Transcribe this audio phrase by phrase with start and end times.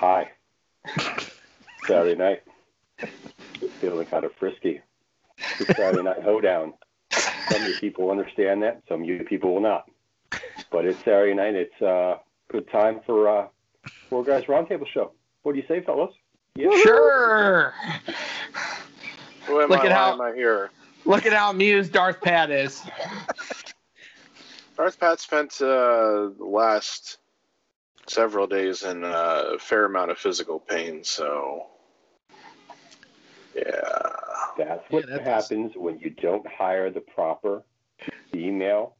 [0.00, 0.30] Hi.
[1.86, 2.42] Saturday night.
[3.82, 4.80] Feeling kind of frisky.
[5.58, 6.72] It's Saturday night hoedown.
[7.12, 8.80] Some of you people understand that.
[8.88, 9.90] Some of you people will not.
[10.72, 11.54] But it's Saturday night.
[11.54, 12.18] It's a uh,
[12.50, 13.48] good time for uh,
[14.08, 15.12] Four Guys Roundtable Show.
[15.42, 16.14] What do you say, fellas?
[16.54, 16.70] Yeah.
[16.82, 17.74] Sure.
[19.48, 19.84] Who am Look I?
[19.86, 20.70] at Why how- am I here?
[21.04, 22.82] Look at how amused Darth Pat is.
[24.78, 27.18] Darth Pat spent uh, the last
[28.10, 31.66] several days in uh, a fair amount of physical pain, so
[33.54, 34.10] yeah.
[34.58, 37.62] That's what Yeah, that does- happens when you don't hire the proper
[38.32, 38.96] female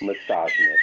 [0.00, 0.78] misogynist.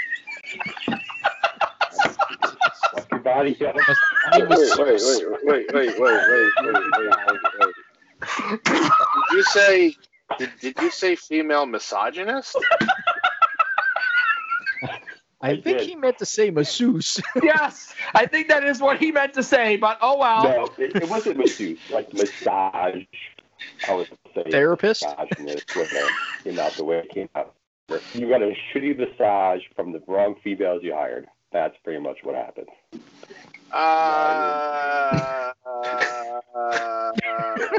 [2.93, 3.75] Fuck your body up.
[3.75, 7.75] Wait, wait, wait, wait, wait, wait, wait, wait, wait, wait, wait.
[8.63, 8.91] Did
[9.31, 9.95] you say?
[10.39, 12.57] Did, did you say female misogynist?
[15.45, 15.87] I, I think did.
[15.89, 17.21] he meant to say masseuse.
[17.43, 20.43] yes, I think that is what he meant to say, but oh well.
[20.43, 23.03] No, it, it wasn't masseuse, like massage.
[23.87, 25.03] I was saying Therapist?
[25.03, 26.11] misogynist when it
[26.43, 27.53] came out the way it came out.
[28.15, 31.27] You got a shitty massage from the wrong females you hired.
[31.51, 32.69] That's pretty much what happened.
[33.71, 35.51] Uh,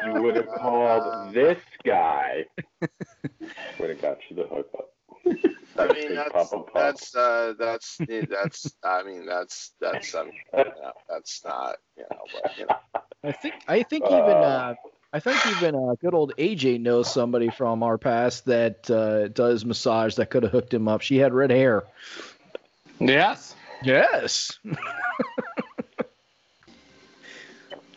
[0.05, 2.45] You would have called this guy.
[3.81, 4.91] would have got you the hookup.
[5.79, 6.75] I mean, that's pump and pump.
[6.75, 8.77] that's uh, that's that's.
[8.85, 12.77] I mean, that's that's um, you know, that's not you know, but, you know.
[13.25, 14.75] I think I think even uh,
[15.13, 19.65] I think even uh, good old AJ knows somebody from our past that uh, does
[19.65, 21.01] massage that could have hooked him up.
[21.01, 21.85] She had red hair.
[23.01, 23.55] Yes.
[23.83, 24.59] Yes.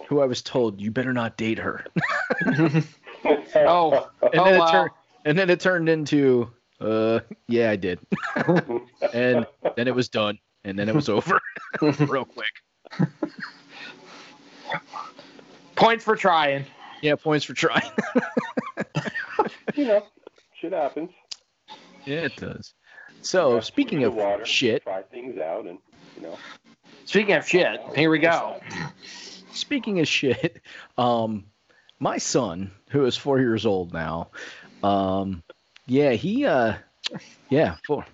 [0.08, 1.86] Who I was told you better not date her.
[3.56, 4.72] Oh, And oh then it well.
[4.72, 4.92] turned
[5.26, 6.50] and then it turned into
[6.82, 8.00] uh yeah I did.
[9.14, 10.40] and then it was done.
[10.66, 11.40] And then it was over
[11.82, 13.10] real quick.
[15.76, 16.66] Points for trying.
[17.02, 17.90] Yeah, points for trying.
[19.76, 20.04] you know,
[20.60, 21.12] shit happens.
[22.06, 22.73] yeah, it does.
[23.22, 25.80] So Gotta speaking of water, shit, try things out, and
[26.18, 26.38] you know,
[27.06, 28.60] Speaking of shit, here we go.
[29.54, 30.62] speaking of shit,
[30.98, 31.45] um,
[32.00, 34.30] my son, who is four years old now,
[34.84, 35.42] um,
[35.89, 36.76] yeah, he, uh,
[37.50, 38.05] yeah, four.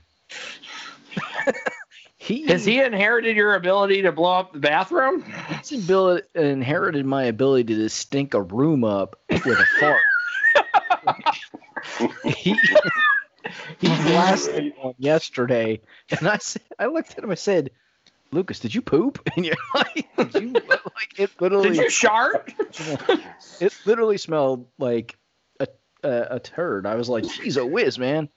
[2.18, 5.24] he Has he inherited your ability to blow up the bathroom?
[5.50, 10.02] he's abil- inherited my ability to stink a room up with a fart.
[12.24, 12.56] he
[13.80, 17.32] he blasted one yesterday, and I said, I looked at him.
[17.32, 17.72] I said,
[18.32, 22.54] "Lucas, did you poop?" And you're like, did you, like it literally, Did you shart?
[23.60, 25.18] it literally smelled like
[26.06, 26.86] a, a a turd.
[26.86, 28.30] I was like, "Geez, a whiz, man!"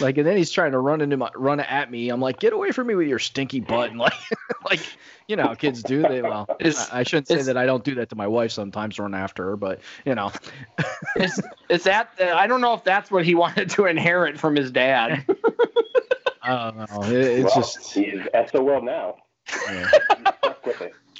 [0.00, 2.08] Like, and then he's trying to run into my run at me.
[2.10, 4.14] I'm like, "Get away from me with your stinky butt!" And like,
[4.70, 4.80] like
[5.28, 6.02] you know, kids do.
[6.02, 8.98] They well, I, I shouldn't say that I don't do that to my wife sometimes,
[8.98, 10.30] run after her, but you know,
[11.16, 12.10] Is, is that?
[12.20, 15.24] Uh, I don't know if that's what he wanted to inherit from his dad.
[16.42, 17.02] I don't know.
[17.04, 19.16] It- it's well, just he's SOL now.
[19.70, 19.90] yeah.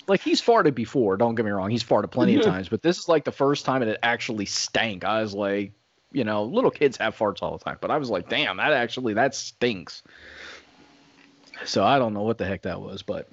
[0.06, 0.20] Stuck with it.
[0.20, 1.16] like he's farted before.
[1.16, 3.64] Don't get me wrong, he's farted plenty of times, but this is like the first
[3.64, 5.04] time it actually stank.
[5.04, 5.72] I was like,
[6.12, 8.72] you know, little kids have farts all the time, but I was like, damn, that
[8.72, 10.02] actually that stinks.
[11.64, 13.28] So I don't know what the heck that was, but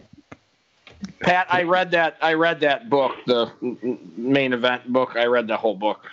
[1.22, 2.18] Pat, I read that.
[2.22, 5.16] I read that book, the m- m- main event book.
[5.16, 6.10] I read the whole book.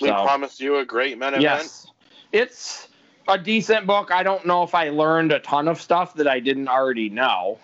[0.00, 1.42] We So, promised you a great main event.
[1.42, 1.86] yes,
[2.32, 2.88] it's
[3.28, 4.10] a decent book.
[4.12, 7.58] I don't know if I learned a ton of stuff that I didn't already know,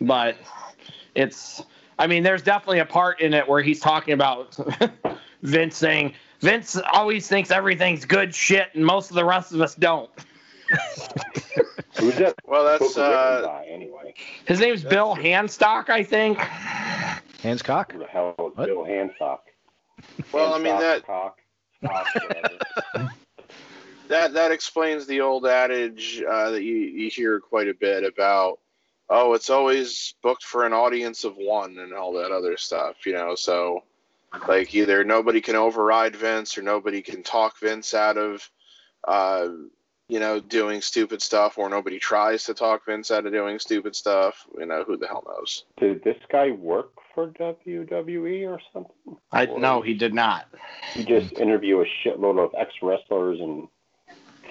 [0.00, 0.36] but
[1.14, 1.62] it's.
[1.98, 4.56] I mean, there's definitely a part in it where he's talking about
[5.42, 9.74] Vince saying Vince always thinks everything's good shit, and most of the rest of us
[9.74, 10.10] don't.
[11.96, 12.34] Who's that?
[12.46, 14.14] Well, that's uh, by anyway?
[14.46, 16.38] His name's Bill Hanstock, I think.
[17.42, 17.92] hands cock.
[17.92, 18.66] Who the hell is What?
[18.66, 19.38] Bill Hanstock?
[20.32, 20.52] well.
[20.52, 21.38] I mean that cock,
[21.82, 22.06] stock,
[24.08, 28.58] that that explains the old adage uh, that you, you hear quite a bit about
[29.10, 33.12] oh it's always booked for an audience of one and all that other stuff you
[33.12, 33.82] know so
[34.48, 38.48] like either nobody can override vince or nobody can talk vince out of
[39.06, 39.48] uh,
[40.08, 43.94] you know doing stupid stuff or nobody tries to talk vince out of doing stupid
[43.94, 49.16] stuff you know who the hell knows Did this guy work for WWE or something?
[49.30, 50.46] I Or no, he did not.
[50.92, 53.68] He just interview a shitload of ex wrestlers and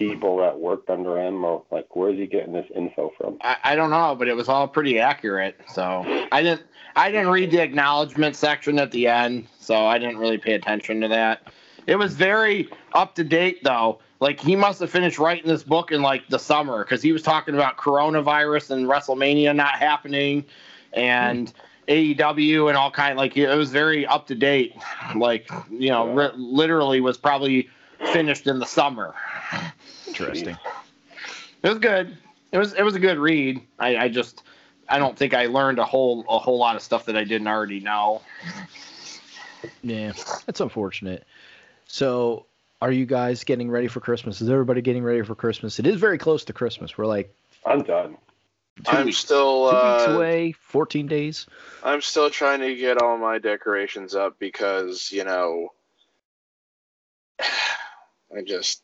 [0.09, 3.37] people that worked under him, or like, where's he getting this info from?
[3.41, 5.59] I, I don't know, but it was all pretty accurate.
[5.73, 6.61] So I didn't
[6.95, 11.01] I didn't read the acknowledgement section at the end, so I didn't really pay attention
[11.01, 11.47] to that.
[11.87, 13.99] It was very up to date though.
[14.19, 17.21] Like he must have finished writing this book in like the summer because he was
[17.21, 20.45] talking about coronavirus and WrestleMania not happening,
[20.93, 21.51] and
[21.89, 24.73] AEW and all kind like it was very up to date.
[25.15, 26.27] Like you know, Yeah.
[26.27, 27.67] ri- literally was probably
[28.13, 29.13] finished in the summer.
[30.13, 30.57] Interesting.
[31.63, 32.17] It was good.
[32.51, 33.61] It was it was a good read.
[33.79, 34.43] I, I just
[34.87, 37.47] I don't think I learned a whole a whole lot of stuff that I didn't
[37.47, 38.21] already know.
[39.81, 40.13] Yeah,
[40.45, 41.25] that's unfortunate.
[41.87, 42.45] So,
[42.81, 44.41] are you guys getting ready for Christmas?
[44.41, 45.79] Is everybody getting ready for Christmas?
[45.79, 46.97] It is very close to Christmas.
[46.97, 47.33] We're like
[47.65, 48.17] I'm done.
[48.85, 51.45] 2 I'm weeks, still two weeks uh, away, 14 days.
[51.83, 55.69] I'm still trying to get all my decorations up because, you know,
[57.39, 58.81] I just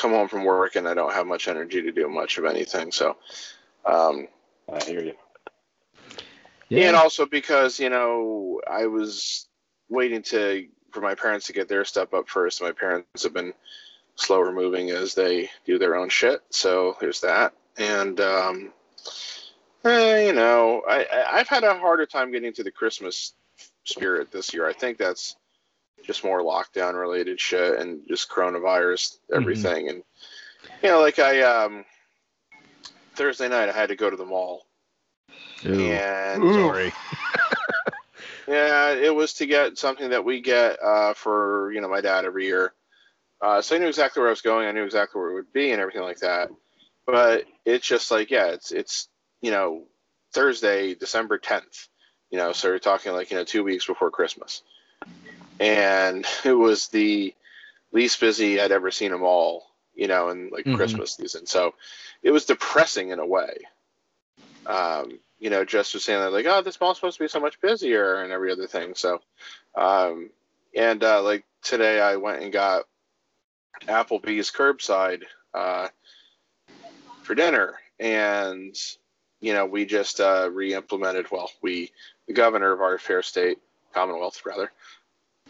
[0.00, 2.90] come home from work and I don't have much energy to do much of anything.
[2.92, 3.16] So,
[3.84, 4.28] um,
[4.72, 5.14] I hear you.
[6.88, 9.48] and also because, you know, I was
[9.88, 12.62] waiting to for my parents to get their stuff up first.
[12.62, 13.52] My parents have been
[14.16, 16.40] slower moving as they do their own shit.
[16.50, 17.52] So there's that.
[17.78, 18.72] And, um,
[19.84, 23.34] eh, you know, I, I, I've had a harder time getting to the Christmas
[23.84, 24.68] spirit this year.
[24.68, 25.36] I think that's
[26.04, 29.88] just more lockdown related shit and just coronavirus everything.
[29.88, 30.02] And,
[30.82, 31.84] you know, like I, um,
[33.14, 34.66] Thursday night, I had to go to the mall.
[35.66, 36.92] Ooh, And sorry.
[38.48, 42.24] yeah, it was to get something that we get uh, for you know my dad
[42.24, 42.72] every year.
[43.40, 44.66] Uh, so I knew exactly where I was going.
[44.66, 46.50] I knew exactly where it would be and everything like that.
[47.06, 49.08] But it's just like yeah, it's it's
[49.40, 49.84] you know
[50.32, 51.88] Thursday, December tenth.
[52.30, 54.62] You know, so we're talking like you know two weeks before Christmas,
[55.60, 57.34] and it was the
[57.92, 59.66] least busy I'd ever seen them all.
[59.94, 60.76] You know, in like Mhm.
[60.76, 61.46] Christmas season.
[61.46, 61.74] So
[62.22, 63.54] it was depressing in a way.
[64.66, 67.40] Um, you know, just was saying that like, oh, this mall's supposed to be so
[67.40, 68.94] much busier and every other thing.
[68.94, 69.20] So,
[69.74, 70.30] um,
[70.74, 72.84] and uh, like today, I went and got
[73.82, 75.22] Applebee's curbside
[75.52, 75.88] uh,
[77.22, 78.74] for dinner, and
[79.40, 81.30] you know, we just uh, re-implemented.
[81.30, 81.90] Well, we,
[82.26, 83.58] the governor of our fair state,
[83.92, 84.70] Commonwealth, rather,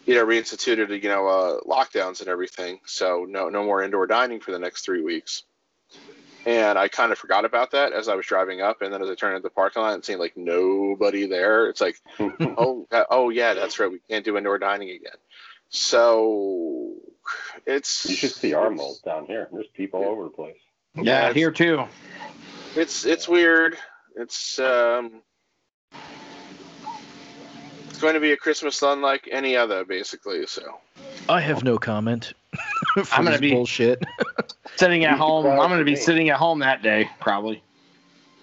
[0.06, 2.80] you know, reinstituted you know uh, lockdowns and everything.
[2.86, 5.44] So no, no more indoor dining for the next three weeks.
[6.46, 9.10] And I kind of forgot about that as I was driving up, and then as
[9.10, 13.08] I turned into the parking lot and seeing like nobody there, it's like, oh, that-
[13.10, 15.18] oh yeah, that's right, we can't do indoor dining again.
[15.68, 16.94] So
[17.66, 19.48] it's You should see our malls down here.
[19.52, 20.56] There's people all over the place.
[20.96, 21.84] Yeah, it's- here too.
[22.74, 23.76] It's it's weird.
[24.16, 25.22] It's um,
[25.92, 26.00] it's
[28.00, 30.46] going to be a Christmas unlike any other, basically.
[30.46, 30.78] So
[31.28, 32.32] I have no comment.
[33.12, 34.02] I'm gonna be- bullshit.
[34.76, 35.46] Sitting at home.
[35.46, 37.62] I'm going to be sitting at home that day probably.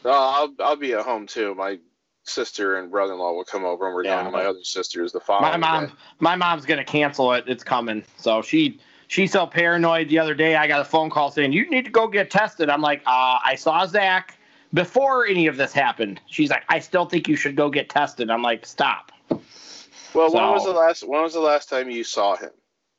[0.06, 1.56] uh, I'll I'll be at home too.
[1.56, 1.80] My
[2.24, 5.12] sister and brother-in-law will come over, and we're Yeah, going to my but- other sisters
[5.14, 5.52] the following.
[5.52, 5.94] My mom, day.
[6.20, 7.46] my mom's gonna cancel it.
[7.48, 8.04] It's coming.
[8.18, 10.10] So she she's so paranoid.
[10.10, 12.70] The other day, I got a phone call saying you need to go get tested.
[12.70, 14.38] I'm like, uh, I saw Zach
[14.74, 16.20] before any of this happened.
[16.28, 18.30] She's like, I still think you should go get tested.
[18.30, 19.12] I'm like, stop.
[20.14, 22.52] Well, when was the last when was the last time you saw him?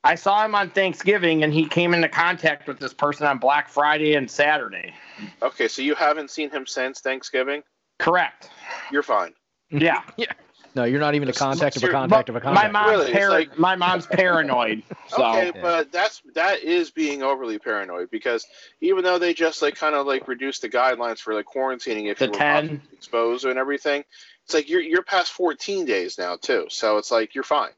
[0.05, 3.69] I saw him on Thanksgiving, and he came into contact with this person on Black
[3.69, 4.95] Friday and Saturday.
[5.43, 7.63] Okay, so you haven't seen him since Thanksgiving.
[7.99, 8.49] Correct.
[8.93, 9.35] You're fine.
[9.71, 10.03] Yeah.
[10.17, 10.33] yeah.
[10.77, 12.73] No, you're not even a contact of a contact of a My contact.
[12.73, 13.07] mom's Really?
[13.11, 14.85] It's par- like- my mom's paranoid.
[15.09, 18.47] So okay, but that's that is being overly paranoid because
[18.81, 22.19] even though they just like kind of like reduced the guidelines for like quarantining if
[22.19, 22.83] The you were 10.
[22.93, 24.05] exposed and everything,
[24.49, 26.69] it's like you're you're past 14 days now too.
[26.71, 27.73] So it's like you're fine.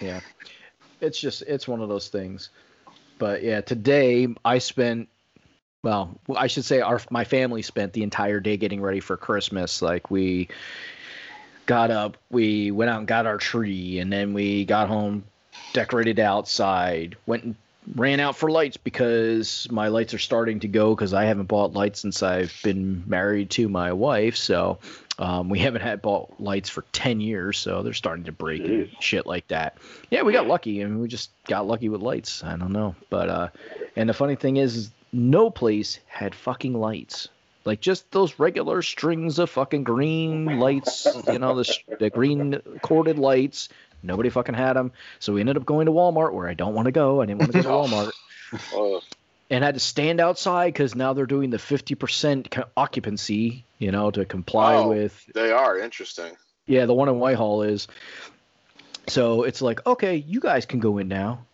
[0.00, 0.20] Yeah.
[1.00, 2.50] It's just it's one of those things.
[3.18, 5.08] But yeah, today I spent
[5.82, 9.82] well, I should say our my family spent the entire day getting ready for Christmas.
[9.82, 10.46] Like we
[11.66, 15.24] got up, we went out and got our tree and then we got home,
[15.72, 17.56] decorated outside, went and
[17.96, 21.72] ran out for lights because my lights are starting to go because I haven't bought
[21.72, 24.36] lights since I've been married to my wife.
[24.36, 24.78] So
[25.22, 28.90] um, we haven't had ball lights for 10 years, so they're starting to break and
[29.00, 29.78] shit like that.
[30.10, 32.42] Yeah, we got lucky and we just got lucky with lights.
[32.42, 32.96] I don't know.
[33.08, 33.48] But, uh,
[33.94, 37.28] and the funny thing is, is no place had fucking lights.
[37.64, 43.18] Like just those regular strings of fucking green lights, you know, the, the green corded
[43.18, 43.68] lights.
[44.02, 44.90] Nobody fucking had them.
[45.20, 47.20] So we ended up going to Walmart where I don't want to go.
[47.22, 48.10] I didn't want to go to Walmart
[48.72, 49.00] Oh,
[49.52, 54.24] and had to stand outside because now they're doing the 50% occupancy, you know, to
[54.24, 54.88] comply Oh.
[54.88, 55.24] with.
[55.34, 56.32] they are interesting.
[56.66, 57.86] Yeah, the one in Whitehall is.
[59.08, 61.44] So it's like, okay, you guys can go in now.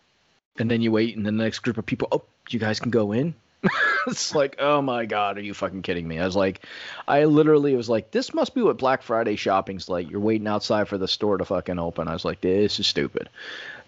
[0.59, 2.91] And then you wait, and then the next group of people, oh, you guys can
[2.91, 3.35] go in.
[4.07, 6.19] it's like, oh my God, are you fucking kidding me?
[6.21, 6.65] I was like,
[7.09, 10.09] I literally was like, this must be what Black Friday shopping's like.
[10.11, 12.07] You're waiting outside for the store to fucking open.
[12.07, 13.29] I was like, this is stupid.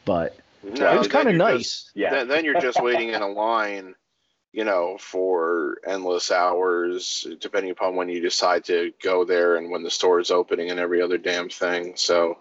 [0.04, 1.58] But No, it was kind of nice.
[1.58, 2.10] just- Yeah.
[2.10, 3.94] Then, then you're just waiting in a line
[4.52, 9.84] you know, for endless hours, depending upon when you decide to go there and when
[9.84, 11.92] the store is opening and every other damn thing.
[11.94, 12.36] So,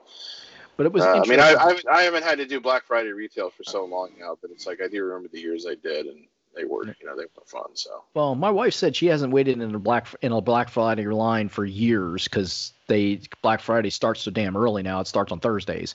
[0.75, 1.03] But it was.
[1.03, 1.53] uh, I mean, I.
[1.53, 4.49] I, haven't- I haven't had to do Black Friday retail for so long now, but
[4.49, 7.25] it's like I do remember the years I did, and they were, you know, they
[7.25, 7.75] were fun.
[7.75, 11.05] So, Well, my wife said she hasn't waited in a black in a Black Friday
[11.05, 14.99] line for years because they Black Friday starts so damn early now.
[14.99, 15.93] It starts on Thursdays.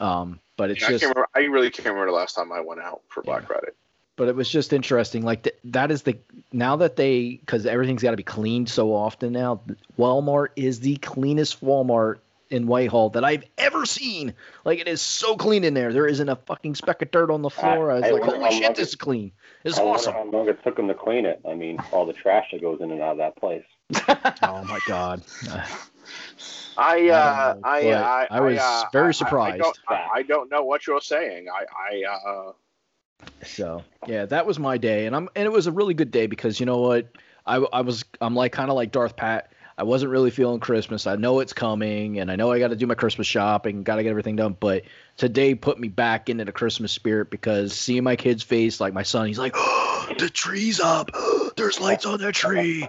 [0.00, 2.52] Um, but it's Yeah, just I, can't remember, I really can't remember the last time
[2.52, 3.46] I went out for Black Yeah.
[3.48, 3.68] Friday.
[4.16, 5.22] but it was just interesting.
[5.22, 6.16] Like th- that is the
[6.52, 9.60] now that they because everything's got to be cleaned so often now.
[9.98, 14.32] Walmart is the cleanest Walmart in Whitehall that I've ever seen.
[14.64, 15.92] Like it is so clean in there.
[15.92, 17.90] There isn't a fucking speck of dirt on the floor.
[17.90, 19.32] I, was I like, holy shit, this is clean.
[19.64, 20.12] It's I wonder awesome.
[20.14, 21.40] how long it took them to clean it.
[21.48, 23.64] I mean, all the trash that goes in and out of that place.
[24.42, 25.22] Oh my god.
[26.78, 29.54] I, I uh, I, I, I was uh, very I- I- surprised.
[29.54, 31.46] I, don't, I, I don't know what you're saying.
[31.48, 31.64] I,
[32.06, 32.52] I, uh,
[33.44, 36.26] So yeah, that was my day, and I'm and it was a really good day
[36.26, 37.08] because you know what,
[37.46, 39.52] I I was I'm like kind of like Darth Pat.
[39.78, 41.06] I wasn't really feeling Christmas.
[41.06, 43.96] I know it's coming, and I know I got to do my Christmas shopping, got
[43.96, 44.56] to get everything done.
[44.58, 44.84] But
[45.18, 49.02] today put me back into the Christmas spirit because seeing my kid's face, like my
[49.02, 49.52] son, he's like,
[50.18, 51.10] "The tree's up.
[51.56, 52.88] There's lights on the tree,"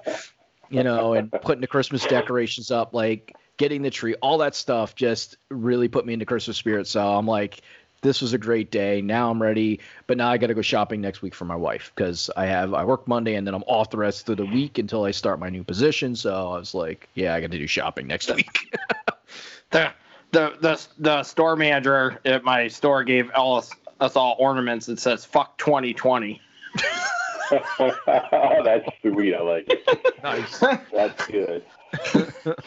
[0.70, 4.96] you know, and putting the Christmas decorations up, like getting the tree, all that stuff,
[4.96, 6.88] just really put me into Christmas spirit.
[6.88, 7.62] So I'm like,
[8.02, 9.02] this was a great day.
[9.02, 11.92] Now I'm ready, but now I got to go shopping next week for my wife
[11.96, 14.78] because I have I work Monday and then I'm off the rest of the week
[14.78, 16.16] until I start my new position.
[16.16, 18.76] So I was like, yeah, I got to do shopping next week.
[19.72, 19.92] the
[20.32, 25.26] the the the store manager at my store gave us us all ornaments that says
[25.26, 26.40] "fuck 2020."
[28.06, 29.34] That's sweet.
[29.34, 30.24] I like it.
[30.24, 30.60] nice.
[30.60, 31.64] That's good.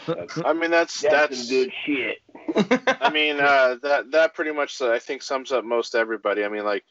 [0.06, 1.48] That's, I mean, that's that's that's.
[1.48, 2.18] some good shit.
[3.00, 6.44] I mean, uh, that that pretty much uh, I think sums up most everybody.
[6.44, 6.84] I mean, like,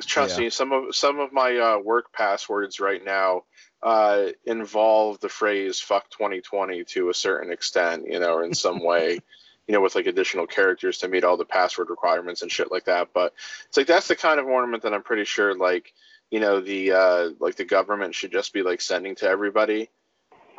[0.00, 0.44] trust Yeah.
[0.44, 3.44] me, some of some of my uh, work passwords right now
[3.82, 8.82] uh, involve the phrase "fuck 2020" to a certain extent, you know, or in some
[8.82, 9.20] way.
[9.70, 12.86] You know, with like additional characters to meet all the password requirements and shit like
[12.86, 13.08] that.
[13.12, 13.34] But
[13.66, 15.92] it's like that's the kind of ornament that I'm pretty sure, like,
[16.30, 19.90] you know, the uh, like the government should just be like sending to everybody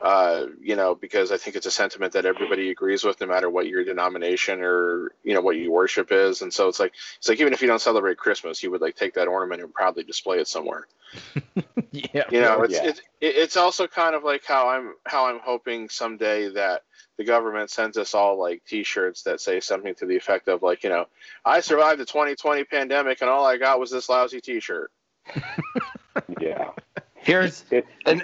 [0.02, 3.50] uh, you know, because I think it's a sentiment that everybody agrees with, no matter
[3.50, 6.42] what your denomination or you know what you worship is.
[6.42, 8.96] And so it's like it's like even if you don't celebrate Christmas, you would like
[8.96, 10.88] take that ornament and proudly display it somewhere.
[11.92, 12.24] yeah.
[12.32, 12.88] You know, it's Yeah.
[12.88, 16.84] it's it's also kind of like how I'm how I'm hoping someday that
[17.18, 20.84] the government sends us all like T-shirts that say something to the effect of like
[20.84, 21.08] you know
[21.44, 24.92] I survived the 2020 pandemic and all I got was this lousy T-shirt.
[26.40, 26.72] Yeah.
[27.16, 27.64] Here's
[28.06, 28.24] and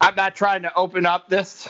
[0.00, 1.68] I'm not trying to open up this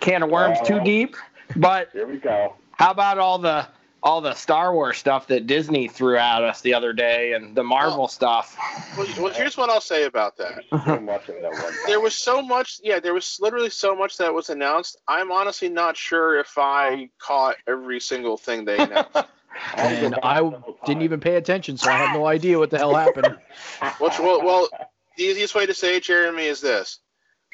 [0.00, 1.16] can of worms too deep,
[1.56, 2.54] but here we go.
[2.72, 3.66] how about all the
[4.02, 7.64] all the Star Wars stuff that Disney threw at us the other day and the
[7.64, 8.56] Marvel stuff?
[8.96, 10.62] Well, well, here's what I'll say about that.
[10.70, 11.72] So much of it at one time.
[11.86, 15.68] there was so much yeah there was literally so much that was announced i'm honestly
[15.68, 19.10] not sure if i caught every single thing they announced
[19.76, 20.40] And I
[20.84, 23.26] didn't even pay attention, so I have no idea what the hell happened.
[24.00, 24.68] Which, well, well
[25.16, 27.00] the easiest way to say it jeremy is this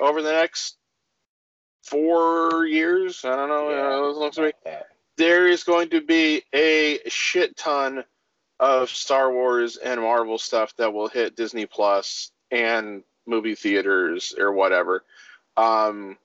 [0.00, 0.76] over the next
[1.82, 4.52] four years i don't know uh, it looks to me,
[5.16, 8.04] there is going to be a shit ton
[8.60, 14.52] of star wars and marvel stuff that will hit disney plus and movie theaters or
[14.52, 15.04] whatever
[15.56, 16.16] um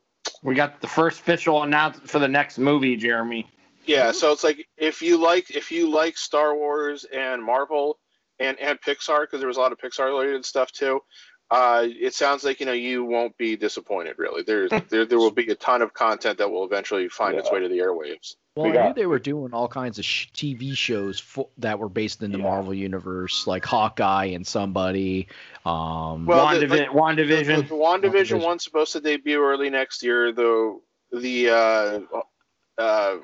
[0.44, 3.48] We got the first official announcement for the next movie, Jeremy.
[3.88, 7.98] Yeah, so it's like if you like if you like Star Wars and Marvel
[8.40, 11.02] and and Pixar because there was a lot of Pixar related stuff too.
[11.50, 14.16] Uh, it sounds like you know you won't be disappointed.
[14.18, 17.50] Really, there's there there will be a ton of content that will eventually find its
[17.50, 18.36] way to the airwaves.
[18.58, 21.78] Well, We I knew they were doing all kinds of sh- TV shows fo- that
[21.80, 22.44] were based in the Yeah.
[22.44, 25.28] Marvel universe, like Hawkeye and somebody.
[25.66, 27.68] Um, Well, the- WandaVi- like- The, WandaVision.
[27.70, 28.44] the WandaVision WandaVision.
[28.44, 30.82] one's supposed to debut early next year, though.
[31.14, 32.00] The uh,
[32.80, 33.18] uh,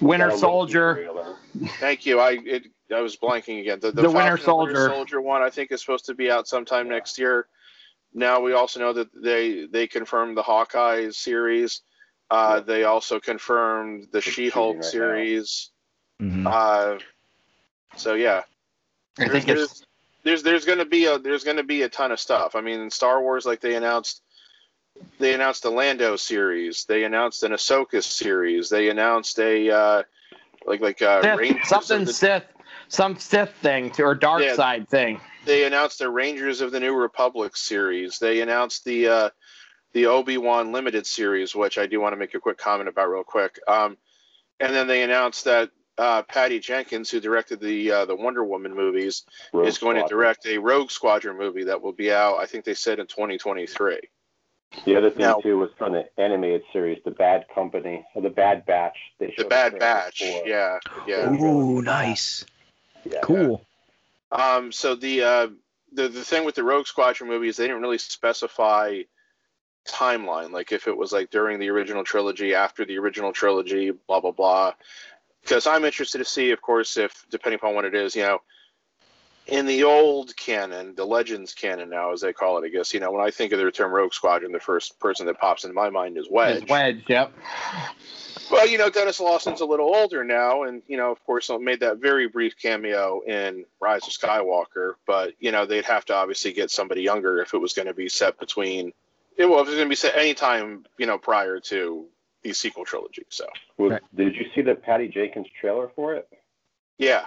[0.00, 1.08] Winter Soldier.
[1.80, 2.20] thank you.
[2.20, 3.80] I it, I was blanking again.
[3.80, 4.88] The, the, The Winter Falcon and Soldier.
[4.88, 7.46] Soldier one, I think, is supposed to be out sometime next year.
[8.14, 11.82] Now we also know that they they confirmed the Hawkeye series.
[12.30, 12.60] Uh, Yeah.
[12.60, 14.88] They also confirmed the It's She-Hulk right now.
[14.88, 15.70] series.
[16.20, 16.46] mhm.
[16.46, 16.98] Uh,
[17.96, 18.42] so yeah,
[19.18, 19.86] I there's, think it's there's
[20.24, 22.54] there's there's gonna be a there's gonna be a ton of stuff.
[22.54, 24.22] I mean, in Star Wars, like they announced,
[25.18, 26.84] they announced a Lando series.
[26.84, 28.68] They announced an Ahsoka series.
[28.68, 30.02] They announced a uh,
[30.66, 32.44] like like uh, Sith, Rangers something the- Sith,
[32.88, 34.54] some Sith thing to, or dark Yeah.
[34.54, 35.20] side thing.
[35.44, 38.18] they announced the Rangers of the New Republic series.
[38.18, 39.30] They announced the uh,
[39.92, 43.08] the Obi Wan limited series, which I do want to make a quick comment about
[43.10, 43.58] real quick.
[43.66, 43.96] Um,
[44.60, 48.74] and then they announced that uh, Patty Jenkins, who directed the uh, the Wonder Woman
[48.74, 52.36] movies, Rogue is going to direct a Rogue Squadron movie that will be out.
[52.38, 53.98] I think they said in 2023.
[54.84, 58.30] The other thing Now- too was from the animated series, The Bad Company or The
[58.30, 58.96] Bad Batch.
[59.18, 60.18] They The a Bad Batch.
[60.18, 61.30] for- Yeah, yeah.
[61.30, 62.44] Ooh, nice.
[63.04, 63.20] yeah.
[63.22, 63.64] Cool.
[64.30, 65.48] Um, so the uh,
[65.92, 69.00] the the thing with the Rogue Squadron movie is they didn't really specify
[69.86, 74.20] timeline, like if it was like during the original trilogy, after the original trilogy, blah
[74.20, 74.74] blah blah.
[75.40, 78.42] Because I'm interested to see, of course, if depending upon what it is, you know,
[79.48, 83.00] in the old canon, the Legends canon now, as they call it, I guess, you
[83.00, 85.74] know, when I think of the term Rogue Squadron, the first person that pops into
[85.74, 86.62] my mind is Wedge.
[86.62, 87.32] It's Wedge, yep.
[88.50, 91.80] Well, you know, Denis Lawson's a little older now, and you know, of course, made
[91.80, 94.94] that very brief cameo in Rise of Skywalker.
[95.06, 97.94] But you know, they'd have to obviously get somebody younger if it was going to
[97.94, 98.92] be set between.
[99.36, 102.06] It well, if it was going to be set any time, you know, prior to
[102.42, 103.24] the sequel trilogy.
[103.28, 104.02] So Was- Right.
[104.14, 106.28] Did you see the Patty Jenkins trailer for it?
[106.96, 107.26] yeah,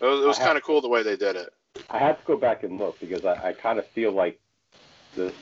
[0.00, 1.52] it was, was kind of cool the way they did it.
[1.88, 4.38] I have to go back and look because I, I kind of feel like
[5.16, 5.34] this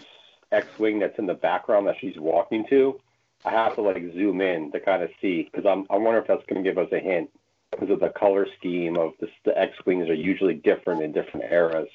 [0.53, 3.01] X-wing that's in the background that she's walking to.
[3.45, 6.27] I have to like zoom in to kind of see because I'm I wonder if
[6.27, 7.31] that's going to give us a hint
[7.71, 11.89] because of the color scheme of this, the X-wings are usually different in different eras.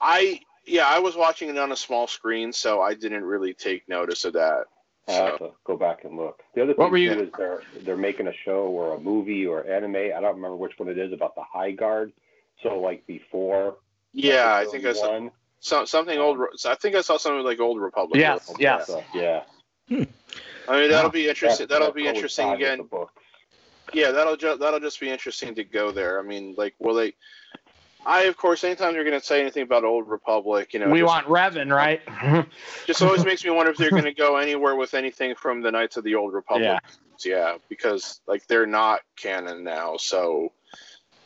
[0.00, 3.88] I yeah, I was watching it on a small screen, so I didn't really take
[3.88, 4.64] notice of that.
[5.08, 6.42] I have So to go back and look.
[6.54, 9.46] The other What thing were you- is they're they're making a show or a movie
[9.46, 9.96] or anime.
[9.96, 12.12] I don't remember which one it is about the High Guard.
[12.62, 13.76] So like before.
[14.12, 15.30] yeah, I think I saw one,
[15.60, 16.38] some, something old.
[16.64, 18.20] I think I saw something like Old Republic.
[18.20, 18.86] Yes, or- yes.
[18.86, 19.42] so, yeah.
[19.88, 20.04] Hmm.
[20.66, 21.66] I mean, that'll be interesting.
[21.66, 22.78] That- That'll that be interesting again.
[22.78, 23.12] the books.
[23.92, 26.18] Yeah, that'll ju- that'll just be interesting to go there.
[26.18, 27.12] I mean, like, will they?
[28.06, 31.00] I of course, anytime you're going to say anything about Old Republic, you know, we
[31.00, 32.00] just, want Revan, right?
[32.86, 35.70] just always makes me wonder if they're going to go anywhere with anything from the
[35.70, 36.64] Knights of the Old Republic.
[36.64, 36.78] Yeah.
[37.24, 39.96] Yeah, because like they're not canon now.
[39.96, 40.52] So,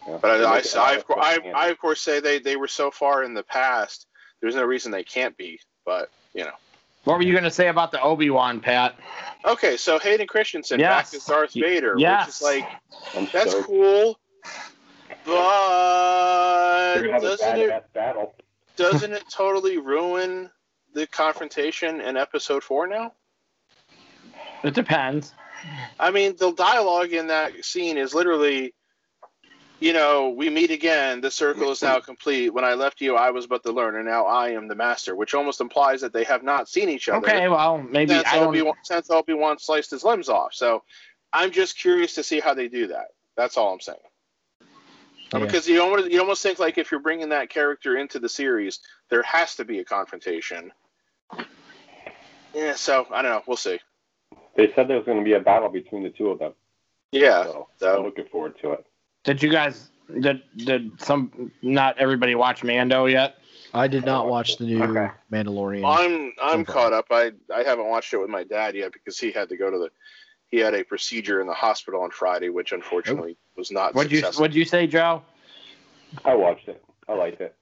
[0.06, 0.18] Yeah.
[0.22, 2.90] but I, I, I, of cour- I, I of course say they they were so
[2.90, 4.06] far in the past.
[4.40, 5.58] There's no reason they can't be.
[5.84, 6.52] But you know.
[7.04, 8.94] what were you going to say about the Obi Wan, Pat?
[9.44, 11.10] Okay, so Hayden Christensen Yes.
[11.10, 12.26] back as Darth Y- Vader, yes.
[12.26, 12.68] which is like
[13.16, 13.66] I'm that's stoked.
[13.66, 14.18] cool.
[15.24, 18.34] But They're gonna have a doesn't it battle.
[18.76, 20.50] doesn't it totally ruin
[20.94, 23.12] the confrontation in episode four now?
[24.62, 25.32] It depends.
[25.98, 28.74] I mean, the dialogue in that scene is literally,
[29.80, 31.20] you know, we meet again.
[31.20, 32.52] The circle is now complete.
[32.52, 34.02] When I left you, I was but the learner.
[34.02, 37.26] Now I am the master, which almost implies that they have not seen each other
[37.26, 38.48] Okay, well, maybe since I don't.
[38.48, 40.52] Obi-Wan, since Obi-Wan sliced his limbs off.
[40.54, 40.82] So
[41.32, 43.08] I'm just curious to see how they do that.
[43.36, 43.98] That's all I'm saying.
[45.32, 45.40] Yeah.
[45.40, 48.80] Because you almost you almost think like if you're bringing that character into the series,
[49.10, 50.72] there has to be a confrontation.
[52.54, 53.42] Yeah, so I don't know.
[53.46, 53.78] We'll see.
[54.56, 56.54] They said there was going to be a battle between the two of them.
[57.12, 57.44] Yeah.
[57.44, 58.84] So, so- I'm looking forward to it.
[59.28, 59.90] Did you guys?
[60.20, 61.52] Did did some?
[61.60, 63.34] Not everybody watch Mando yet.
[63.74, 65.12] I did not watch the new Okay.
[65.30, 65.84] Mandalorian.
[65.86, 66.72] I'm I'm Okay.
[66.72, 67.08] caught up.
[67.10, 69.76] I I haven't watched it with my dad yet because he had to go to
[69.76, 69.90] the
[70.46, 74.22] he had a procedure in the hospital on Friday, which unfortunately was not What'd you.
[74.22, 75.22] What'd you say, Joe?
[76.24, 76.82] I watched it.
[77.06, 77.54] I liked it.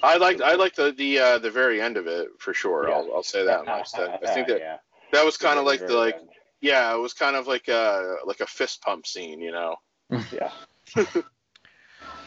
[0.00, 2.88] I liked I liked the the uh, the very end of it for sure.
[2.88, 2.94] Yeah.
[2.94, 3.90] I'll I'll say that much.
[3.90, 4.76] That, I think that yeah.
[5.12, 6.28] that was kind of like the like end.
[6.60, 9.74] yeah, it was kind of like a like a fist pump scene, you know.
[10.10, 10.50] Yeah.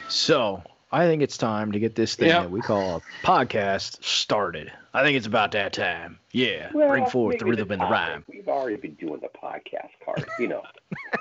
[0.10, 2.44] So I think it's time to get this thing Yep.
[2.44, 4.72] that we call a podcast started.
[4.94, 6.20] I think it's about that time.
[6.32, 6.70] Yeah.
[6.72, 8.24] Bring Well, forth the maybe rhythm and the rhyme.
[8.30, 10.64] We've already been doing the podcast card, you know.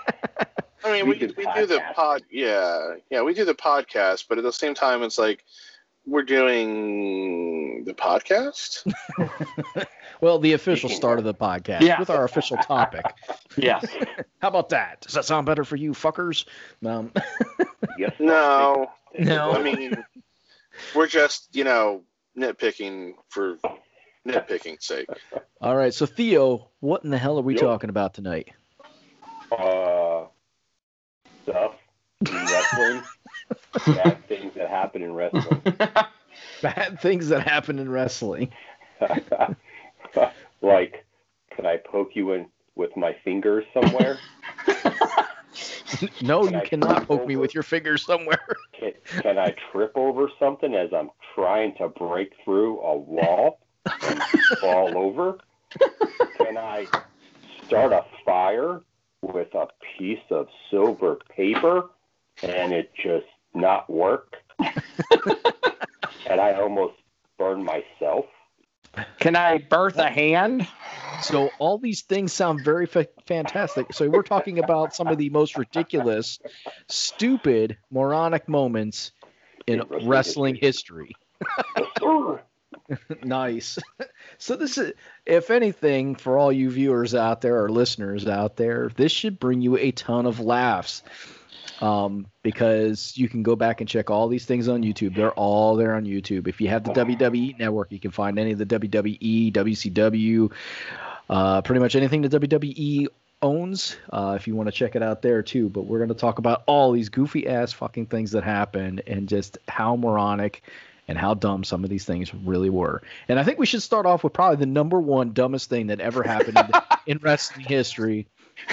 [0.85, 4.27] I mean, We we do we do the pod, yeah, yeah, we do the podcast,
[4.29, 5.45] but at the same time, it's like
[6.07, 8.91] we're doing the podcast.
[10.23, 11.99] Well, the official start of- of the podcast Yeah.
[12.01, 13.05] with our official topic.
[13.59, 13.81] yeah.
[14.41, 15.03] How about that?
[15.03, 16.47] Does that sound better for you fuckers?
[16.85, 17.13] Um,
[17.99, 18.15] Yes.
[18.19, 19.53] No, No.
[19.53, 20.03] I mean,
[20.95, 22.03] we're just you know
[22.37, 23.59] nitpicking for
[24.27, 25.07] nitpicking's sake.
[25.61, 25.93] all right.
[25.93, 27.61] So Theo, what in the hell are we Yo.
[27.61, 28.49] talking about tonight?
[29.53, 30.25] Uh,
[31.43, 31.75] stuff
[32.33, 33.03] wrestling.
[33.87, 35.63] Bad things that happen in wrestling.
[36.63, 38.53] Bad things that happen in wrestling.
[40.63, 41.05] like,
[41.55, 44.19] can I poke you in with my fingers somewhere?
[46.21, 48.45] No, Can you I cannot poke me with your fingers somewhere.
[48.79, 53.61] Can, can I trip over something as I'm trying to break through a wall
[54.03, 54.23] and
[54.61, 55.39] fall over?
[56.37, 56.87] Can I
[57.65, 58.83] start a fire
[59.23, 61.91] with a piece of silver paper
[62.43, 63.27] and it just
[63.57, 64.37] not work?
[64.59, 66.95] and I almost
[67.39, 68.27] burned myself.
[69.19, 70.67] Can I birth a hand?
[71.23, 73.93] So all these things sound very fa- fantastic.
[73.93, 76.39] So we're talking about some of the most ridiculous,
[76.89, 79.13] stupid, moronic moments
[79.67, 81.17] in In wrestling wrestling history.
[83.25, 83.79] nice.
[84.39, 84.93] So this is,
[85.25, 89.61] if anything, for all you viewers out there or listeners out there, this should bring
[89.61, 91.03] you a ton of laughs.
[91.81, 95.15] Um, because you can go back and check all these things on YouTube.
[95.15, 96.49] They're all there on YouTube.
[96.49, 100.53] If you have the WWE network, you can find any of the WWE, WCW,
[101.29, 103.09] uh, pretty much anything the WWE
[103.43, 103.97] owns.
[104.11, 105.69] Uh, if you want to check it out there too.
[105.69, 109.29] But we're going to talk about all these goofy ass fucking things that happened and
[109.29, 110.63] just how moronic
[111.09, 113.03] and how dumb some of these things really were.
[113.29, 116.01] And I think we should start off with probably the number one dumbest thing that
[116.01, 118.27] ever happened in, in wrestling history,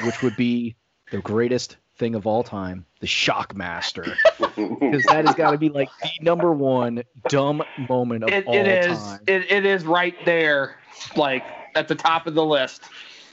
[0.03, 0.75] which would be
[1.11, 4.15] the greatest thing of all time, the Shockmaster.
[4.55, 8.55] Because that has got to be like the number one dumb moment of It, all
[8.55, 8.97] it is.
[9.01, 9.21] time.
[9.25, 10.77] It, it is right there,
[11.15, 11.43] like
[11.75, 12.83] at the top of the list.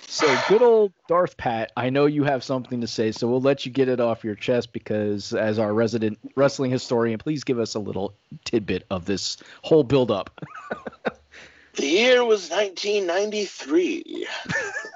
[0.07, 3.67] So good old Darth Pat, I know you have something to say, so we'll let
[3.67, 7.75] you get it off your chest because as our resident wrestling historian, please give us
[7.75, 10.41] a little tidbit of this whole build up.
[11.81, 14.27] The year was 1993.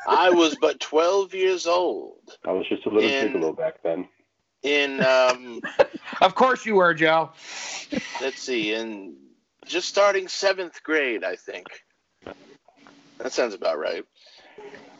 [0.07, 2.18] I was but 12 years old.
[2.44, 4.07] I was just a little And- gigolo back then.
[4.62, 5.61] In um,
[6.20, 7.31] Of course you were, Joe.
[8.20, 9.16] let's see, in
[9.66, 11.66] just starting seventh grade, I think.
[13.18, 14.05] That sounds about right.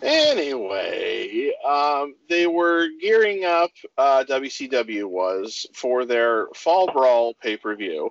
[0.03, 3.70] Anyway, um, they were gearing up.
[3.97, 8.11] Uh, WCW was for their Fall Brawl pay per view.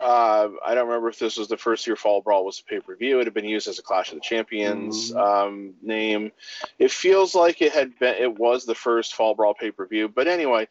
[0.00, 2.80] Uh, I don't remember if this was the first year Fall Brawl was a pay
[2.80, 3.20] per view.
[3.20, 6.32] It had been used as a Clash of the Champions um, name.
[6.78, 8.14] It feels like it had been.
[8.14, 10.08] It was the first Fall Brawl pay per view.
[10.08, 10.68] But anyway,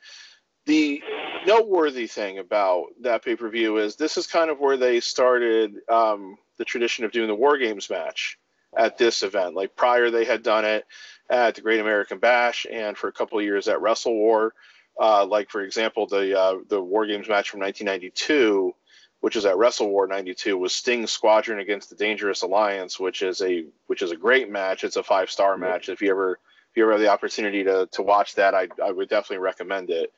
[0.66, 1.04] the
[1.46, 5.76] noteworthy thing about that pay per view is this is kind of where they started
[5.90, 8.40] um, the tradition of doing the War Games match
[8.76, 9.56] at this event.
[9.56, 10.86] Like prior, they had done it
[11.30, 14.54] at the Great American Bash and for a couple of years at Wrestle War.
[15.00, 18.74] Uh, like for example, the uh, the War Games match from 1992,
[19.22, 23.42] which is at Wrestle War 92, was Sting's Squadron against the Dangerous Alliance, which is
[23.42, 24.84] a which is a great match.
[24.84, 25.90] It's a five star match.
[25.90, 26.40] If you ever
[26.72, 29.90] if you ever have the opportunity to to watch that, I I would definitely recommend
[29.90, 30.14] it.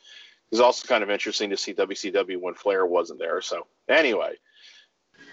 [0.51, 3.41] It's also kind of interesting to see WCW when Flair wasn't there.
[3.41, 4.35] So anyway,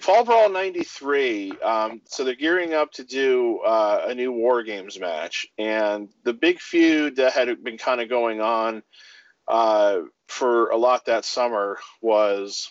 [0.01, 1.53] Fall Brawl '93.
[1.59, 6.33] Um, so they're gearing up to do uh, a new War Games match, and the
[6.33, 8.83] big feud that had been kind of going on
[9.49, 12.71] uh, for a lot that summer was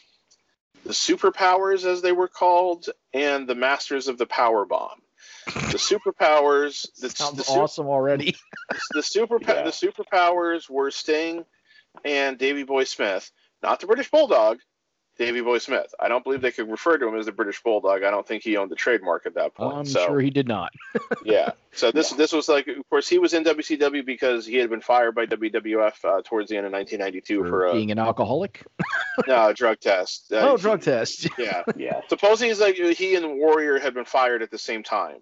[0.86, 5.02] the Superpowers, as they were called, and the Masters of the Power Bomb.
[5.46, 6.88] The Superpowers.
[7.00, 8.36] The, Sounds the su- awesome already.
[8.94, 9.64] the super Yeah.
[9.64, 11.46] the superpowers were Sting
[12.06, 13.32] and Davy Boy Smith,
[13.64, 14.60] not the British Bulldog,
[15.18, 15.94] Davy Boy Smith.
[16.00, 18.04] I don't believe they could refer to him as the British Bulldog.
[18.04, 19.76] I don't think he owned the trademark at that point.
[19.78, 20.72] I'm so sure he did not.
[21.26, 24.70] yeah, so this this was like, of course, he was in WCW because he had
[24.70, 28.00] been fired by WWF uh, towards the end of 1992 for, For a being an
[28.00, 28.64] alcoholic.
[29.28, 30.32] no, drug test.
[30.32, 31.28] Uh, oh, he- drug test.
[31.38, 32.02] Yeah, Yeah.
[32.10, 35.18] supposedly he's like he and Warrior had been fired at the same time.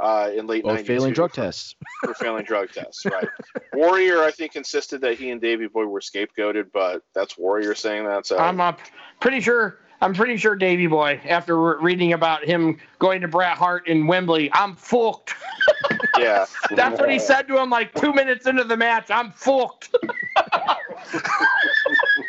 [0.00, 1.74] Uh, in late Both 92 failing drug for- tests.
[2.04, 3.26] for failing drug tests, right?
[3.72, 8.04] Warrior, I think, insisted that he and Davy Boy were scapegoated, but that's Warrior saying
[8.06, 8.26] that.
[8.26, 8.78] So I'm up.
[9.20, 9.80] Pretty sure.
[10.00, 11.20] I'm pretty sure Davy Boy.
[11.28, 15.34] After re- reading about him going to Bret Hart in Wembley, I'm fucked.
[16.18, 19.10] yeah, That's what he said to him like two minutes into the match.
[19.10, 19.92] I'm fucked.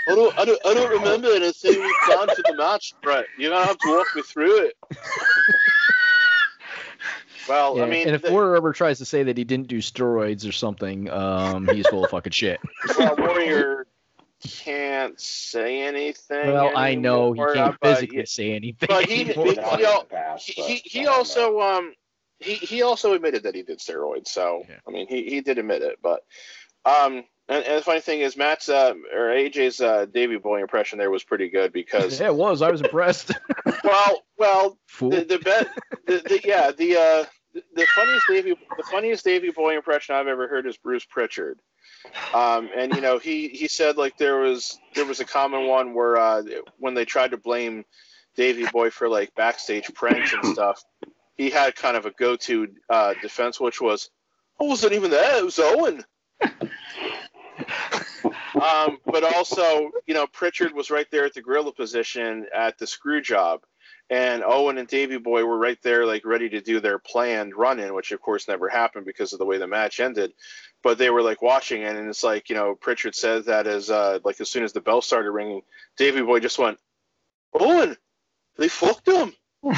[0.07, 3.25] I don't, I don't, I don't remember anything we planned for the match, Bret.
[3.37, 4.77] You're gonna have to walk me through it.
[7.49, 9.67] Well, Yeah, I mean, and if the- Warrior ever tries to say that he didn't
[9.67, 12.59] do steroids or something, um, he's full of fucking shit.
[12.99, 13.87] well, Warrior
[14.41, 16.47] can't say anything.
[16.53, 18.87] Well, I know he can't but physically say anything.
[18.87, 19.45] but he- anymore.
[19.47, 20.07] he- he al-
[20.39, 21.93] he, he, he also um
[22.39, 24.75] he, he also admitted that he did steroids so Yeah.
[24.87, 26.21] i mean he, he did admit it but
[26.85, 30.97] um and, and the funny thing is matt's uh or aj's uh davy boy impression
[30.97, 32.61] there was pretty good because yeah, it was.
[32.61, 33.31] I was impressed.
[33.83, 35.09] well well Fool.
[35.09, 35.67] the, the bet
[36.07, 40.47] the, the yeah the uh the, funniest davy the funniest davy boy impression i've ever
[40.47, 41.59] heard is bruce pritchard.
[42.33, 45.93] Um and you know he he said like there was there was a common one
[45.93, 46.43] where uh
[46.77, 47.85] when they tried to blame
[48.35, 50.83] davy boy for like backstage pranks and stuff
[51.35, 54.09] he had kind of a go-to uh defense which was
[54.61, 56.03] i wasn't even there it was owen.
[58.55, 62.87] Um, but also, you know, Pritchard was right there at the gorilla position at the
[62.87, 63.61] screw job,
[64.09, 67.93] and Owen and Davy Boy were right there, like ready to do their planned run-in,
[67.93, 70.33] which of course never happened because of the way the match ended.
[70.81, 73.89] But they were like watching it, and it's like, you know, Pritchard said that as
[73.89, 75.61] uh, like as soon as the bell started ringing,
[75.97, 76.79] Davy Boy just went,
[77.53, 77.97] Owen,
[78.57, 79.33] they fucked him.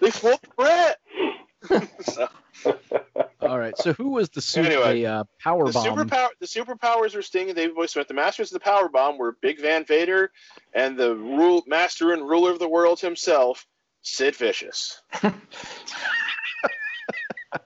[0.00, 0.98] they fucked Bret.
[2.02, 2.28] So,
[3.42, 3.76] All right.
[3.76, 5.84] So who was the super Anyway, a, uh, power the bomb?
[5.84, 8.08] superpower, the superpowers were Sting and Davey Boy Smith.
[8.08, 10.30] The masters of the power bomb were Big Van Vader
[10.72, 13.66] and the rule master and ruler of the world himself,
[14.06, 15.02] Sid Vicious.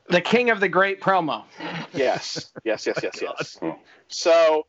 [0.09, 1.45] The king of the great promo.
[1.93, 3.59] Yes, yes, yes, yes, yes.
[3.61, 3.77] God.
[4.09, 4.67] So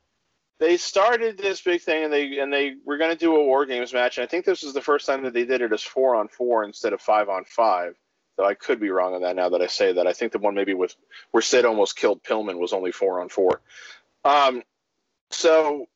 [0.60, 3.66] they started this big thing, and they and they were going to do a war
[3.66, 4.18] games match.
[4.18, 6.28] And I think this was the first time that they did it as four on
[6.28, 7.96] four instead of five on five.
[8.38, 10.08] Though I could be wrong on that now that I say that.
[10.08, 10.96] I think the one maybe with
[11.32, 13.62] where Sid almost killed Pillman was only four on four.
[14.24, 14.64] Um,
[15.32, 15.88] so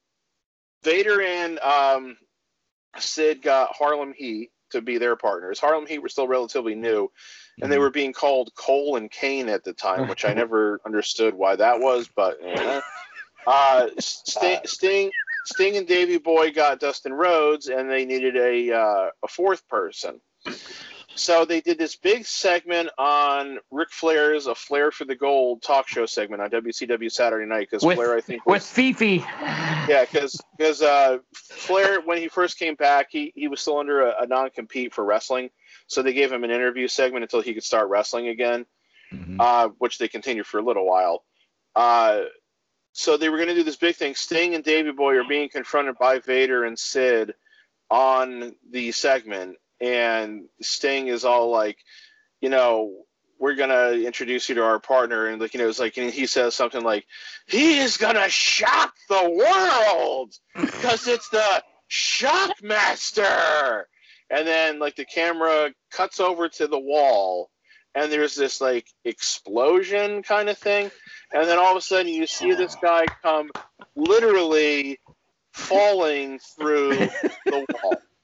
[0.83, 2.17] Vader and um,
[2.97, 5.59] Sid got Harlem Heat to be their partners.
[5.59, 7.11] Harlem Heat were still relatively new,
[7.61, 11.33] and they were being called Kole and Kane at the time, which I never understood
[11.33, 12.09] why that was.
[12.15, 12.81] But eh.
[13.47, 15.11] uh, Sting, Sting,
[15.45, 20.21] Sting, and Davy Boy got Dustin Rhodes, and they needed a uh, a fourth person.
[21.17, 25.87] So they did this big segment on Ric Flair's "A Flair for the Gold" talk
[25.87, 29.23] show segment on WCW Saturday Night because With- Flair, I think, With was, Fifi.
[29.87, 34.01] yeah, because because uh, Flair when he first came back, he he was still under
[34.07, 35.49] a, a non compete for wrestling,
[35.87, 38.65] so they gave him an interview segment until he could start wrestling again,
[39.13, 39.37] Mhm.
[39.39, 41.23] uh, which they continued for a little while.
[41.75, 42.23] Uh,
[42.91, 44.15] so they were going to do this big thing.
[44.15, 47.33] Sting and Davey Boy are being confronted by Vader and Sid
[47.89, 51.77] on the segment, and Sting is all like,
[52.41, 52.93] you know,
[53.39, 56.25] we're gonna introduce you to our partner, and like, you know, it's like, and he
[56.25, 57.05] says something like,
[57.47, 63.83] he is gonna shock the world because it's the Shockmaster.
[64.29, 67.51] And then like the camera cuts over to the wall,
[67.93, 70.89] and there's this like explosion kind of thing,
[71.31, 73.51] and then all of a sudden you see this guy come
[73.95, 74.99] literally
[75.53, 76.89] falling through
[77.45, 77.95] the wall.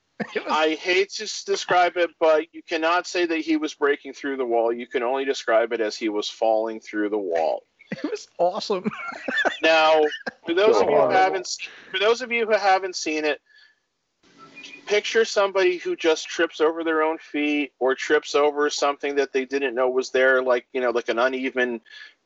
[0.50, 4.46] I hate to describe it, but you cannot say that he was breaking through the
[4.46, 4.72] wall.
[4.72, 7.64] You can only describe it as he was falling through the wall.
[7.92, 8.90] It was awesome.
[9.64, 10.02] Now,
[10.46, 11.48] for those So of you who haven't,
[11.92, 13.40] for those of you who haven't seen it,
[14.88, 19.46] picture somebody who just trips over their own feet or trips over something that they
[19.46, 21.80] didn't know was there, like you know, like an uneven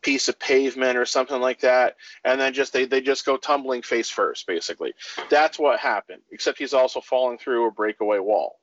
[0.05, 3.81] piece of pavement or something like that, and then just they they just go tumbling
[3.81, 4.93] face first, basically.
[5.31, 6.21] That's what happened.
[6.31, 8.59] Except he's also falling through a breakaway wall.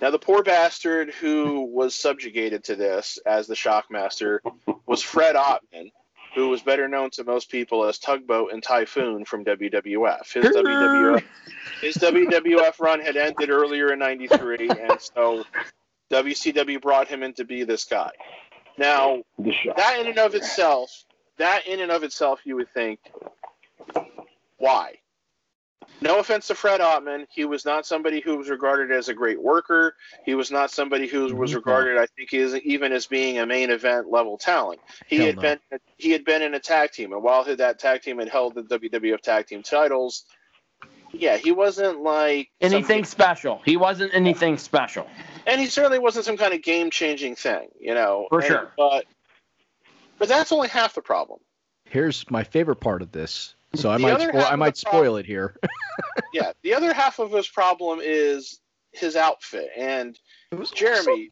[0.00, 4.38] Now, the poor bastard who was subjugated to this as the Shockmaster
[4.86, 5.90] was Fred Ottman,
[6.34, 10.32] who was better known to most people as Tugboat and Typhoon from WWF.
[10.32, 11.24] His WWF,
[11.80, 15.44] his WWF run had ended earlier in '93, and so
[16.12, 18.12] WCW brought him in to be this guy.
[18.78, 21.04] Now, The that in and of itself,
[21.38, 23.00] that in and of itself, you would think,
[24.58, 24.94] why?
[26.02, 29.40] No offense to Fred Ottman, he was not somebody who was regarded as a great
[29.40, 29.94] worker.
[30.26, 31.56] He was not somebody who was Mhm.
[31.56, 34.80] regarded, I think, as even as being a main event level talent.
[35.06, 35.42] He Hell had no.
[35.42, 35.60] been
[35.96, 38.62] he had been in a tag team, and while that tag team had held the
[38.64, 40.26] WWF tag team titles,
[41.12, 43.62] yeah, he wasn't like Anything some- special.
[43.64, 45.08] He wasn't anything special.
[45.46, 48.26] And he certainly wasn't some kind of game changing thing, you know.
[48.30, 48.72] For And- sure.
[48.76, 49.04] But
[50.18, 51.40] but that's only half the problem.
[51.84, 53.54] Here's my favorite part of this.
[53.74, 55.56] So I might other spoil, I might the problem- spoil it here.
[56.32, 58.60] yeah, the other half of his problem is
[58.92, 59.68] his outfit.
[59.76, 60.18] And
[60.50, 61.30] It was Jeremy,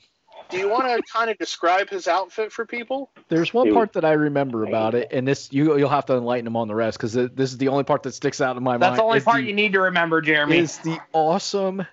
[0.50, 3.10] do you want to kind of describe his outfit for people?
[3.28, 6.14] There's one It part that I remember about it, and this you you'll have to
[6.16, 8.62] enlighten him on the rest because this is the only part that sticks out in
[8.62, 8.92] my That's mind.
[8.92, 10.58] That's the only part the- you need to remember, Jeremy.
[10.58, 11.86] is the awesome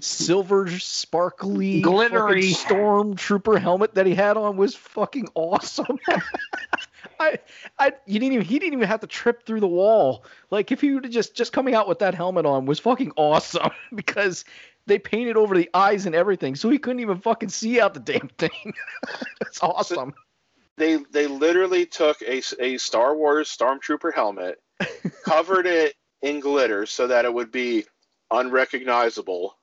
[0.00, 2.42] silver sparkly Glittery.
[2.42, 5.98] stormtrooper helmet that he had on was fucking awesome.
[7.20, 7.38] I,
[7.78, 10.24] I, you didn't even he didn't even have to trip through the wall.
[10.50, 13.12] Like if he would have just just coming out with that helmet on was fucking
[13.16, 14.44] awesome because
[14.86, 18.00] they painted over the eyes and everything, so he couldn't even fucking see out the
[18.00, 18.74] damn thing.
[19.40, 20.14] it's awesome.
[20.76, 24.60] They they literally took a, a Star Wars stormtrooper helmet,
[25.24, 27.84] covered it in glitter so that it would be
[28.30, 29.56] unrecognizable.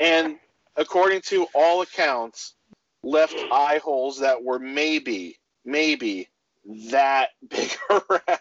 [0.00, 0.36] And
[0.76, 2.54] according to all accounts,
[3.02, 6.28] left eye holes that were maybe, maybe
[6.90, 8.40] that big around.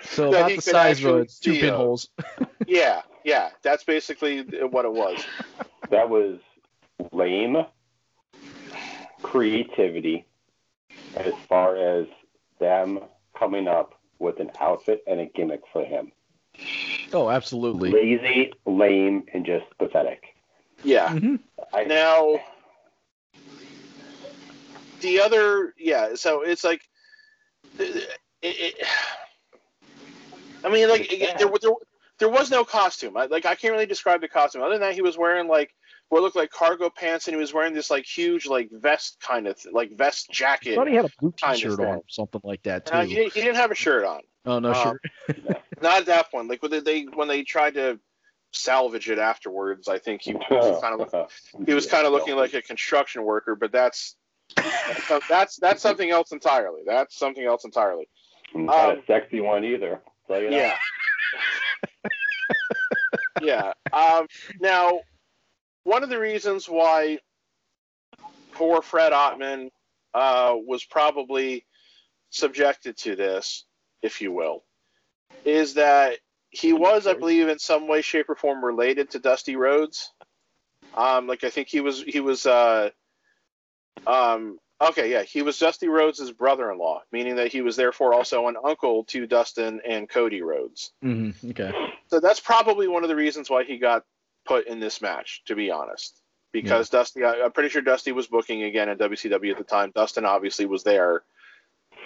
[0.00, 2.08] So about the size of two pinholes.
[2.66, 5.24] yeah, yeah, that's basically what it was.
[5.90, 6.40] That was
[7.12, 7.64] lame
[9.22, 10.26] creativity
[11.16, 12.06] as far as
[12.58, 13.00] them
[13.38, 16.12] coming up with an outfit and a gimmick for him.
[17.12, 17.90] Oh, absolutely.
[17.90, 20.22] Lazy, lame, and just pathetic.
[20.84, 21.08] Yeah.
[21.08, 21.40] Mhm.
[21.72, 22.40] I, Now,
[25.00, 26.14] the other, yeah.
[26.14, 26.82] So it's like,
[27.78, 28.08] it,
[28.42, 28.74] it,
[30.64, 31.70] I mean, like it, there, there,
[32.18, 33.16] there was no costume.
[33.16, 35.74] I, like I can't really describe the costume other than that he was wearing like
[36.08, 39.46] what looked like cargo pants, and he was wearing this like huge like vest kind
[39.46, 40.74] of th- like vest I jacket.
[40.74, 42.94] thought he had a blue t-shirt on or something like that too.
[42.94, 44.20] Uh, he, didn't- he didn't have a shirt on.
[44.46, 45.00] oh no, uh, sure.
[45.82, 46.48] Not at that point.
[46.48, 47.98] Like when they- they when they tried to
[48.52, 51.30] salvage it afterwards, I think he, was kind of
[51.66, 53.54] he was kind of looking like a construction worker.
[53.54, 54.16] But that's
[55.28, 56.82] that's that's something else entirely.
[56.86, 58.08] That's something else entirely.
[58.54, 60.00] Not um, a sexy one either.
[60.30, 60.52] You that.
[60.52, 60.76] Yeah.
[63.42, 63.72] yeah.
[63.92, 64.26] Um,
[64.60, 65.00] now,
[65.84, 67.18] one of the reasons why
[68.52, 69.70] poor Fred Ottman
[70.14, 71.64] uh, was probably
[72.30, 73.64] subjected to this,
[74.02, 74.64] if you will,
[75.44, 76.18] is that
[76.50, 80.12] he was, I believe, in some way, shape, or form related to Dusty Rhodes.
[80.94, 82.90] Um, like I think he was he was uh,
[84.06, 88.56] um, okay, yeah, he was Dusty Rhodes' brother-in-law, meaning that he was therefore also an
[88.62, 90.92] uncle to Dustin and Cody Rhodes.
[91.02, 91.72] hmm Okay.
[92.08, 94.04] So that's probably one of the reasons why he got
[94.46, 96.18] put in this match, to be honest.
[96.52, 99.92] Because Dusty, I, I'm pretty sure Dusty was booking again at WCW at the time.
[99.94, 101.22] Dustin obviously was there.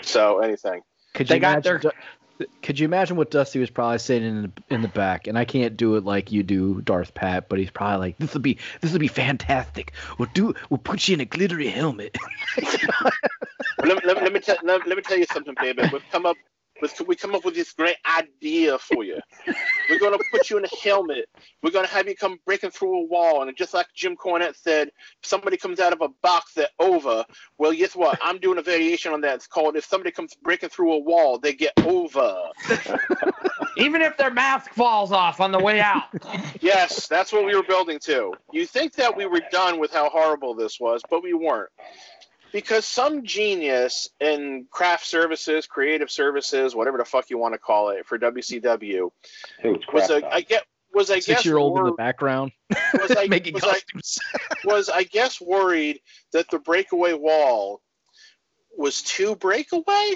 [0.00, 0.82] So anything.
[1.14, 1.80] Could They got imagine?
[1.80, 1.92] Du-
[2.62, 5.26] Could you imagine what Dusty was probably saying in the in the back?
[5.26, 8.34] And I can't do it like you do, Darth Pat, but he's probably like, "This
[8.34, 9.92] will be this will be fantastic.
[10.18, 12.16] We'll do we'll put you in a glittery helmet."
[13.84, 15.82] let, me- let, me- let me tell let, let me tell you something, baby.
[15.92, 16.36] We've come up
[17.06, 19.18] we come up with this great idea for you.
[19.88, 21.28] We're gonna put you in a helmet.
[21.62, 24.88] We're gonna have you come breaking through a wall, and just like Jim Cornette said,
[24.88, 27.24] if somebody comes out of a box that over.
[27.58, 28.18] Well, guess what?
[28.22, 29.36] I'm doing a variation on that.
[29.36, 32.36] It's called if somebody comes breaking through a wall, they get over.
[33.76, 36.04] Even if their mask falls off on the way out.
[36.60, 38.34] Yes, that's what we were building to.
[38.52, 41.70] You think that we were done with how horrible this was, but we weren't.
[42.52, 47.90] Because some genius in craft services, creative services, whatever the fuck you want to call
[47.90, 49.10] it, for WCW
[49.62, 52.52] It was was a, I get was I guess Six year old in the background
[52.94, 54.18] was I, making was, I, costumes.
[54.64, 56.00] was I guess worried
[56.32, 57.80] that the breakaway wall
[58.76, 60.14] was too breakaway.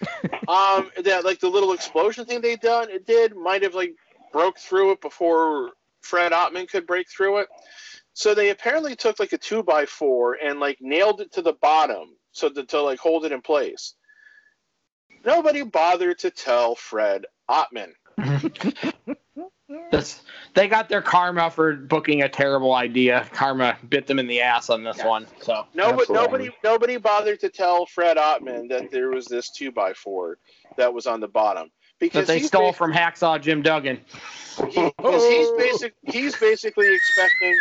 [0.46, 3.94] um, that like the little explosion thing they done it did might have like
[4.32, 7.48] broke through it before Fred Ottman could break through it.
[8.18, 11.52] So they apparently took like a two by four and like nailed it to the
[11.52, 13.94] bottom so that to like hold it in place.
[15.24, 17.92] Nobody bothered to tell Fred Ottman.
[19.90, 20.22] This,
[20.54, 23.28] they got their karma for booking a terrible idea.
[23.32, 25.26] Karma bit them in the ass on this one.
[25.42, 26.14] So No, but Absolutely.
[26.14, 30.38] nobody nobody bothered to tell Fred Ottman that there was this two by four
[30.78, 34.00] that was on the bottom because that they stole from Hacksaw Jim Duggan.
[34.70, 37.54] he, 'cause he's basic he's basically expecting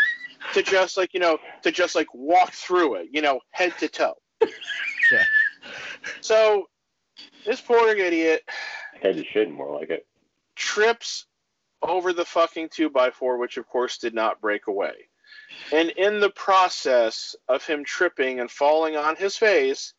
[0.54, 3.88] to just like you know to just like walk through it you know head to
[3.88, 4.16] toe.
[5.12, 5.24] Yeah.
[6.22, 6.68] So
[7.46, 8.44] this poor idiot
[9.02, 10.06] Head to shit, more like it.
[10.56, 11.26] trips
[11.82, 14.94] over the fucking two by four, which of course did not break away.
[15.72, 19.94] And in the process of him tripping and falling on his face,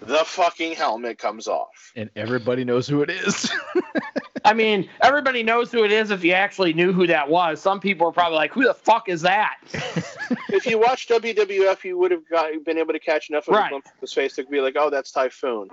[0.00, 1.92] the fucking helmet comes off.
[1.96, 3.50] and everybody knows who it is.
[4.44, 7.62] I mean, everybody knows who it is if you actually knew who that was.
[7.62, 9.56] Some people are probably like, "Who the fuck is that?"
[10.50, 13.66] if you watched WWF, you would have got, been able to catch enough of Right.
[13.66, 15.70] a glimpse his face to be like, oh, that's Typhoon.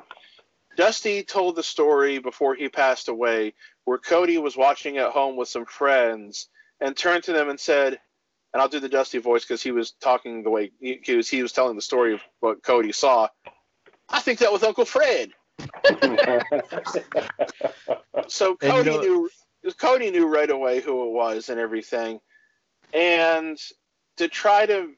[0.78, 3.54] Dusty told the story before he passed away
[3.84, 6.48] where Cody was watching at home with some friends
[6.80, 8.00] and turned to them and said,
[8.54, 11.30] and I'll do the Dusty voice because he was talking the way he, he was
[11.30, 13.28] he was telling the story of what Cody saw.
[14.12, 15.32] I think that was Uncle Fred.
[18.28, 19.30] So And you Cody know- knew
[19.78, 22.20] Cody knew right away who it was and everything,
[22.94, 23.58] and
[24.18, 24.92] to try to,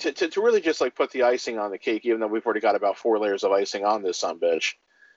[0.00, 2.44] to to to really just like put the icing on the cake, even though we've
[2.44, 4.74] already got about four layers of icing on this son bitch.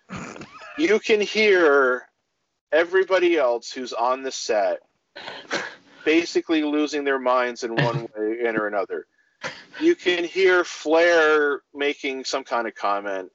[0.78, 2.08] you can hear
[2.72, 4.80] everybody else who's on the set
[6.06, 9.06] basically losing their minds in one way and or another.
[9.80, 13.32] You can hear Flair making some kind of comment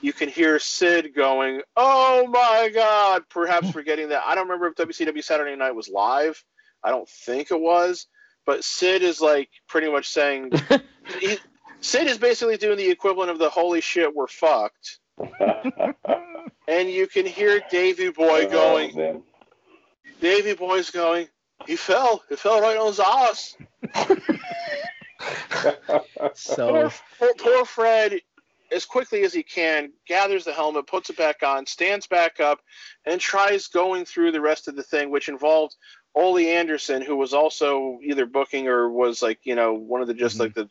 [0.00, 4.74] you can hear Sid going, "Oh my God!" Perhaps forgetting that I don't remember if
[4.74, 6.42] WCW Saturday Night was live.
[6.82, 8.06] I don't think it was,
[8.46, 10.52] but Sid is like pretty much saying,
[11.20, 11.38] he,
[11.80, 14.98] Sid is basically doing the equivalent of the "Holy shit, we're fucked,"
[16.68, 19.22] and you can hear Davy Boy going, man.
[20.20, 21.28] Davy Boy's going,
[21.66, 23.56] "He fell, he fell right on his ass."
[26.34, 28.20] so poor, poor, Fred,
[28.72, 32.60] as quickly as he can, gathers the helmet, puts it back on, stands back up,
[33.06, 35.76] and tries going through the rest of the thing, which involved
[36.14, 40.14] Ole Anderson, who was also either booking or was like, you know, one of the
[40.14, 40.40] just Mhm.
[40.40, 40.68] like the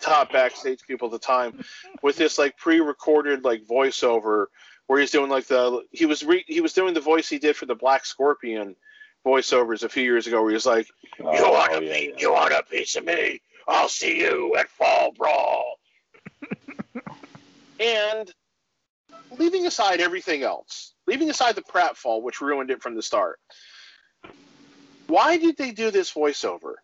[0.00, 1.64] top backstage people at the time,
[2.02, 4.46] with this like pre-recorded like voiceover
[4.86, 7.56] where he's doing like the he was re, he was doing the voice he did
[7.56, 8.76] for the Black Scorpion,
[9.24, 10.86] voiceovers a few years ago where he was like,
[11.20, 12.08] Oh, "You want a yeah, piece?
[12.10, 12.16] yeah.
[12.18, 13.40] You want a piece of me?
[13.66, 15.78] I'll see you at Fall Brawl."
[17.80, 18.32] and
[19.38, 23.38] leaving aside everything else, leaving aside the pratfall, which ruined it from the start,
[25.06, 26.74] why did they do this voiceover?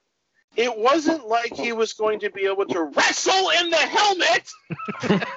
[0.57, 4.51] It wasn't like he was going to be able to wrestle in the helmet.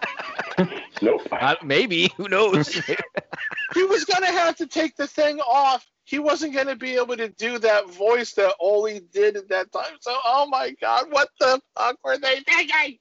[1.02, 1.28] Nope.
[1.32, 2.12] Uh, maybe.
[2.18, 2.80] Who knows?
[3.74, 5.84] He was going to have to take the thing off.
[6.06, 9.72] He wasn't going to be able to do that voice that Ole did at that
[9.72, 9.96] time.
[10.02, 12.98] So, oh my God, what the fuck were they thinking?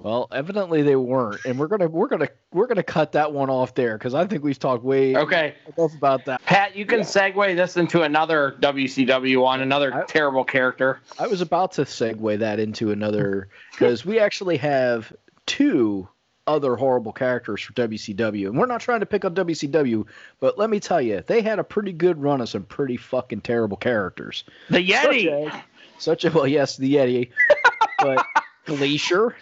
[0.00, 3.72] well, evidently they weren't, and we're gonna we're gonna we're gonna cut that one off
[3.76, 6.42] there because I think we've talked way Okay, enough about that.
[6.44, 7.04] Pat, you can Yeah.
[7.04, 11.00] segue this into another WCW one, another I- terrible character.
[11.20, 15.12] I was about to segue that into another because we actually have
[15.46, 16.08] two
[16.46, 20.06] other horrible characters for WCW, and we're not trying to pick up WCW,
[20.40, 23.40] but let me tell you, they had a pretty good run of some pretty fucking
[23.40, 24.44] terrible characters.
[24.70, 25.50] The Yeti.
[25.50, 25.62] Such as,
[25.98, 27.30] such a well, yes, the Yeti,
[27.98, 28.24] but
[28.64, 29.36] Glacier,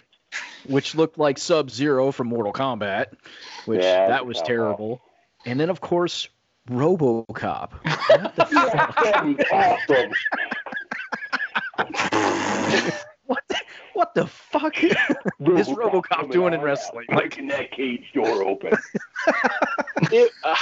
[0.67, 3.07] which looked like Sub Zero from Mortal Kombat,
[3.65, 5.01] which Yeah, that was that was terrible,
[5.45, 6.29] and then of course
[6.69, 7.71] RoboCop.
[8.15, 8.95] What the fuck?
[9.03, 10.11] that was awesome.
[13.25, 13.55] What the,
[13.93, 14.75] what the fuck?
[15.57, 17.05] Is RoboCop doing in wrestling?
[17.09, 18.73] Like- Breaking that cage door open.
[20.11, 20.55] It, uh,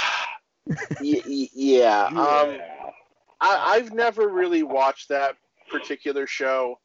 [1.00, 2.04] y- y- yeah.
[2.06, 2.90] Um, Yeah.
[3.40, 5.36] I, I've never really watched that
[5.70, 6.78] particular show.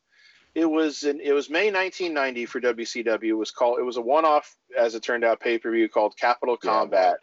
[0.55, 3.23] It was in, it was May 1990 for WCW.
[3.29, 6.69] It was called it was a one-off, as it turned out, pay-per-view called Capital Yeah.
[6.71, 7.15] Combat: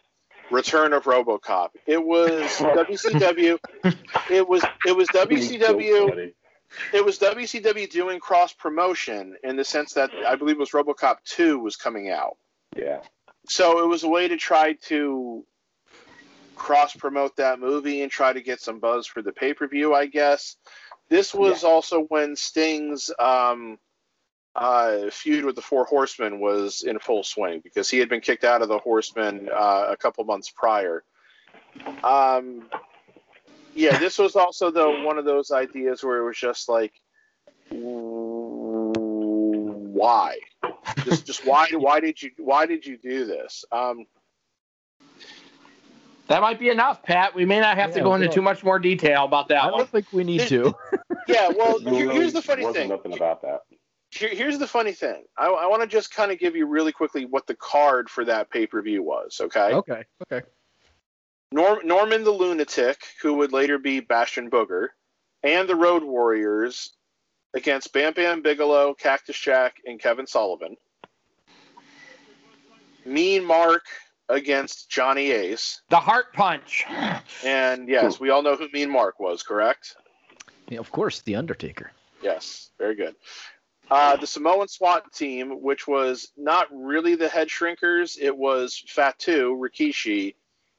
[0.50, 1.70] Return of RoboCop.
[1.86, 3.58] It was WCW.
[4.30, 6.32] It was it was So WCW.
[6.92, 11.16] It was WCW doing cross promotion in the sense that I believe it was RoboCop
[11.24, 12.36] 2 was coming out.
[12.76, 13.00] Yeah.
[13.48, 15.44] So it was a way to try to
[16.56, 19.94] cross promote that movie and try to get some buzz for the pay per view,
[19.94, 20.56] I guess.
[21.08, 23.78] This was also when Sting's um,
[24.56, 28.42] uh, feud with the Four Horsemen was in full swing because he had been kicked
[28.42, 31.04] out of the Horsemen uh, a couple months prior.
[32.02, 32.68] Um,
[33.76, 36.92] yeah, this was also though one of those ideas where it was just like,
[39.92, 40.38] why?
[41.04, 41.68] Just, just why?
[41.72, 42.30] Why did you?
[42.38, 43.64] Why did you do this?
[43.72, 44.06] Um,
[46.28, 47.34] That might be enough, Pat.
[47.34, 49.70] We may not have to go into well- too much more detail about that I
[49.70, 50.74] don't think we need to.
[51.28, 51.48] yeah.
[51.56, 52.88] Well, here- here's the funny wasn't thing.
[52.90, 53.60] Nothing about that.
[54.10, 55.24] Here, here's the funny thing.
[55.36, 58.24] I, I want to just kind of give you really quickly what the card for
[58.24, 59.40] that pay per view was.
[59.40, 59.72] Okay.
[59.74, 60.04] Okay.
[60.32, 60.46] Okay.
[61.52, 64.88] Norm, Norman the Lunatic, who would later be Bastion Booger,
[65.42, 66.92] and the Road Warriors
[67.54, 70.76] against Bam Bam Bigelow, Cactus Jack, and Kevin Sullivan.
[73.04, 73.84] Mean Mark
[74.28, 75.80] against Johnny Ace.
[75.88, 76.84] The Heart Punch.
[77.44, 79.96] And yes, we all know who Mean Mark was, correct?
[80.68, 81.92] Yeah, of course, the Undertaker.
[82.22, 83.14] Yes, very good.
[83.88, 89.56] Uh, the Samoan SWAT team, which was not really the head shrinkers, it was Fatu,
[89.56, 90.34] Rikishi,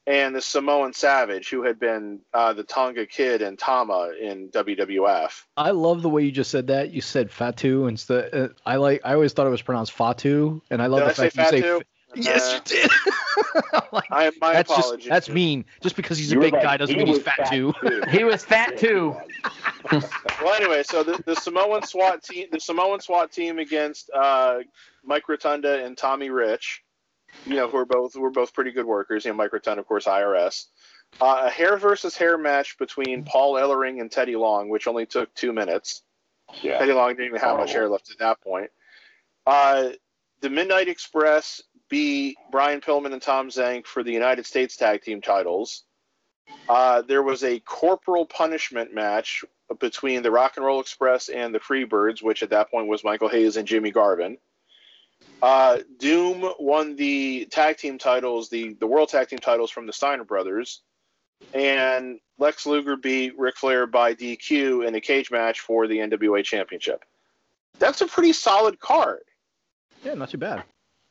[0.07, 5.43] and the Samoan Savage, who had been uh, the Tonga Kid and Tama in WWF.
[5.57, 6.91] I love the way you just said that.
[6.91, 8.33] You said Fatu instead.
[8.33, 9.01] Uh, I like.
[9.03, 11.57] I always thought it was pronounced Fatu, and I love Did the say fact that
[11.57, 11.75] you say.
[11.77, 11.83] F-
[12.15, 12.89] Yes, you did.
[13.73, 15.03] I'm like, I, my that's apologies.
[15.03, 15.65] just that's mean.
[15.81, 16.63] Just because he's a You were big right.
[16.63, 17.73] guy doesn't He mean he's was fat too.
[18.09, 19.15] He was fat too.
[20.41, 24.59] Well, anyway, so the, the Samoan SWAT team, the Samoan SWAT team against uh,
[25.03, 26.81] Mike Rotunda and Tommy Rich,
[27.45, 29.25] you know, who are both who are both pretty good workers.
[29.25, 30.65] You know, Mike of course, IRS.
[31.21, 35.33] Uh, a hair versus hair match between Paul Ellering and Teddy Long, which only took
[35.33, 36.03] two minutes.
[36.61, 36.79] Yeah.
[36.79, 38.69] Teddy Long didn't even have much hair left at that point.
[39.45, 39.89] Uh,
[40.41, 45.21] the Midnight Express beat Brian Pillman and Tom Zenk for the United States Tag Team
[45.21, 45.83] titles.
[46.69, 49.43] Uh, there was a corporal punishment match
[49.79, 53.29] between the Rock and Roll Express and the Freebirds, which at that point was Michael
[53.29, 54.37] Hayes and Jimmy Garvin.
[55.41, 59.93] Uh, Doom won the tag team titles, the, the world tag team titles from the
[59.93, 60.81] Steiner brothers.
[61.53, 66.43] And Lex Luger beat Ric Flair by DQ in a cage match for the NWA
[66.43, 67.03] Championship.
[67.79, 69.21] That's a pretty solid card.
[70.03, 70.63] Yeah, not too bad.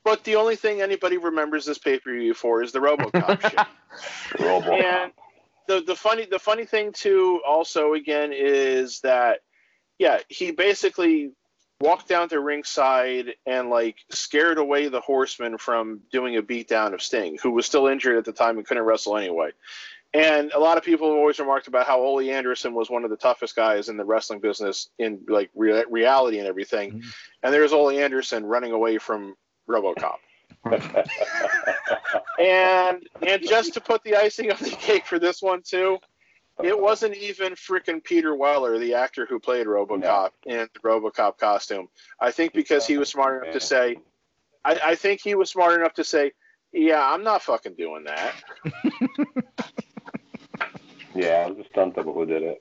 [0.05, 4.41] But the only thing anybody remembers this pay per view for is the RoboCop shit.
[4.41, 4.73] Robo.
[4.73, 5.13] And
[5.67, 9.41] the the funny the funny thing too also again is that
[9.99, 11.33] yeah he basically
[11.81, 17.03] walked down to ringside and like scared away the horseman from doing a beatdown of
[17.03, 19.51] Sting who was still injured at the time and couldn't wrestle anyway.
[20.15, 23.11] And a lot of people have always remarked about how Ole Anderson was one of
[23.11, 26.93] the toughest guys in the wrestling business in like re- reality and everything.
[26.93, 27.05] Mhm.
[27.43, 29.37] And there's Ole Anderson running away from
[29.69, 30.17] RoboCop.
[32.39, 35.99] And and just to put the icing on the cake for this one too,
[36.63, 41.89] it wasn't even freaking Peter Weller, the actor who played RoboCop in the RoboCop costume.
[42.21, 43.97] I think because he was smart enough to say,
[44.65, 46.33] I, I think he was smart enough to say,
[46.73, 48.35] "Yeah, I'm not fucking doing that."
[51.17, 52.61] Yeah, it was a stunt double who did it.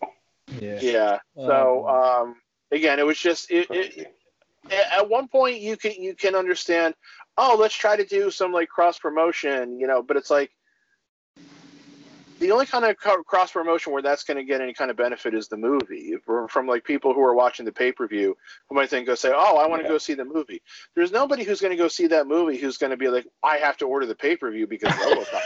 [0.62, 0.80] Yeah.
[0.82, 1.20] Yeah.
[1.36, 2.36] So um,
[2.72, 4.16] again, it was just it, it,
[4.72, 6.96] at one point you can you can understand.
[7.38, 10.02] Oh, let's try to do some like cross promotion, you know.
[10.02, 10.52] But it's like
[12.40, 15.34] the only kind of cross promotion where that's going to get any kind of benefit
[15.34, 18.36] is the movie from, from like people who are watching the pay per view
[18.70, 19.94] who might think go say, oh, I want to Yeah.
[19.94, 20.62] go see the movie.
[20.96, 23.58] There's nobody who's going to go see that movie who's going to be like, I
[23.58, 25.42] have to order the pay per view because RoboCop.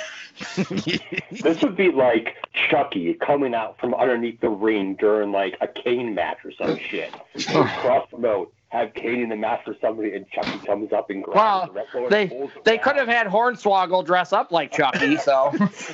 [1.41, 6.13] This would be like Chucky coming out from underneath the ring during like a cane
[6.15, 7.11] match or some shit.
[7.45, 11.35] Cross promote, have Kane in the match for somebody, and Chucky comes up and grabs
[11.35, 12.83] Well, the wrestler they- pulls They down.
[12.83, 15.51] could have had Hornswoggle dress up like Chucky, so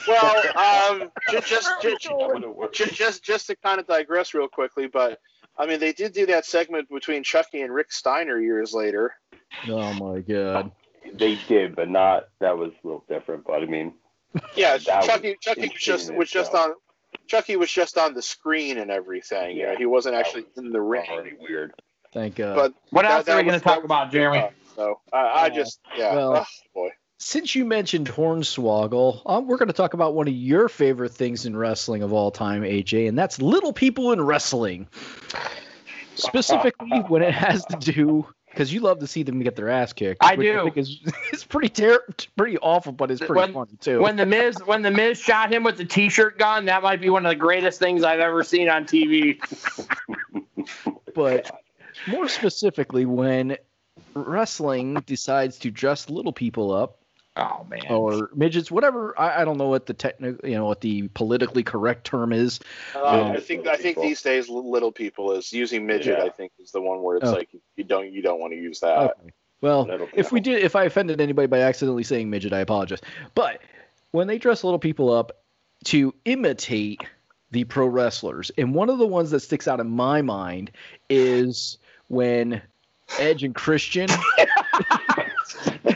[0.07, 2.75] well, um, just just, just That would've worked.
[2.75, 5.19] just just just to kind of digress real quickly, but
[5.57, 9.13] I mean, they did do that segment between Chucky and Rick Steiner years later.
[9.69, 10.71] Oh my god.
[11.13, 12.27] They did, but not.
[12.39, 13.45] That was a little different.
[13.45, 13.93] But I mean,
[14.55, 16.73] Yeah, That was Chucky Chucky was just was just on
[17.27, 19.55] Chucky was just on the screen and everything.
[19.55, 21.05] You know, he wasn't actually was in the ring.
[21.09, 21.73] already weird.
[22.15, 22.55] Thank God.
[22.55, 24.47] But what That- else that are we going to talk about, Jeremy?
[24.75, 26.15] So I, I just yeah.
[26.15, 26.89] well- oh, boy.
[27.17, 31.45] Since you mentioned Hornswoggle, um, we're going to talk about one of your favorite things
[31.45, 34.87] in wrestling of all time, AJ, and that's little people in wrestling.
[36.15, 39.91] Specifically, when it has to do, because you love to see them get their ass
[39.93, 40.23] kicked.
[40.23, 40.63] I which do.
[40.63, 40.99] think is,
[41.33, 44.01] it's pretty terrible, pretty awful, but it's pretty When- funny too.
[44.01, 47.09] When the Miz when the Miz shot him with the T-shirt gun, that might be
[47.09, 49.39] one of the greatest things I've ever seen on TV.
[51.13, 51.49] but
[52.07, 53.57] more specifically, when
[54.13, 56.99] wrestling decides to dress little people up
[57.37, 57.81] Oh man.
[57.89, 59.13] or midgets, whatever.
[59.19, 62.61] I, I don't know what the technical, you know, what the politically correct term is.
[62.95, 66.17] Uh, I think I think these days little people is using midget.
[66.17, 66.23] Yeah.
[66.25, 67.33] I think is the one where it's Oh.
[67.33, 68.97] like you don't you don't want to use that.
[68.97, 69.31] Okay.
[69.61, 73.01] Well, if we did, if I offended anybody by accidentally saying midget, I apologize.
[73.33, 73.61] But
[74.11, 75.31] when they dress little people up
[75.85, 77.01] to imitate
[77.51, 80.71] the pro wrestlers, and one of the ones that sticks out in my mind
[81.09, 82.61] is when
[83.19, 84.07] Edge and Christian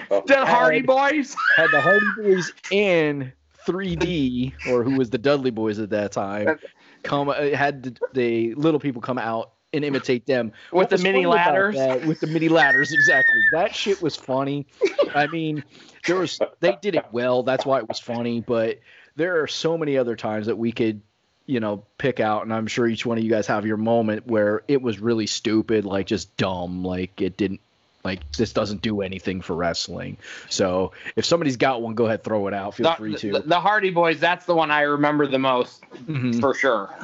[0.10, 1.36] the Hardy Boys.
[1.56, 3.32] had the Hardy Boys in
[3.68, 6.60] 3D, or who was the Dudley Boys at that time,
[7.04, 10.98] come uh, had the, the little people come out and imitate them With What the
[10.98, 11.76] mini ladders.
[11.76, 13.44] that- with the mini ladders, exactly.
[13.52, 14.66] That shit was funny.
[15.14, 15.64] I mean,
[16.08, 17.44] there was they did it well.
[17.44, 18.42] That's why it was funny.
[18.42, 18.80] But
[19.16, 21.02] there are so many other times that we could,
[21.50, 24.28] you know, pick out, and I'm sure each one of you guys have your moment
[24.28, 27.60] where it was really stupid, like just dumb, like it didn't.
[28.04, 30.18] Like this doesn't do anything for wrestling.
[30.50, 32.76] So if somebody's got one, go ahead throw it out.
[32.76, 33.32] Feel The, free to.
[33.34, 34.20] the, the Hardy Boys.
[34.22, 36.40] That's the one I remember the most Mhm.
[36.40, 36.96] for sure.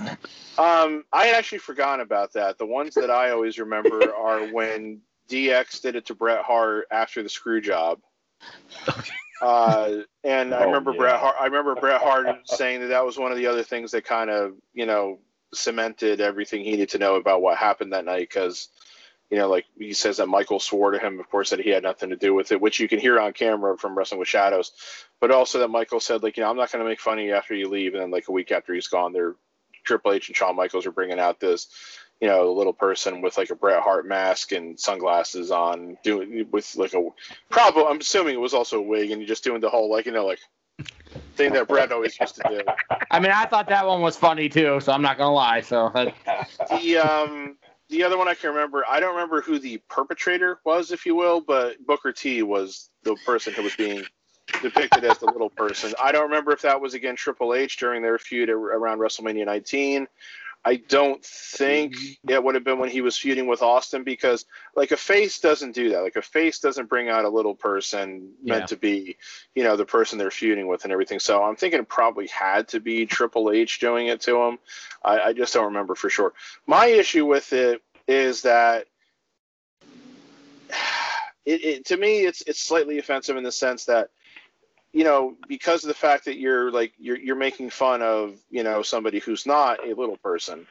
[0.57, 2.57] Um, I had actually forgotten about that.
[2.59, 7.21] The ones that I always remember are when DX did it to Bret Hart after
[7.23, 7.99] the screw job.
[9.41, 10.97] Uh, and I Oh, remember yeah.
[10.97, 11.35] Bret Hart.
[11.39, 14.29] I remember Bret Hart saying that that was one of the other things that kind
[14.29, 15.19] of you know
[15.53, 18.69] cemented everything he needed to know about what happened that night because
[19.29, 21.83] you know like he says that Michael swore to him, of course, that he had
[21.83, 24.71] nothing to do with it, which you can hear on camera from Wrestling with Shadows,
[25.19, 27.25] but also that Michael said like you know I'm not going to make fun of
[27.25, 29.35] you after you leave, and then like a week after he's gone, they're
[29.83, 31.67] Triple H and Shawn Michaels are bringing out this,
[32.21, 36.47] you know, the little person with like a Bret Hart mask and sunglasses on, doing
[36.51, 37.09] with like a
[37.49, 37.85] probably.
[37.85, 40.11] I'm assuming it was also a wig, and you're just doing the whole like you
[40.11, 40.39] know like
[41.35, 42.61] thing that Bret always used to do.
[43.11, 45.61] I mean, I thought that one was funny too, so I'm not gonna lie.
[45.61, 45.91] So
[46.69, 47.57] The um
[47.89, 51.15] the other one I can remember, I don't remember who the perpetrator was, if you
[51.15, 54.03] will, but Booker T was the person who was being
[54.61, 55.93] depicted as the little person.
[56.01, 60.07] I don't remember if that was again Triple H during their feud around WrestleMania 19.
[60.67, 62.29] I don't think mm-hmm.
[62.31, 64.45] it would have been when he was feuding with Austin because,
[64.75, 66.01] like, a face doesn't do that.
[66.01, 68.65] Like, a face doesn't bring out a little person meant Yeah.
[68.65, 69.17] to be,
[69.53, 71.19] you know, the person they're feuding with and everything.
[71.19, 74.57] So I'm thinking it probably had to be Triple H doing it to him.
[75.03, 76.33] I, I just don't remember for sure.
[76.65, 78.87] My issue with it is that
[81.45, 84.09] it, it to me it's it's slightly offensive in the sense that
[84.95, 88.63] you know because of the fact that you're like you're you're making fun of you
[88.63, 90.67] know somebody who's not a little person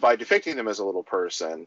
[0.00, 1.66] by depicting them as a little person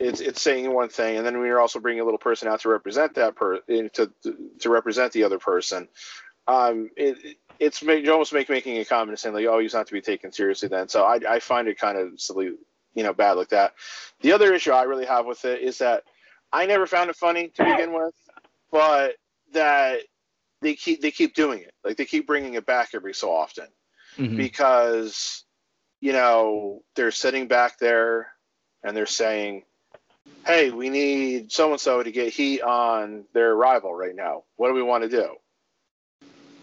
[0.00, 2.60] it's it's saying one thing and then when you're also bringing a little person out
[2.60, 4.10] to represent that per to
[4.60, 5.88] to represent the other person
[6.48, 9.86] um it, it- it's you almost make making a comment saying like oh he's not
[9.86, 10.88] to be taken seriously then.
[10.88, 12.52] So i i find it kind of silly
[12.94, 13.74] you know bad like that.
[14.22, 16.04] The other issue i really have with it is that
[16.52, 18.14] i never found it funny to begin with
[18.72, 19.16] but
[19.52, 20.00] that
[20.62, 23.66] they keep they keep doing it like they keep bringing it back every so often
[24.18, 24.36] Mhm.
[24.36, 25.44] because
[26.00, 28.32] you know, they're sitting back there
[28.82, 29.62] and they're saying,
[30.44, 34.42] hey, we need so and so to get heat on their rival right now.
[34.56, 35.36] What do we want to do?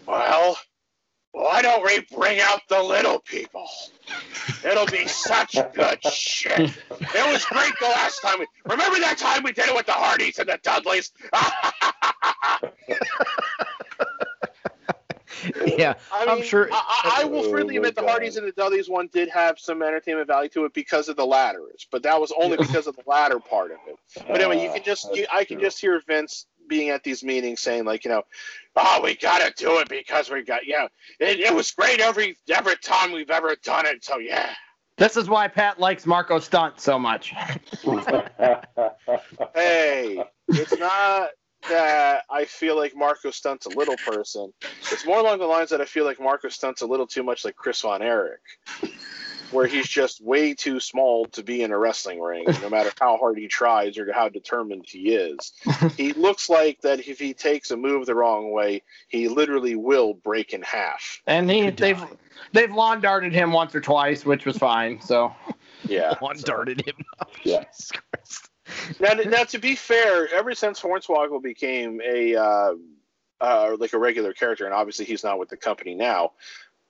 [0.06, 0.58] Well,
[1.32, 3.66] why don't we bring out the little people?
[4.62, 6.58] It'll be such good shit.
[6.90, 9.92] It was great the last time we remember that time we did it with the
[9.92, 11.12] Hardys and the Dudleys.
[15.78, 18.36] yeah, I I'm sure- I, I, oh, I will Oh freely my admit the Hardys
[18.36, 21.86] and the Dudleys one did have some entertainment value to it because of the ladders,
[21.90, 23.96] but that was only because of the ladder part of it.
[24.28, 27.24] But anyway, you can just uh, you, I can just hear Vince being at these
[27.24, 28.22] meetings saying like, you know,
[28.76, 30.86] oh, we gotta do it because we got yeah,
[31.18, 34.04] it, it was great every every time we've ever done it.
[34.04, 34.54] So yeah,
[34.96, 37.32] This is why Pat likes Marco Stunt so much.
[39.54, 41.30] hey, it's not
[41.68, 44.52] that I feel like Marco Stunt's a little person.
[44.90, 47.44] It's more along the lines that I feel like Marco Stunt's a little too much
[47.44, 48.40] like Chris Von Erich,
[49.50, 53.16] where he's just way too small to be in a wrestling ring, no matter how
[53.18, 55.52] hard he tries or how determined he is.
[55.96, 60.14] he looks like that if he takes a move the wrong way, he literally will
[60.14, 61.20] break in half.
[61.26, 62.08] And he they've die.
[62.52, 65.00] they've lawn darted him once or twice, which was fine.
[65.00, 65.34] So
[65.86, 66.14] Yeah.
[66.20, 66.94] one darted him.
[67.44, 67.64] Yeah.
[67.72, 68.49] Jesus Christ.
[69.00, 72.72] Now, now to be fair, ever since Hornswoggle became a uh,
[73.40, 76.32] uh, like a regular character, and obviously he's not with the company now,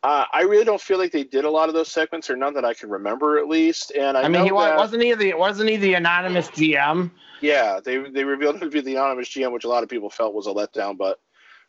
[0.03, 2.55] uh, I really don't feel like they did a lot of those segments, or none
[2.55, 3.93] that I can remember at least.
[3.93, 7.11] And I, I, mean, know he that, wasn't he the wasn't he the anonymous GM?
[7.41, 10.11] yeah, they they revealed him to be the anonymous GM, which a lot of people
[10.11, 10.97] felt was a letdown.
[10.97, 11.19] But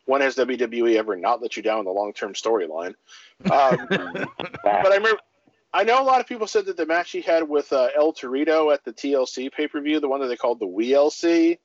[0.06, 2.94] when has WWE ever not let you down in the long term storyline?
[3.50, 5.20] Um, but I remember.
[5.74, 8.12] I know a lot of people said that the match he had with uh, El
[8.12, 11.58] Torito at the TLC pay per view, the one that they called the WLC,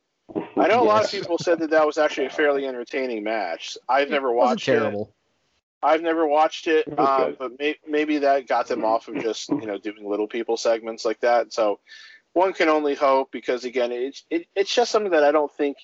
[0.57, 3.77] I know a lot of people said that that was actually a fairly entertaining match.
[3.87, 4.71] I've never It wasn't watched it.
[4.79, 5.13] terrible.
[5.83, 9.49] I've never watched it, It um, but may- maybe that got them off of just
[9.49, 11.53] you know doing little people segments like that.
[11.53, 11.79] So
[12.33, 15.77] one can only hope because again, it's it, it's just something that I don't think.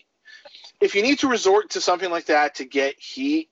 [0.82, 3.50] If you need to resort to something like that to get heat,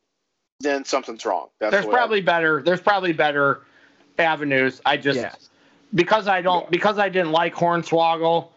[0.60, 1.50] then something's wrong.
[1.60, 2.62] That's There's the way I- probably better.
[2.64, 3.62] There's probably better
[4.22, 4.82] avenues.
[4.86, 5.34] I just Yeah.
[5.94, 6.70] because I don't Yeah.
[6.70, 8.48] because I didn't like Hornswoggle,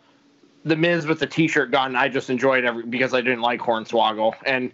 [0.64, 1.96] the Miz with the T-shirt gun.
[1.96, 4.70] I just enjoyed every because I didn't like Hornswoggle and.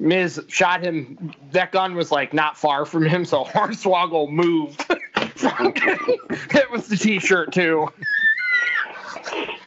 [0.00, 1.32] Miz shot him.
[1.50, 4.84] That gun was like not far from him, so Hornswoggle moved.
[5.16, 7.88] it was the T-shirt too.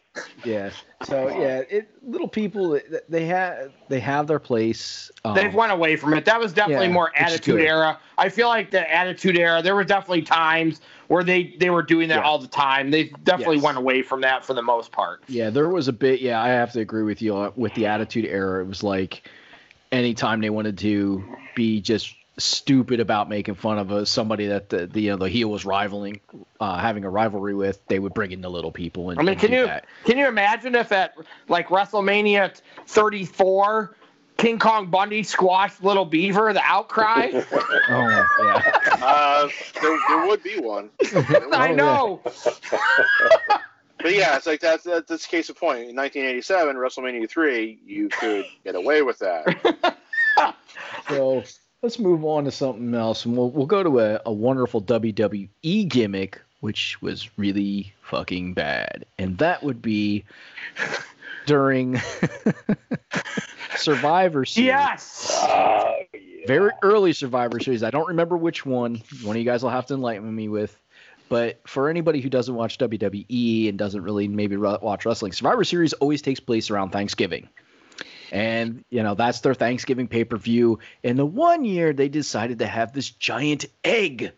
[0.44, 0.72] Yeah.
[1.04, 2.80] So yeah, it little people
[3.10, 5.10] they have they have their place.
[5.26, 6.26] Um, They've went away from it.
[6.26, 8.00] That was definitely Yeah, more attitude era.
[8.18, 9.62] I feel like the attitude era.
[9.62, 12.24] There were definitely times where they they were doing that Yeah.
[12.24, 12.92] all the time.
[12.92, 13.66] They definitely Yes.
[13.66, 15.24] went away from that for the most part.
[15.28, 16.22] Yeah, there was a bit.
[16.22, 18.62] Yeah, I have to agree with you with the attitude era.
[18.64, 19.28] It was like
[19.92, 21.24] anytime they wanted to
[21.56, 25.30] be just stupid about making fun of a, somebody that the, the you know the
[25.30, 26.20] heel was rivaling,
[26.60, 29.20] uh, having a rivalry with, they would bring in the little people and.
[29.20, 29.86] I mean, and can do you that.
[30.06, 31.16] can you imagine if at
[31.48, 33.96] like WrestleMania 34,
[34.38, 37.44] King Kong Bundy squashed Little Beaver, the outcry?
[37.90, 38.62] Oh yeah.
[39.02, 39.50] Uh,
[39.82, 40.90] there, there would be one.
[41.52, 42.22] I know.
[44.04, 45.90] But yeah, it's like that's that's, that's case of point.
[45.90, 49.96] In 1987, WrestleMania three, you could get away with that.
[51.08, 51.44] So
[51.82, 55.88] let's move on to something else, and we'll we'll go to a, a wonderful WWE
[55.88, 60.24] gimmick, which was really fucking bad, and that would be
[61.46, 62.00] during
[63.76, 64.68] Survivor Series.
[64.68, 65.32] Yes.
[65.32, 66.48] Oh, yeah.
[66.48, 67.84] very early Survivor Series.
[67.84, 69.02] I don't remember which one.
[69.24, 70.78] One of you guys will have to enlighten me with.
[71.30, 75.94] But for anybody who doesn't watch WWE and doesn't really maybe watch wrestling, Survivor Series
[75.94, 77.48] always takes place around Thanksgiving.
[78.32, 80.80] And, you know, that's their Thanksgiving pay per view.
[81.04, 84.32] And the one year they decided to have this giant egg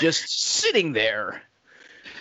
[0.00, 0.28] just
[0.60, 1.42] sitting there.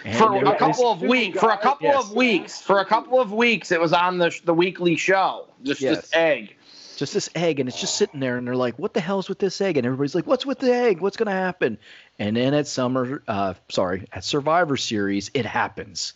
[0.06, 2.06] And For a couple of weeks, for a couple Yes.
[2.06, 5.48] of weeks, for a couple of weeks, it was on the the weekly show.
[5.64, 6.02] Just Yes.
[6.02, 6.56] this egg.
[6.98, 9.40] just this egg and it's just sitting there and they're like what the hell's with
[9.40, 11.78] this egg and everybody's like what's with the egg what's going to happen
[12.20, 16.14] and then at summer uh sorry at survivor series it happens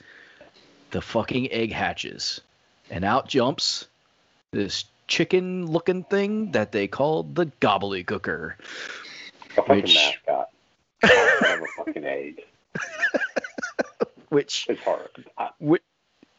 [0.91, 2.41] the fucking egg hatches
[2.91, 3.87] and out jumps
[4.55, 10.49] this chicken looking thing that they called the gobbledygooker A fucking Which- mascot.
[11.03, 12.41] Have a fucking egg.
[14.29, 15.25] which It's hard.
[15.37, 15.49] I,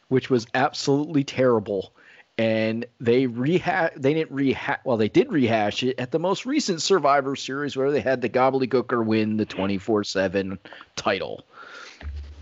[0.08, 1.92] which was absolutely terrible.
[2.38, 6.82] And they rehash they didn't rehash well they did rehash it at the most recent
[6.82, 10.58] Survivor series where they had the Gobbledygooker win the 24/7
[10.96, 11.44] title,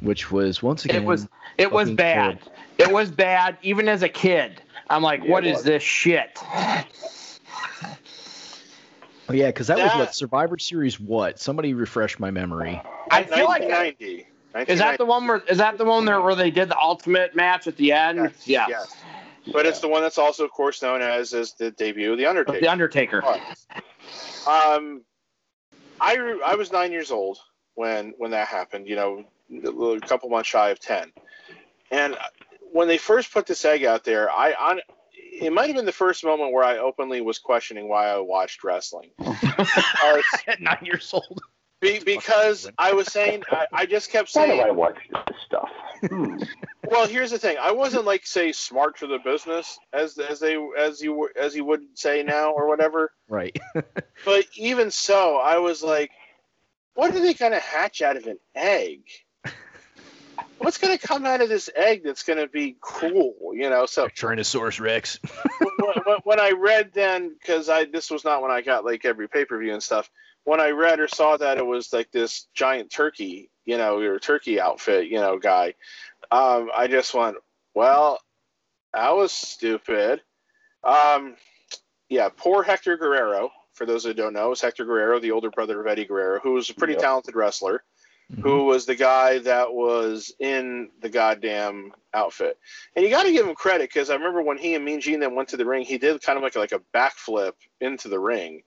[0.00, 2.38] which was once again It was it was fucking bad.
[2.78, 4.60] It was bad even as a kid.
[4.88, 5.64] I'm like, Yeah, what it is was.
[5.64, 6.38] this shit?
[9.28, 12.80] oh, yeah because that was what Survivor series what somebody refresh my memory
[13.10, 14.26] I feel like ninety.
[14.68, 17.34] is that the one where is that the one there where they did the ultimate
[17.34, 18.18] match at the end?
[18.18, 18.66] Yes, yeah.
[18.68, 18.96] yes.
[19.52, 22.24] But it's the one that's also, of course, known as as the debut of the
[22.26, 22.60] Undertaker.
[22.60, 23.22] The Undertaker.
[24.46, 25.02] Um,
[26.00, 27.38] I I was nine years old
[27.74, 28.88] when when that happened.
[28.88, 29.24] You know,
[29.96, 31.12] a couple months shy of ten,
[31.90, 32.16] and
[32.74, 34.80] when they first put this egg out there, I on
[35.16, 38.64] it might have been the first moment where I openly was questioning why I watched
[38.64, 39.10] wrestling.
[39.18, 41.40] Because- At nine years old.
[41.80, 44.50] be, because I was saying I, I just kept saying.
[44.50, 45.70] Why do I saying watch this stuff?
[46.08, 46.36] Hmm.
[46.90, 47.56] Well, here's the thing.
[47.58, 51.54] I wasn't like say smart for the business as as they as you were- as
[51.56, 53.10] you would say now or whatever.
[53.28, 53.56] Right.
[54.24, 56.10] But even so, I was like,
[56.94, 59.00] what are they going to hatch out of an egg?
[60.58, 63.34] What's going to come out of this egg that's going to be cool?
[63.52, 63.86] You know.
[63.86, 65.18] So Tyrannosaurus Rex.
[65.58, 65.70] when,
[66.06, 69.28] when- when I read then, because I this was not when I got like every
[69.28, 70.10] pay per view and stuff.
[70.44, 74.18] When I read or saw that it was like this giant turkey, you know, or
[74.18, 75.74] turkey outfit, you know, guy,
[76.30, 77.36] um, I just went,
[77.74, 78.20] well,
[78.92, 80.20] that was stupid.
[80.82, 81.36] Um,
[82.10, 83.50] yeah, poor Hector Guerrero.
[83.72, 86.52] For those who don't know, is Hector Guerrero, the older brother of Eddie Guerrero, who
[86.52, 87.02] was a pretty Yep.
[87.02, 87.82] talented wrestler
[88.32, 88.40] Mm-hmm.
[88.40, 92.58] who was the guy that was in the goddamn outfit.
[92.96, 95.20] And you got to give him credit because I remember when he and Mean Gene
[95.20, 97.52] then went to the ring, he did kind of like like a backflip
[97.82, 98.62] into the ring,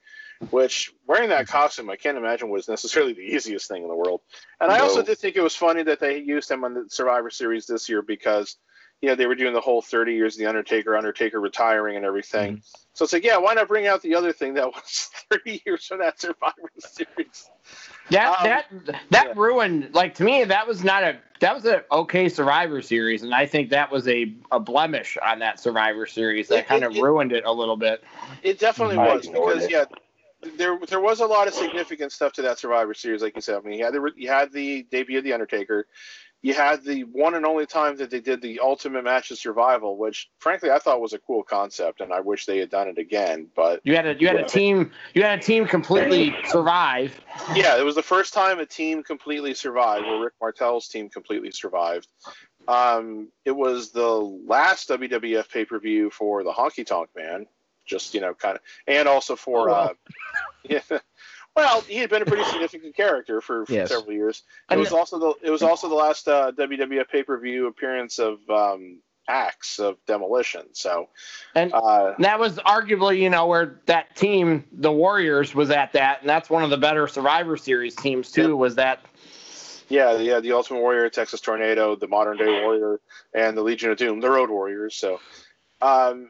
[0.51, 4.22] which wearing that costume I can't imagine was necessarily the easiest thing in the world.
[4.62, 7.32] And I also did think it was funny that they used him on the Survivor
[7.32, 8.58] Series this year because.
[8.99, 12.03] You know, they were doing the whole 30 years of the Undertaker, Undertaker retiring and
[12.03, 12.64] everything.
[12.93, 15.86] So it's like, yeah, why not bring out the other thing that was 30 years
[15.86, 17.47] from that Survivor Series?
[18.10, 18.66] That Um, that
[19.12, 19.34] that yeah.
[19.36, 23.34] ruined like to me that was not a that was an okay Survivor series and
[23.36, 26.88] I think that was a, a blemish on that Survivor series that It- kind it-
[26.91, 28.03] of ruined it a little bit.
[28.43, 29.72] It definitely I was because it.
[29.72, 29.86] yeah,
[30.55, 33.58] there there was a lot of significant stuff to that Survivor Series, like you said.
[33.58, 35.88] I mean, you had the you had the debut of the Undertaker,
[36.42, 39.98] you had the one and only time that they did the Ultimate Match of Survival,
[39.98, 42.98] which frankly I thought was a cool concept, and I wish they had done it
[42.98, 43.48] again.
[43.56, 47.20] But You had a you had a team you had a team completely survive.
[47.56, 51.52] yeah, it was the first time a team completely survived, where Rick Martel's team completely
[51.52, 52.08] survived.
[52.68, 57.48] Um, it was the last WWF pay per view for the Honky Tonk Man,
[57.86, 59.94] just you know, kind of, and also for Oh, uh,
[60.64, 61.00] yeah.
[61.58, 63.89] Well, he had been a pretty significant character for, for Yes.
[63.89, 64.43] several years.
[64.70, 67.66] It And was also the it was also the last uh, WWF pay per view
[67.66, 70.68] appearance of um, Axe of Demolition.
[70.74, 71.10] So,
[71.55, 76.22] And uh, that was arguably, you know, where that team, the Warriors, was at that,
[76.22, 78.49] and that's one of the better Survivor Series teams too.
[78.49, 78.58] Yep.
[78.58, 79.03] Was that
[79.89, 82.99] yeah, yeah, the Ultimate Warrior, Texas Tornado, the Modern Day Warrior,
[83.34, 84.95] and the Legion of Doom, the Road Warriors.
[84.95, 85.20] So,
[85.82, 86.30] um,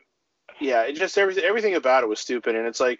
[0.61, 2.99] yeah, it just everything everything about it was stupid, and it's like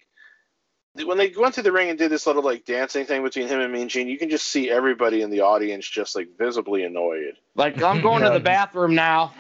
[1.06, 3.60] when they went to the ring and did this little like dancing thing between him
[3.60, 7.38] and Mean Gene, you can just see everybody in the audience just like visibly annoyed.
[7.56, 9.34] like I'm going to the bathroom now?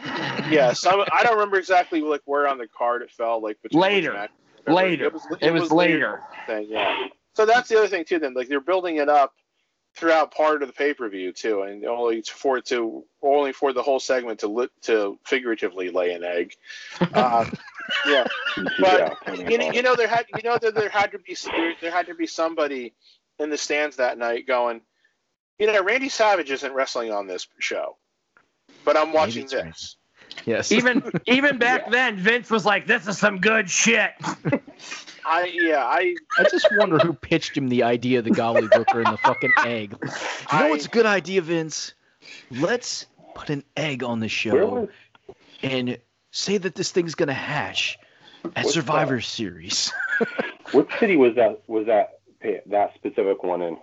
[0.50, 3.82] Yeah, some I don't remember exactly like where on the card it fell, like between
[3.82, 4.14] which Later.
[4.14, 4.32] match,
[4.66, 4.88] whatever.
[4.88, 5.12] Later.
[5.42, 6.24] It was later.
[6.46, 7.08] thing, yeah.
[7.34, 8.20] So that's the other thing too.
[8.20, 9.34] Then, like they're building it up
[9.96, 13.74] throughout part of the pay per view too, and only for it to only for
[13.74, 16.54] the whole segment to li- to figuratively lay an egg.
[17.14, 17.52] Um,
[18.06, 18.28] yeah,
[18.80, 19.14] yeah.
[19.48, 21.92] you know, you know there had you know that there had to be there, there
[21.92, 22.94] had to be somebody
[23.40, 24.82] in the stands that night going,
[25.60, 27.98] you know, Randy Savage isn't wrestling on this show,
[28.86, 29.70] but I'm watching it's Randy.
[29.72, 29.98] this.
[30.46, 30.72] Yes.
[30.72, 31.92] Even even back Yeah.
[31.92, 34.12] then, Vince was like, "This is some good shit."
[35.26, 39.08] I yeah I I just wonder who pitched him the idea of the gobbledygooker and
[39.14, 39.96] the fucking egg.
[40.02, 41.94] You know I- what's a good idea, Vince?
[42.52, 44.66] Let's put an egg on the show
[45.28, 45.98] was, and
[46.38, 47.98] say that this thing's gonna hatch
[48.56, 49.24] at What's Survivor that?
[49.24, 49.92] Series.
[50.72, 51.62] what city was that?
[51.68, 52.20] Was that
[52.68, 53.78] that specific one in?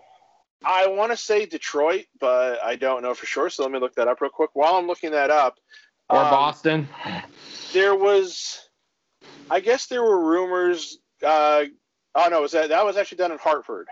[0.65, 3.51] I want to say Detroit, but I don't know for sure.
[3.51, 4.51] So let me look that up real quick.
[4.55, 5.59] While I'm looking that up,
[6.09, 6.89] Or um, Boston.
[7.75, 8.61] there was,
[9.51, 10.99] I guess there were rumors.
[11.23, 11.65] Uh,
[12.15, 13.89] oh no, was that that was actually done in Hartford?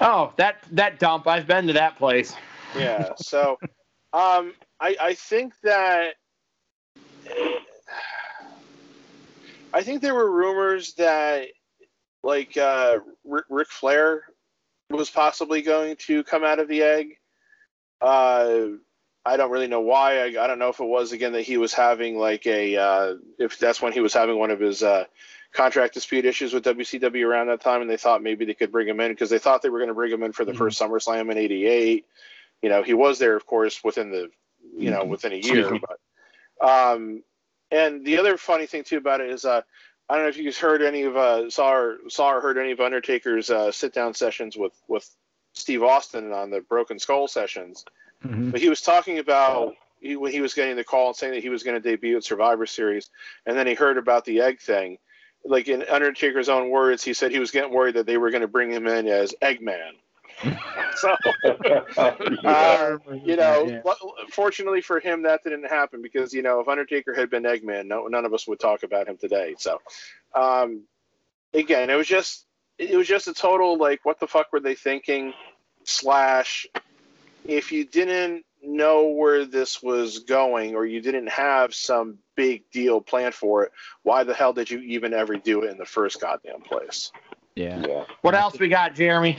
[0.00, 1.26] Oh, that that dump.
[1.26, 2.34] I've been to that place.
[2.78, 3.10] Yeah.
[3.16, 3.58] So,
[4.12, 6.14] um, I I think that.
[9.74, 11.48] I think there were rumors that,
[12.22, 14.24] like, uh, Ric, Ric Flair
[14.90, 17.16] was possibly going to come out of the egg.
[18.00, 18.66] Uh,
[19.24, 20.18] I don't really know why.
[20.18, 23.14] I, I don't know if it was again that he was having like a uh,
[23.38, 25.04] if that's when he was having one of his uh,
[25.52, 28.88] contract dispute issues with WCW around that time, and they thought maybe they could bring
[28.88, 30.58] him in because they thought they were going to bring him in for the Mhm.
[30.58, 32.04] first SummerSlam in '88.
[32.62, 34.30] You know, he was there, of course, within the
[34.76, 35.70] you know within a year.
[35.80, 36.00] But
[36.62, 37.22] um,
[37.70, 39.62] and the other funny thing too about it is uh,
[40.08, 42.58] I don't know if you guys heard any of uh, saw or saw or heard
[42.58, 45.08] any of Undertaker's uh, sit down sessions with with
[45.54, 47.84] Steve Austin on the Broken Skull sessions,
[48.24, 48.52] Mhm.
[48.52, 51.42] but he was talking about he, when he was getting the call and saying that
[51.42, 53.10] he was going to debut at Survivor Series,
[53.46, 54.98] and then he heard about the egg thing.
[55.44, 58.42] Like in Undertaker's own words, he said he was getting worried that they were going
[58.42, 59.94] to bring him in as Eggman.
[60.96, 61.16] so,
[62.44, 63.92] uh, you know, Yeah.
[64.30, 68.06] fortunately for him, that didn't happen because you know if Undertaker had been Eggman, no,
[68.06, 69.54] none of us would talk about him today.
[69.58, 69.80] So,
[70.34, 70.82] um,
[71.54, 72.46] again, it was just
[72.78, 75.32] it was just a total like what the fuck were they thinking?
[75.84, 76.66] Slash,
[77.44, 83.00] if you didn't know where this was going or you didn't have some big deal
[83.00, 83.72] planned for it,
[84.04, 87.10] why the hell did you even ever do it in the first goddamn place?
[87.54, 87.84] Yeah.
[87.86, 88.04] yeah.
[88.22, 89.38] What else we got, Jeremy?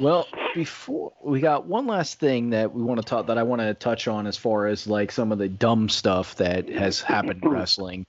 [0.00, 3.60] Well, before we got one last thing that we want to talk that I want
[3.60, 7.42] to touch on as far as like some of the dumb stuff that has happened
[7.42, 8.06] in wrestling.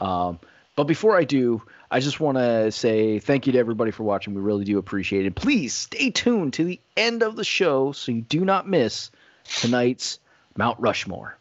[0.00, 0.40] Um,
[0.76, 4.34] but before I do, I just want to say thank you to everybody for watching.
[4.34, 5.34] We really do appreciate it.
[5.34, 9.10] Please stay tuned to the end of the show so you do not miss
[9.44, 10.18] tonight's
[10.56, 11.38] Mount Rushmore.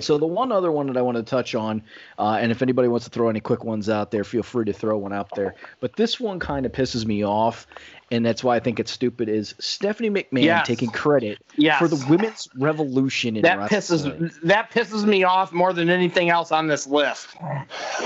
[0.00, 1.82] So the one other one that I want to touch on,
[2.18, 4.72] uh, and if anybody wants to throw any quick ones out there, feel free to
[4.72, 5.54] throw one out there.
[5.80, 7.66] But this one kind of pisses me off,
[8.10, 9.28] and that's why I think it's stupid.
[9.28, 10.66] Is Stephanie McMahon Yes.
[10.66, 11.78] taking credit Yes.
[11.78, 14.12] for the women's revolution in that wrestling?
[14.12, 17.28] pisses that pisses me off more than anything else on this list.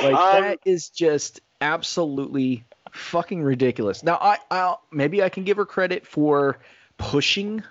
[0.03, 4.03] Like Um, that is just absolutely fucking ridiculous.
[4.03, 6.59] Now I I'll maybe I can give her credit for
[6.99, 7.62] pushing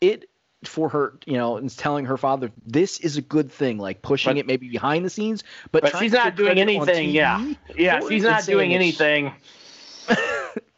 [0.00, 0.28] it
[0.66, 4.34] for her, you know, and telling her father this is a good thing, like pushing
[4.34, 7.52] But- it maybe behind the scenes, but, But she's not doing anything, yeah.
[7.76, 9.32] Yeah, she's not doing anything.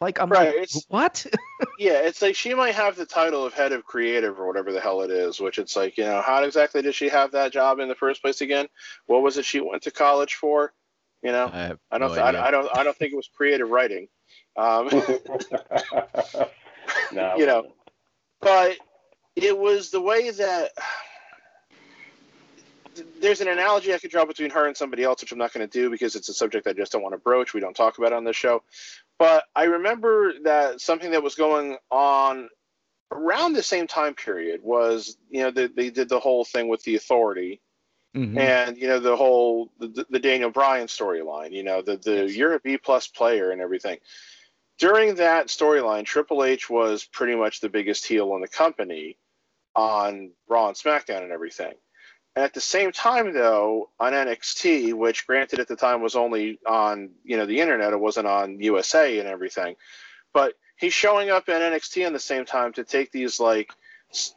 [0.01, 1.25] Like I'm Right, like, what?
[1.77, 4.79] Yeah, it's like she might have the title of head of creative or whatever the
[4.81, 7.79] hell it is, which it's like, you know, how exactly did she have that job
[7.79, 8.67] in the first place again?
[9.07, 10.73] What was it she went to college for?
[11.21, 12.47] You know, I, have I don't, no th- I.
[12.47, 14.07] I don't, I don't think it was creative writing.
[14.57, 14.89] Um,
[17.11, 17.67] no, You know.
[18.41, 18.77] but
[19.43, 20.71] it was the way that
[23.21, 25.67] there's an analogy I could draw between her and somebody else, which I'm not going
[25.67, 27.53] to do because it's a subject I just don't want to broach.
[27.53, 28.63] We don't talk about it on this show.
[29.17, 32.49] But I remember that something that was going on
[33.11, 36.83] around the same time period was, you know, they, they did the whole thing with
[36.83, 37.61] the authority
[38.15, 38.37] Mhm.
[38.39, 41.51] and you know the whole the, the Daniel Bryan storyline.
[41.51, 43.99] You know the the you're a B plus player and everything.
[44.79, 49.17] During that storyline, Triple H was pretty much the biggest heel in the company
[49.79, 51.73] on Raw and SmackDown and everything.
[52.35, 56.59] And at the same time, though, on NXT, which granted at the time was only
[56.67, 59.75] on you know the internet, it wasn't on USA and everything,
[60.33, 63.71] but he's showing up in NXT in the same time to take these like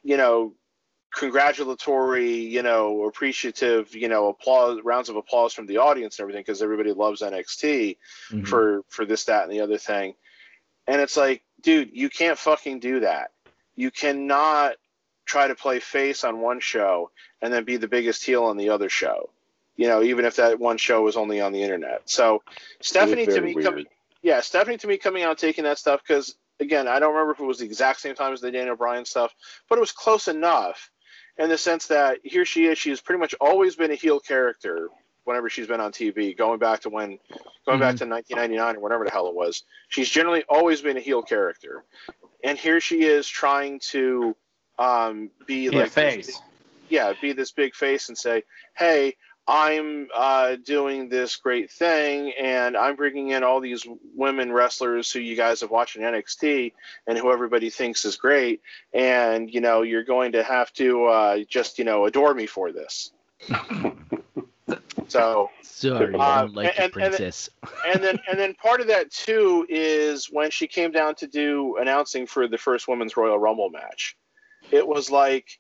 [0.03, 0.55] you know
[1.14, 6.40] congratulatory, you know, appreciative, you know, applause, rounds of applause from the audience and everything
[6.40, 7.99] because everybody loves NXT
[8.30, 8.49] Mhm.
[8.49, 10.14] for for this, that, and the other thing.
[10.86, 13.30] And it's like, dude, you can't fucking do that.
[13.76, 14.76] You cannot
[15.25, 17.11] try to play face on one show
[17.41, 19.31] and then be the biggest heel on the other show.
[19.77, 22.03] You know, even if that one show was only on the internet.
[22.05, 22.43] So
[22.81, 23.87] Stephanie to me coming
[24.23, 27.41] yeah, Stephanie to me coming out taking that stuff because again, I don't remember if
[27.41, 29.35] it was the exact same time as the Daniel Bryan stuff,
[29.68, 30.91] but it was close enough
[31.39, 32.79] in the sense that here she is.
[32.79, 34.89] She has pretty much always been a heel character
[35.25, 37.18] whenever she's been on TV, going back to when,
[37.66, 38.12] going back to mm-hmm.
[38.12, 39.64] 1999 or whatever the hell it was.
[39.89, 41.85] She's generally always been a heel character,
[42.43, 44.37] and here she is trying to
[44.83, 46.41] um, be Be a like this- face.
[46.89, 48.43] yeah, be this big face and say,
[48.74, 49.16] "Hey,
[49.49, 55.18] I'm uh, doing this great thing, and I'm bringing in all these women wrestlers who
[55.20, 56.72] you guys have watched in NXT,
[57.07, 58.61] and who everybody thinks is great,
[58.95, 62.70] and you know you're going to have to uh, just you know adore me for
[62.72, 63.11] this."
[65.09, 67.51] so Sorry, Uh, I don't like and- the and- princess.
[67.93, 71.76] and then and then part of that too is when she came down to do
[71.78, 74.16] announcing for the first women's Royal Rumble match.
[74.73, 75.59] It was like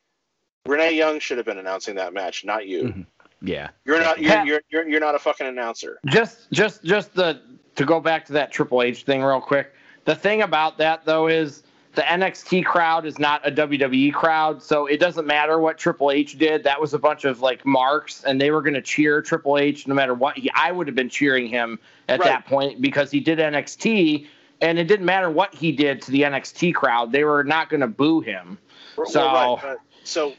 [0.66, 2.82] Renee Young should have been announcing that match, not you.
[2.84, 3.06] Mhm.
[3.42, 3.68] yeah.
[3.84, 5.98] You're not you're, you're you're you're not a fucking announcer.
[6.06, 7.40] Just just just the
[7.76, 9.72] to go back to that Triple H thing real quick.
[10.04, 11.62] The thing about that though is
[11.94, 16.38] the NXT crowd is not a WWE crowd, so it doesn't matter what Triple H
[16.38, 16.64] did.
[16.64, 19.86] That was a bunch of like marks, and they were going to cheer Triple H
[19.86, 20.38] no matter what.
[20.38, 22.28] He, I would have been cheering him at Right.
[22.28, 24.26] that point because he did NXT,
[24.62, 27.12] and it didn't matter what he did to the NXT crowd.
[27.12, 28.56] They were not going to boo him.
[28.96, 30.34] Well, So- right, but- so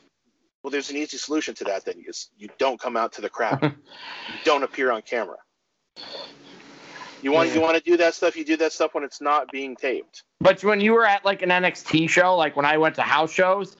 [0.61, 1.85] well, there's an easy solution to that.
[1.85, 3.59] Then is you don't come out to the crowd.
[3.63, 5.37] you don't appear on camera.
[7.21, 7.55] You want Yeah.
[7.55, 8.35] you want to do that stuff.
[8.35, 10.23] You do that stuff when it's not being taped.
[10.41, 13.31] But when you were at like an NXT show, like when I went to house
[13.31, 13.77] shows,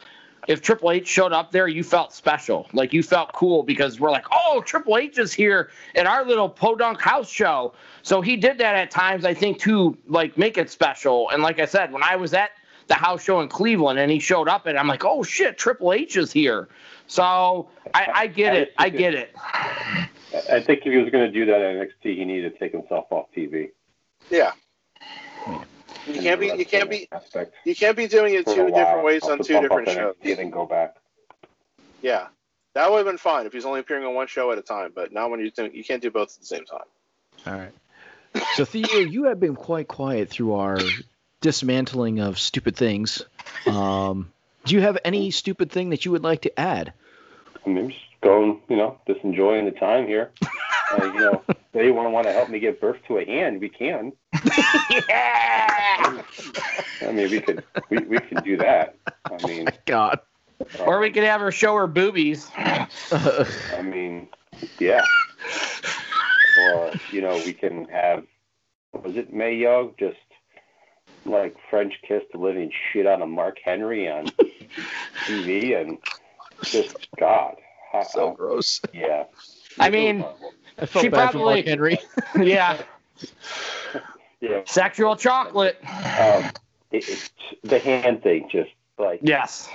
[0.48, 2.68] if Triple H showed up there, you felt special.
[2.74, 6.50] Like you felt cool because we're like, oh, Triple H is here at our little
[6.50, 7.74] podunk house show.
[8.02, 11.30] So he did that at times, I think, to like make it special.
[11.30, 12.52] And like I said, when I was at
[12.88, 15.94] the house show in Cleveland, and he showed up, and I'm like, oh shit, Triple
[15.94, 16.68] H is here.
[17.08, 18.74] So I, I get it.
[18.78, 19.36] I get it.
[20.52, 22.72] I think if he was going to do that at NXT, he needed to take
[22.72, 23.70] himself off TV.
[24.30, 24.52] Yeah.
[26.08, 27.08] You can't be you can't be
[27.66, 30.16] you can't be doing it two different ways on two different shows.
[30.24, 30.96] And then go back.
[32.02, 32.28] Yeah,
[32.74, 34.92] that would have been fine if he's only appearing on one show at a time.
[34.94, 36.82] But now when you're doing, you can't do both at the same time.
[37.46, 37.72] All right.
[38.56, 40.80] So Theo, you have been quite quiet through our
[41.44, 43.22] dismantling of stupid things.
[43.68, 44.32] Um,
[44.64, 46.94] do you have any stupid thing that you would like to add?
[47.66, 50.32] I mean, just going, you know, just enjoying the time here.
[50.92, 53.68] uh, you know, if anyone want to help me give birth to a hand, we
[53.70, 54.14] can.
[55.10, 56.24] yeah.
[57.02, 58.96] I mean, we could, we, we could do that.
[59.26, 60.20] I mean, God.
[60.80, 62.50] uh, Or we could have her show her boobies.
[62.56, 64.30] I mean,
[64.80, 65.04] yeah.
[66.62, 68.24] Or you know, we can have
[68.94, 70.18] was it Mae Young just
[71.26, 74.28] like French kiss the living shit out of Mark Henry on
[75.26, 75.98] TV and
[76.64, 77.56] just God.
[77.92, 78.82] how- so how- gross.
[78.94, 79.26] yeah.
[79.80, 80.24] I mean,
[80.78, 82.00] I felt She bad probably- for Mark Henry.
[82.48, 82.82] yeah,
[84.42, 84.62] yeah.
[84.66, 85.78] sexual chocolate.
[85.84, 86.46] Um,
[86.92, 87.32] it, it's
[87.64, 89.68] the hand thing, just like Yes.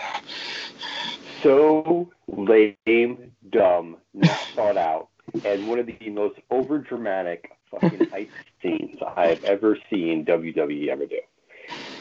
[1.43, 5.09] so lame, dumb, not thought out,
[5.45, 8.29] and one of the most overdramatic fucking ice
[8.63, 11.21] scenes I have ever seen WWE ever do.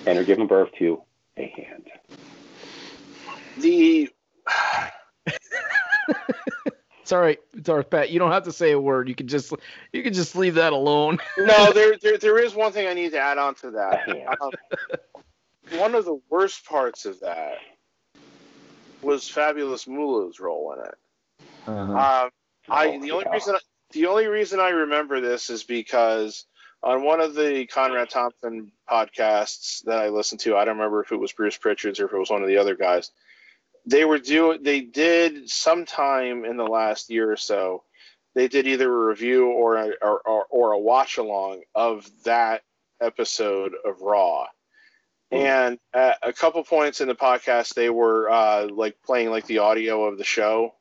[0.05, 1.01] And are giving birth to
[1.37, 1.85] a hand.
[3.57, 4.09] The
[7.07, 7.39] It's all right.
[7.53, 8.09] It's all right, Pat.
[8.09, 9.07] You don't have to say a word.
[9.07, 9.53] You can just
[9.93, 11.19] you can just leave that alone.
[11.37, 14.09] no, there, there there is one thing I need to add on to that.
[14.41, 14.51] Um,
[15.69, 17.59] one of the worst parts of that
[19.01, 20.95] was Fabulous Moolah's role in it.
[21.65, 21.93] Uh-huh.
[21.93, 22.29] Um,
[22.69, 23.33] I Oh, the only yeah.
[23.33, 23.55] reason
[23.91, 26.45] the only reason I remember this is because
[26.83, 31.11] on one of the Conrad Thompson podcasts that I listened to, I don't remember if
[31.11, 33.11] it was Bruce Pritchard's or if it was one of the other guys.
[33.85, 37.83] They were doing they did sometime in the last year or so.
[38.35, 42.63] They did either a review or a, or, or, or a watch along of that
[43.01, 44.45] episode of Raw.
[45.31, 49.57] And at a couple points in the podcast, they were uh, like playing like the
[49.59, 50.73] audio of the show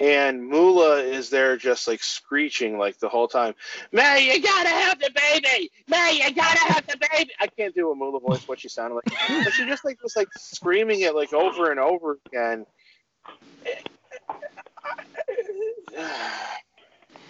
[0.00, 3.54] and Moolah is there just like screeching like the whole time.
[3.92, 5.70] Mae, you gotta have the baby.
[5.88, 7.30] Mae, you gotta have the baby.
[7.40, 10.16] I can't do a Moolah voice what she sounded like, but she just like was
[10.16, 12.66] like screaming it like over and over again.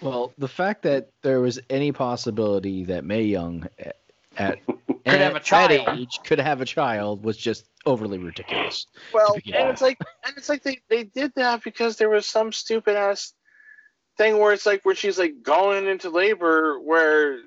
[0.02, 3.96] Well, the fact that there was any possibility that Mae Young at,
[4.36, 8.87] at Could have a at age could have a child was just overly ridiculous.
[9.14, 9.62] Well, Yeah.
[9.62, 12.97] and it's like, and it's like they they did that because there was some stupid
[12.97, 13.32] ass
[14.18, 17.39] thing where it's like where she's like going into labor where.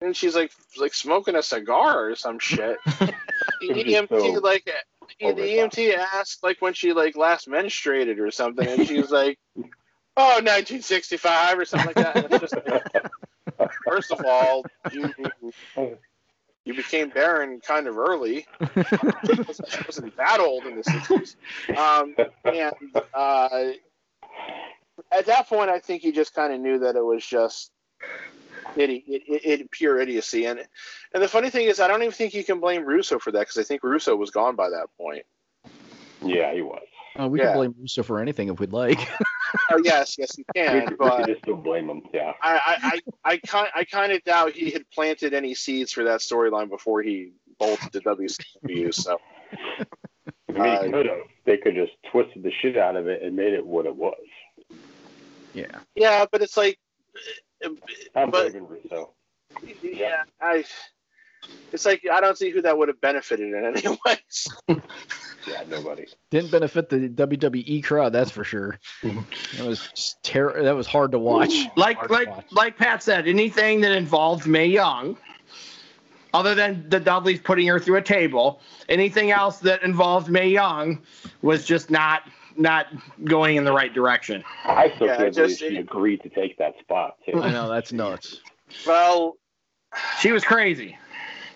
[0.00, 2.76] And she's like like smoking a cigar or some shit.
[3.00, 3.14] the
[3.62, 4.68] EMT so like
[5.18, 9.38] the EMT asked like when she like last menstruated or something, and she was like,
[10.16, 12.54] "Oh, 1965 or something like that." And it's just
[13.88, 15.14] first of all, you
[16.64, 18.46] you became barren kind of early.
[18.74, 21.36] she wasn't, wasn't that old in the 60s.
[21.76, 23.48] Um, and uh,
[25.12, 27.70] at that point, I think he just kind of knew that it was just
[28.76, 30.46] idi- it, it, it, pure idiocy.
[30.46, 30.60] And
[31.12, 33.40] and the funny thing is, I don't even think you can blame Russo for that
[33.40, 35.24] because I think Russo was gone by that point.
[36.22, 36.82] yeah, he was.
[37.18, 37.46] Uh, we Yeah.
[37.46, 38.98] can blame Russo for anything if we'd like.
[39.70, 42.02] Oh yes, yes you We can, could, we but could just still blame him.
[42.12, 42.32] Yeah.
[42.42, 46.02] I I I, I kind I kind of doubt he had planted any seeds for
[46.04, 48.92] that storyline before he bolted to WCW.
[48.92, 49.20] So
[50.48, 51.18] I mean, Uh, he could have.
[51.44, 54.16] They could just twisted the shit out of it and made it what it was.
[55.54, 55.78] yeah.
[55.94, 56.78] yeah, but it's like.
[57.64, 59.14] I'm But- blaming Russo.
[59.82, 60.64] yeah, I.
[61.72, 64.48] It's like I don't see who that would have benefited in any ways.
[65.46, 66.06] Yeah, nobody.
[66.30, 68.78] Didn't benefit the WWE crowd, that's for sure.
[69.02, 69.58] Mm-hmm.
[69.58, 71.52] That was just ter- That was hard to watch.
[71.76, 72.44] Like Hard like watch.
[72.52, 75.16] like Pat said, anything that involved Mae Young,
[76.32, 81.00] other than the Dudleys putting her through a table, anything else that involved Mae Young
[81.42, 82.22] was just not
[82.56, 82.86] not
[83.24, 84.44] going in the right direction.
[84.64, 87.42] I still Yeah, can't believe just- she agreed to take that spot too.
[87.42, 88.40] I know that's nuts.
[88.86, 89.36] Well,
[90.20, 90.96] She was crazy.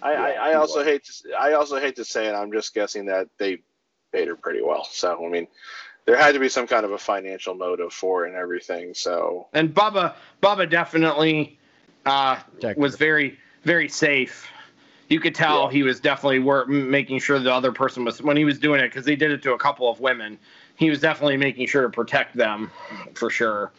[0.03, 2.33] I, I, I also he hate to I also hate to say it.
[2.35, 3.59] I'm just guessing that they
[4.13, 4.85] paid her pretty well.
[4.85, 5.47] So I mean,
[6.07, 8.95] there had to be some kind of a financial motive for it and everything.
[8.95, 11.59] So And Bubba Bubba definitely
[12.07, 12.39] uh,
[12.77, 14.47] was very very safe.
[15.09, 15.71] You could tell Yeah.
[15.71, 18.89] he was definitely wor- making sure the other person was when he was doing it
[18.89, 20.39] because he did it to a couple of women.
[20.77, 22.71] He was definitely making sure to protect them
[23.15, 23.73] for sure.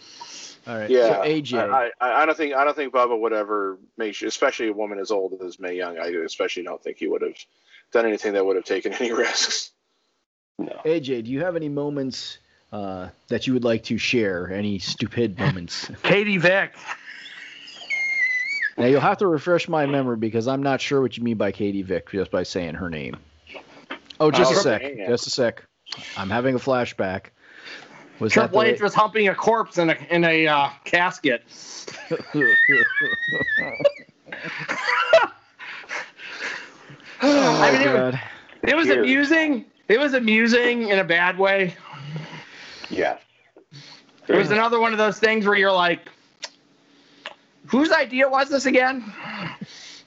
[0.70, 0.90] All right.
[0.90, 1.70] Yeah, So AJ.
[1.72, 4.74] I, I, I don't think I don't think Bubba would ever make sure, especially a
[4.74, 5.98] woman as old as Mae Young.
[5.98, 7.34] I especially don't think he would have
[7.92, 9.72] done anything that would have taken any risks.
[10.60, 10.80] No.
[10.86, 12.38] AJ, do you have any moments
[12.72, 14.52] uh, that you would like to share?
[14.52, 15.90] Any stupid moments?
[16.04, 16.76] Katie Vick.
[18.78, 21.52] now you'll have to refresh my memory because I'm not sure what you mean by
[21.52, 23.18] Katie Vick just by saying her name.
[24.20, 24.98] Oh, just a Oh, sec.
[25.08, 25.66] Just a sec.
[26.16, 27.28] I'm having a flashback.
[28.20, 31.44] Was that Triple the H was humping a corpse in a in a uh, casket.
[32.12, 32.56] oh,
[37.22, 38.22] I mean, it was, God.
[38.64, 38.98] it was Cheers.
[38.98, 39.66] amusing.
[39.88, 41.76] It was amusing in a bad way.
[42.90, 43.22] Yes.
[44.28, 46.02] It was another one of those things where you're like,
[47.66, 49.12] whose idea was this again?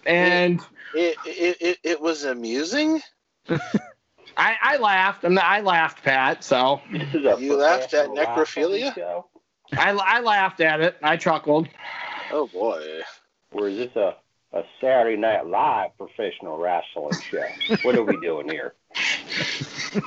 [0.06, 0.60] And
[0.94, 3.00] It it, it, it was amusing.
[4.37, 5.24] I, I laughed.
[5.24, 6.43] I'm not, I laughed, Pat.
[6.45, 8.87] So This is a You laughed at necrophilia?
[8.87, 9.26] wrestling show?
[9.72, 10.97] I, I laughed at it.
[11.03, 11.68] I chuckled.
[12.33, 12.83] Oh boy.
[13.53, 14.14] Or is this a,
[14.53, 17.76] a Saturday Night Live professional wrestling show?
[17.83, 18.74] What are we doing here?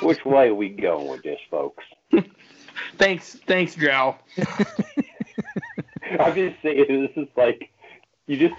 [0.02, 1.84] Which way are we going with this, folks?
[2.98, 4.16] Thanks, thanks, Joe.
[6.20, 7.70] I'm just saying, this is like,
[8.28, 8.56] you just,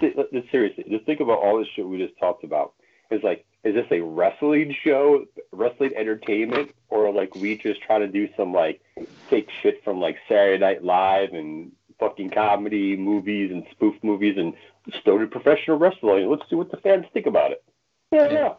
[0.51, 2.73] seriously, just think about all this shit we just talked about.
[3.09, 8.07] It's like, is this a wrestling show, wrestling entertainment, or like we just trying to
[8.07, 8.81] do some like
[9.29, 14.53] take shit from like Saturday Night Live and fucking comedy movies and spoof movies and
[14.99, 16.29] started professional wrestling?
[16.29, 17.63] Let's see what the fans think about it.
[18.11, 18.53] Yeah, yeah.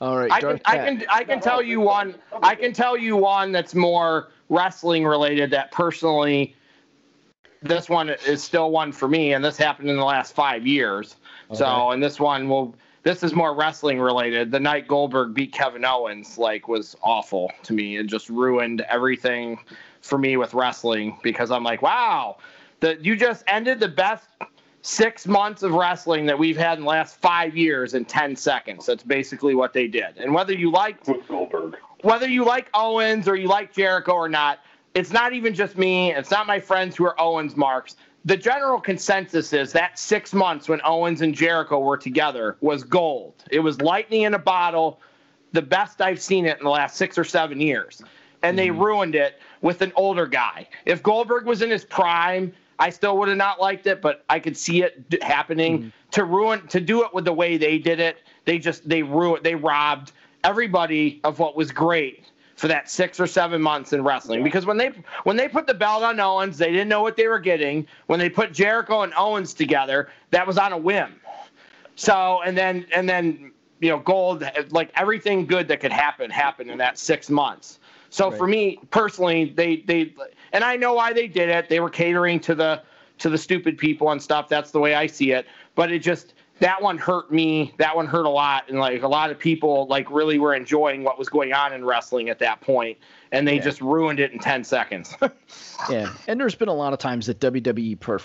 [0.00, 0.30] All right.
[0.30, 2.16] I can, I can, I can tell you one.
[2.42, 5.50] I can tell you one that's more wrestling related.
[5.52, 6.54] That personally,
[7.62, 11.16] this one is still one for me, and this happened in the last five years.
[11.54, 12.74] So, and this one will.
[13.06, 14.50] This is more wrestling related.
[14.50, 17.98] The night Goldberg beat Kevin Owens, like, was awful to me.
[17.98, 19.60] It just ruined everything
[20.00, 22.38] for me with wrestling because I'm like, wow,
[22.80, 24.26] that you just ended the best
[24.82, 28.86] six months of wrestling that we've had in the last five years in 10 seconds.
[28.86, 30.16] That's basically what they did.
[30.16, 30.96] And whether you like
[31.28, 31.76] Goldberg.
[32.02, 34.58] whether you like Owens or you like Jericho or not,
[34.94, 36.12] it's not even just me.
[36.12, 37.94] It's not my friends who are Owens marks.
[38.26, 43.44] The general consensus is that six months when Owens and Jericho were together was gold.
[43.52, 45.00] It was lightning in a bottle,
[45.52, 48.02] the best I've seen it in the last six or seven years.
[48.42, 48.82] And they mm-hmm.
[48.82, 50.66] ruined it with an older guy.
[50.86, 54.40] If Goldberg was in his prime, I still would have not liked it, but I
[54.40, 55.78] could see it d- happening.
[55.78, 55.88] Mm-hmm.
[56.10, 59.44] To ruin, to do it with the way they did it, they just they ruined,
[59.44, 60.10] they robbed
[60.42, 62.25] everybody of what was great
[62.56, 64.42] for that six or seven months in wrestling.
[64.42, 64.90] Because when they
[65.24, 67.86] when they put the belt on Owens, they didn't know what they were getting.
[68.06, 71.20] When they put Jericho and Owens together, that was on a whim.
[71.94, 76.70] So and then and then you know gold like everything good that could happen happened
[76.70, 77.78] in that six months.
[78.08, 80.14] So for me personally, they they
[80.52, 81.68] and I know why they did it.
[81.68, 82.82] They were catering to the
[83.18, 84.48] to the stupid people and stuff.
[84.48, 85.46] That's the way I see it.
[85.74, 87.74] But it just that one hurt me.
[87.78, 91.04] That one hurt a lot, and like a lot of people like really were enjoying
[91.04, 92.98] what was going on in wrestling at that point,
[93.32, 93.62] and they Yeah.
[93.62, 95.14] just ruined it in ten seconds.
[95.90, 98.18] Yeah, and there's been a lot of times that WWE per-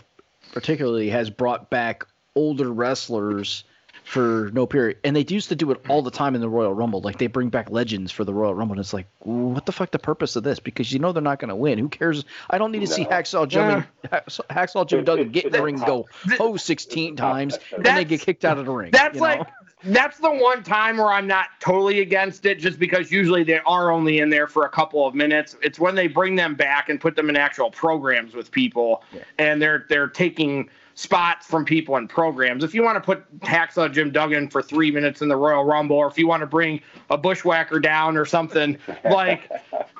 [0.54, 2.06] particularly has brought back
[2.36, 3.66] older wrestlers
[4.12, 5.90] for no period, and they used to do it hmm.
[5.90, 7.00] all the time in the Royal Rumble.
[7.00, 9.92] Like they bring back legends for the Royal Rumble, and it's like, what the fuck
[9.92, 10.60] the purpose of this?
[10.60, 11.80] Because you know they're not going to win.
[11.80, 12.26] Who cares?
[12.50, 15.76] I don't need to see Hacksaw Jim, Hacksaw, Hacksaw Jim Duggan get in the ring
[15.76, 16.08] and go
[16.42, 18.92] oh 16 times, and they get kicked out of the ring.
[18.92, 19.28] That's you know?
[19.28, 19.48] like
[19.86, 23.92] that's the one time where I'm not totally against it, just because usually they are
[23.92, 25.56] only in there for a couple of minutes.
[25.64, 29.22] It's when they bring them back and put them in actual programs with people, Yeah.
[29.38, 32.64] and they're they're taking spots from people and programs.
[32.64, 35.98] If you want to put Hacksaw Jim Duggan for three minutes in the Royal Rumble,
[35.98, 39.50] or if you want to bring a bushwhacker down or something like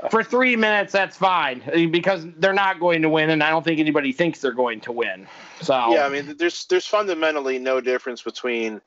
[0.10, 1.62] for three minutes, that's fine
[1.92, 4.92] because they're not going to win, and I don't think anybody thinks they're going to
[4.92, 5.28] win.
[5.62, 8.82] So Yeah, I mean, there's there's fundamentally no difference between,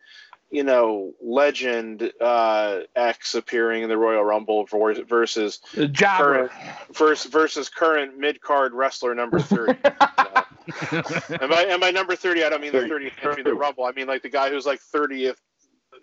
[0.50, 5.60] you know, legend uh, X appearing in the Royal Rumble for, versus
[5.92, 6.48] Jobber.
[6.48, 6.52] current
[6.92, 9.74] versus, versus current mid card wrestler number three.
[9.84, 9.90] You
[10.34, 10.43] know?
[10.90, 12.88] And, by, and by number thirty, I don't mean the 30.
[12.90, 13.84] thirtieth entry in the Rumble.
[13.84, 15.40] I mean like the guy who's like thirtieth,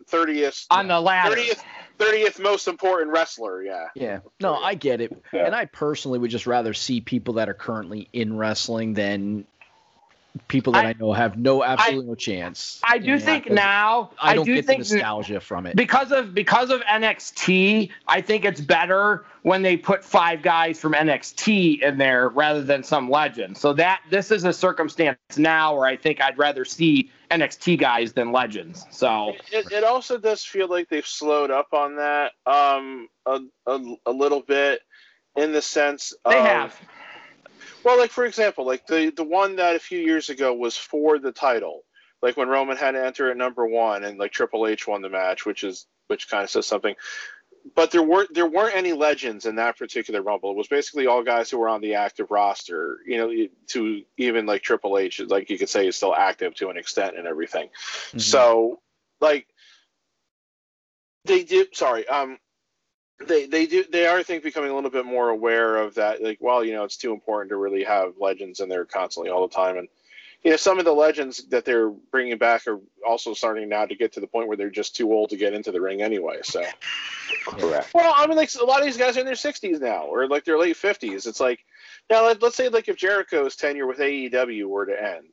[0.07, 1.35] thirtieth, on the ladder.
[1.35, 1.63] thirtieth,
[1.97, 3.63] thirtieth most important wrestler.
[3.63, 3.87] Yeah.
[3.95, 5.45] Yeah, no, I get it, Yeah.
[5.45, 9.45] and I personally would just rather see people that are currently in wrestling than
[10.47, 12.79] people that I, I- know have no absolutely no chance.
[12.83, 15.75] I do think think 'cause now I don't do get think the nostalgia from it.
[15.75, 20.93] because of because of NXT, I think it's better when they put five guys from
[20.93, 23.57] NXT in there rather than some legend.
[23.57, 28.13] So that this is a circumstance now where I think I'd rather see NXT guys
[28.13, 28.85] than legends.
[28.91, 33.95] So It, it also does feel like they've slowed up on that um, a, a,
[34.05, 34.81] a little bit
[35.35, 36.79] in the sense they of, have.
[37.83, 41.19] Well, like for example, like the the one that a few years ago was for
[41.19, 41.83] the title,
[42.21, 45.09] like when Roman had to enter at number one, and like Triple H won the
[45.09, 46.95] match, which is which kind of says something.
[47.75, 50.51] But there weren't there weren't any legends in that particular Rumble.
[50.51, 52.99] It was basically all guys who were on the active roster.
[53.05, 56.69] You know, to even like Triple H, like you could say, is still active to
[56.69, 57.67] an extent and everything.
[57.67, 58.19] Mm-hmm.
[58.19, 58.79] So,
[59.19, 59.47] like,
[61.25, 61.75] they did.
[61.75, 62.39] Sorry, um,
[63.27, 66.21] they they do they are I think becoming a little bit more aware of that.
[66.21, 69.47] Like, well, you know, it's too important to really have legends in there constantly all
[69.47, 69.87] the time, and
[70.43, 73.95] you know, some of the legends that they're bringing back are also starting now to
[73.95, 76.39] get to the point where they're just too old to get into the ring anyway.
[76.43, 76.63] So,
[77.45, 77.93] Correct.
[77.93, 80.27] well, I mean, like a lot of these guys are in their 60s now, or
[80.27, 81.27] like their late 50s.
[81.27, 81.59] It's like
[82.09, 85.25] now, let, let's say like if Jericho's tenure with AEW were to end,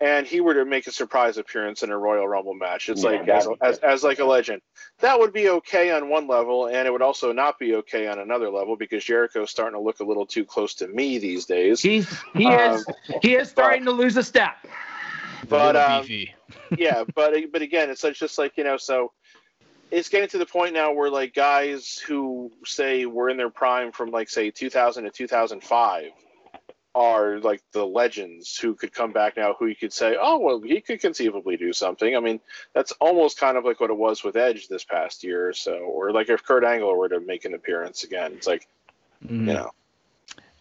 [0.00, 3.10] and he were to make a surprise appearance in a Royal Rumble match, it's Yeah,
[3.10, 4.62] like as, that'd as, as like a legend.
[5.00, 8.18] That would be okay on one level, and it would also not be okay on
[8.18, 11.80] another level because Jericho's starting to look a little too close to me these days.
[11.80, 12.86] He's he Um, is
[13.22, 14.56] he is starting to lose a step.
[15.48, 16.06] But um,
[16.78, 19.12] yeah, but but again, it's like- just like you know, so
[19.90, 23.90] it's getting to the point now where like guys who say were in their prime
[23.90, 26.10] from like say 2000 to 2005
[26.98, 30.60] are like the legends who could come back now who you could say oh well
[30.60, 32.40] he could conceivably do something i mean
[32.74, 35.74] that's almost kind of like what it was with edge this past year or so
[35.78, 38.66] or like if kurt angle were to make an appearance again it's like
[39.24, 39.46] Mhm.
[39.46, 39.70] you know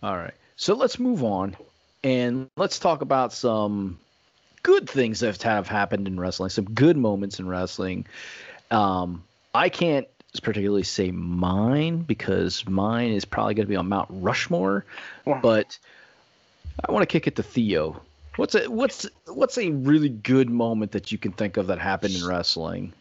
[0.04, 0.34] All right.
[0.56, 1.56] So let's move on
[2.04, 4.00] and let's talk about some
[4.64, 8.06] good things that have happened in wrestling, some good moments in wrestling.
[8.70, 9.24] Um,
[9.54, 10.08] I can't
[10.44, 14.86] particularly say mine because mine is probably going to be on Mount Rushmore,
[15.26, 15.40] Yeah.
[15.42, 15.78] but
[16.86, 18.02] I want to kick it to Theo.
[18.36, 22.16] What's a what's what's a really good moment that you can think of that happened
[22.16, 22.94] in wrestling?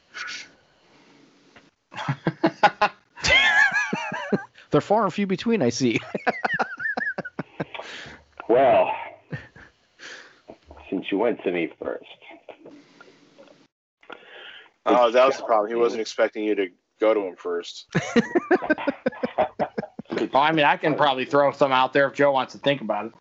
[4.71, 6.01] They're far and few between, I see.
[8.49, 8.93] Well,
[10.89, 12.05] since you went to me first,
[14.87, 16.69] oh that was the problem he wasn't expecting you to
[17.01, 17.87] go to him first
[20.33, 22.81] Well, I mean, I can probably throw some out there if Joe wants to think
[22.81, 23.13] about it.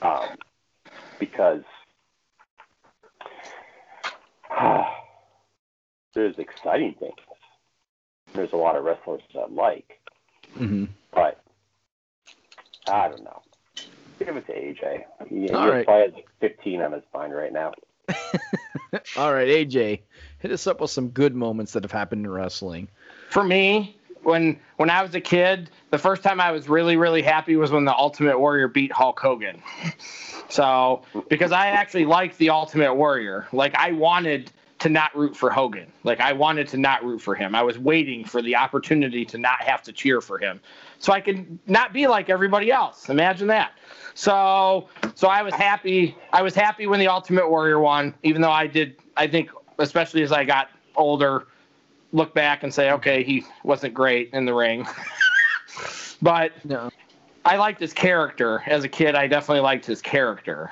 [0.00, 0.36] Um,
[1.18, 1.62] because
[6.14, 7.14] there's exciting things.
[8.34, 9.98] There's a lot of wrestlers that I like,
[10.56, 11.42] hmm but
[12.86, 13.42] I don't know.
[14.18, 15.02] Give it to AJ.
[15.28, 15.84] He, he All right.
[15.84, 17.72] probably has 15 on his mind right now.
[19.16, 20.00] All right, AJ,
[20.38, 22.88] hit us up with some good moments that have happened in wrestling.
[23.30, 27.22] For me, when when I was a kid, the first time I was really really
[27.22, 29.62] happy was when the Ultimate Warrior beat Hulk Hogan.
[30.48, 31.00] So
[31.30, 35.90] because I actually liked the Ultimate Warrior, like I wanted to not root for Hogan.
[36.04, 37.54] Like I wanted to not root for him.
[37.54, 40.60] I was waiting for the opportunity to not have to cheer for him,
[40.98, 43.08] so I could not be like everybody else.
[43.08, 43.72] Imagine that.
[44.14, 46.16] So so I was happy.
[46.34, 48.96] I was happy when the Ultimate Warrior won, even though I did.
[49.16, 51.46] I think especially as I got older,
[52.12, 54.86] look back and say, okay, he wasn't great in the ring.
[56.22, 56.90] but No.
[57.44, 59.16] I liked his character as a kid.
[59.16, 60.70] I definitely liked his character.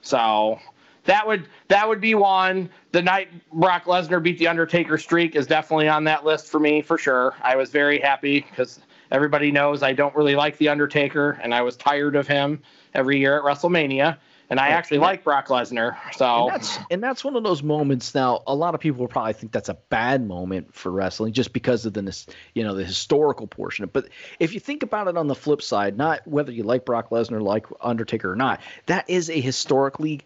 [0.00, 0.58] So
[1.04, 2.70] that would that would be one.
[2.92, 6.82] The night Brock Lesnar beat the Undertaker streak is definitely on that list for me
[6.82, 7.34] for sure.
[7.42, 8.80] I was very happy because
[9.10, 12.62] everybody knows I don't really like the Undertaker, and I was tired of him
[12.94, 14.16] every year at WrestleMania.
[14.50, 15.96] And I actually like Brock Lesnar.
[16.14, 18.14] So And that's and that's one of those moments.
[18.16, 21.52] Now, a lot of people will probably think that's a bad moment for wrestling just
[21.52, 23.88] because of the you know the historical portion.
[23.92, 24.08] But
[24.40, 27.40] if you think about it on the flip side, not whether you like Brock Lesnar,
[27.40, 30.22] like Undertaker or not, that is a historically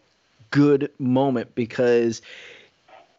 [0.51, 2.23] good moment because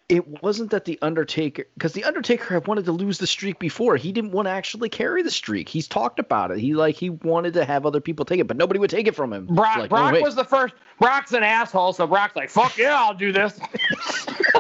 [0.08, 3.98] it wasn't that the Undertaker because the Undertaker had wanted to lose the streak before.
[3.98, 5.68] He didn't want to actually carry the streak.
[5.68, 6.60] He's talked about it.
[6.60, 9.16] He like he wanted to have other people take it, but nobody would take it
[9.16, 9.48] from him.
[9.48, 10.76] Brock, Like, Brock was the first.
[11.00, 13.60] Brock's an asshole, so Brock's like, "Fuck yeah, I'll do this."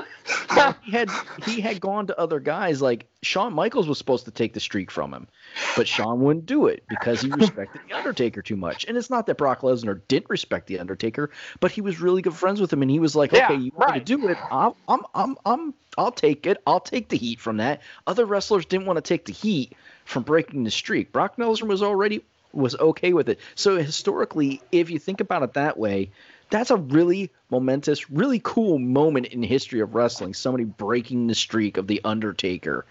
[0.81, 4.53] he had he had gone to other guys like Shawn Michaels was supposed to take
[4.53, 5.27] the streak from him,
[5.75, 8.85] but Shawn wouldn't do it because he respected the Undertaker too much.
[8.85, 12.35] And it's not that Brock Lesnar didn't respect the Undertaker, but he was really good
[12.35, 14.05] friends with him, and he was like, Yeah, "Okay, you want right.
[14.05, 14.37] to do it?
[14.49, 16.61] I'll, I'm I'm I'm I'll take it.
[16.65, 19.73] I'll take the heat from that." Other wrestlers didn't want to take the heat
[20.05, 21.11] from breaking the streak.
[21.11, 22.21] Brock Lesnar was already
[22.55, 23.39] was okay with it.
[23.55, 26.11] So historically, if you think about it that way,
[26.49, 30.33] that's a really momentous, really cool moment in history of wrestling.
[30.33, 32.85] Somebody breaking the streak of the Undertaker.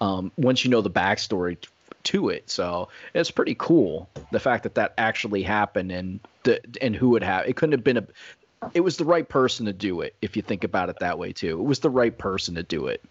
[0.00, 1.58] Um, once you know the backstory
[2.04, 4.08] to it, so it's pretty cool.
[4.30, 7.84] The fact that that actually happened and the and who would have it couldn't have
[7.84, 8.06] been a.
[8.74, 10.14] It was the right person to do it.
[10.22, 12.86] If you think about it that way too, it was the right person to do
[12.86, 13.02] it.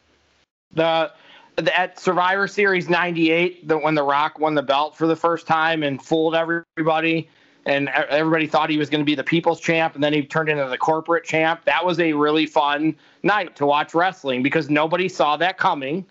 [1.56, 5.48] the, at Survivor Series '98, the when The Rock won the belt for the first
[5.48, 7.30] time and fooled everybody,
[7.70, 10.50] and everybody thought he was going to be the people's champ, and then he turned
[10.50, 11.64] into the corporate champ.
[11.66, 16.04] That was a really fun night to watch wrestling because nobody saw that coming.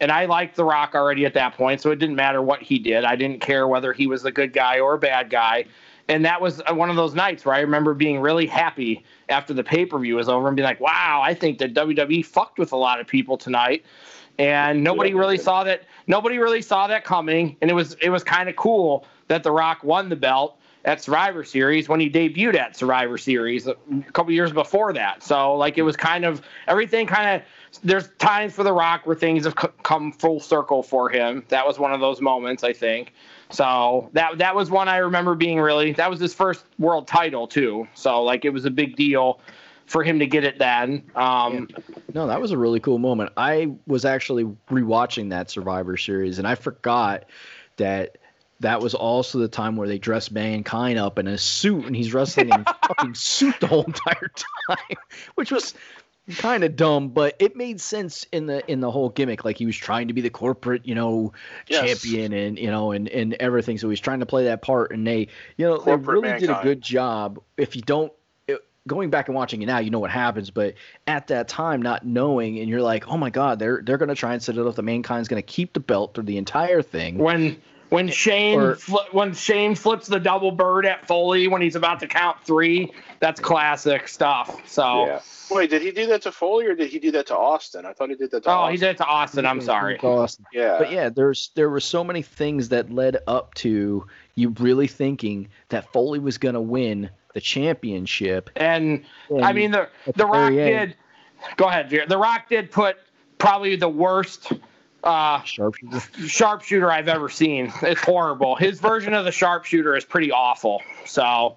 [0.00, 2.78] And I liked The Rock already at that point, so it didn't matter what he
[2.78, 3.04] did.
[3.04, 5.66] I didn't care whether he was a good guy or a bad guy.
[6.08, 9.52] And that was uh, one of those nights where I remember being really happy after
[9.52, 12.58] the pay per view was over and being like, wow, I think that WWE fucked
[12.58, 13.84] with a lot of people tonight.
[14.38, 15.82] And nobody really saw that.
[16.06, 17.54] Nobody really saw that coming.
[17.60, 21.02] And it was it was kind of cool that The Rock won the belt at
[21.02, 23.76] Survivor Series when he debuted at Survivor Series a
[24.12, 25.22] couple years before that.
[25.22, 29.16] So like it was kind of everything kind of there's times for The Rock where
[29.16, 31.44] things have come full circle for him.
[31.48, 33.12] That was one of those moments, I think.
[33.50, 35.92] So that that was one I remember being really.
[35.92, 37.86] That was his first world title too.
[37.94, 39.40] So like it was a big deal
[39.86, 41.04] for him to get it then.
[41.14, 41.68] Um,
[42.14, 43.32] no, that was a really cool moment.
[43.36, 47.24] I was actually rewatching that Survivor Series, and I forgot
[47.76, 48.16] that
[48.62, 52.14] that was also the time where they dressed Mankind up in a suit, and he's
[52.14, 54.30] wrestling in a fucking suit the whole entire
[54.68, 54.96] time,
[55.34, 55.74] which was
[56.38, 59.44] kind of dumb, but it made sense in the in the whole gimmick.
[59.44, 61.32] Like he was trying to be the corporate, you know,
[61.68, 61.84] yes.
[61.84, 63.78] champion and you know and and everything.
[63.78, 66.40] So he's trying to play that part, and they, you know, corporate they really mankind.
[66.40, 67.40] did a good job.
[67.56, 68.12] If you don't.
[68.86, 70.74] going back and watching it now, you know what happens, but
[71.06, 74.32] at that time, not knowing, and you're like, "Oh my God, they're they're gonna try
[74.32, 74.74] and set it up.
[74.76, 77.60] The mankind's gonna keep the belt through the entire thing." When
[77.92, 78.78] when eh, Shane or,
[79.12, 82.90] when Shane flips the double bird at Foley when he's about to count three,
[83.20, 84.66] that's classic stuff.
[84.66, 85.20] So yeah.
[85.50, 87.84] wait, did he do that to Foley or did he do that to Austin?
[87.84, 88.48] I thought he did that to.
[88.48, 88.72] Oh, Austin.
[88.72, 89.44] he did it to Austin.
[89.44, 89.98] I'm sorry.
[89.98, 90.46] Austin.
[90.54, 94.06] Yeah, but yeah, there's there were so many things that led up to
[94.36, 98.48] you really thinking that Foley was going to win the championship.
[98.56, 100.96] And, and I mean the the Rock did.
[101.56, 102.08] Go ahead, Jared.
[102.08, 102.96] The Rock did put
[103.36, 104.52] probably the worst
[105.04, 106.00] uh, sharpshooter.
[106.26, 107.72] Sharpshooter I've ever seen.
[107.82, 108.56] It's horrible.
[108.56, 110.80] His version of the sharpshooter is pretty awful.
[111.06, 111.56] So,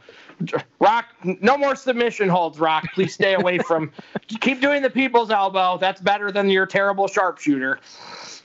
[0.79, 2.59] Rock, no more submission holds.
[2.59, 3.91] Rock, please stay away from.
[4.27, 5.77] keep doing the people's elbow.
[5.77, 7.79] That's better than your terrible sharpshooter.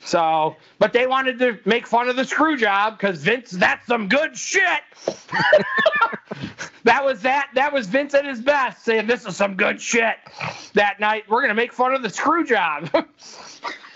[0.03, 4.09] So, but they wanted to make fun of the screw job because Vince, that's some
[4.09, 4.81] good shit.
[6.83, 7.49] that was that.
[7.53, 10.15] That was Vince at his best, saying this is some good shit.
[10.73, 12.89] That night, we're gonna make fun of the screw job.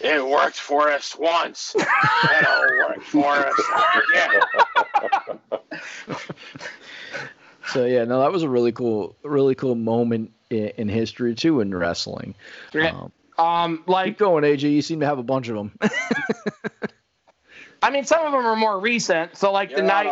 [0.02, 1.74] It worked for us once.
[1.76, 3.62] It'll work for us
[4.12, 5.40] again.
[7.68, 11.62] so yeah, no, that was a really cool, really cool moment in, in history too
[11.62, 12.36] in wrestling.
[12.74, 12.90] Yeah.
[12.90, 14.72] Um, um, like keep going, AJ.
[14.72, 15.72] You seem to have a bunch of them.
[17.82, 19.38] I mean, some of them are more recent.
[19.38, 20.06] So like You're the night,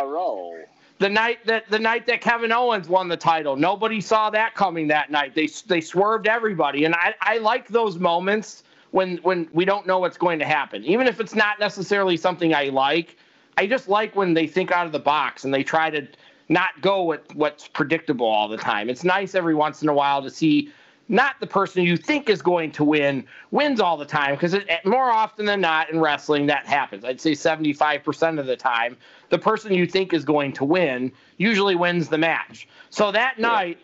[0.99, 4.87] the night that the night that Kevin Owens won the title, nobody saw that coming
[4.89, 5.35] that night.
[5.35, 9.99] They they swerved everybody, and I I like those moments when when we don't know
[9.99, 10.83] what's going to happen.
[10.83, 13.17] Even if it's not necessarily something I like,
[13.57, 16.07] I just like when they think out of the box and they try to
[16.49, 18.89] not go with what's predictable all the time.
[18.89, 20.71] It's nice every once in a while to see
[21.09, 24.55] not the person you think is going to win wins all the time because
[24.85, 27.03] more often than not in wrestling that happens.
[27.03, 28.97] I'd say 75% of the time,
[29.29, 32.67] the person you think is going to win usually wins the match.
[32.89, 33.47] So that yeah.
[33.47, 33.79] night,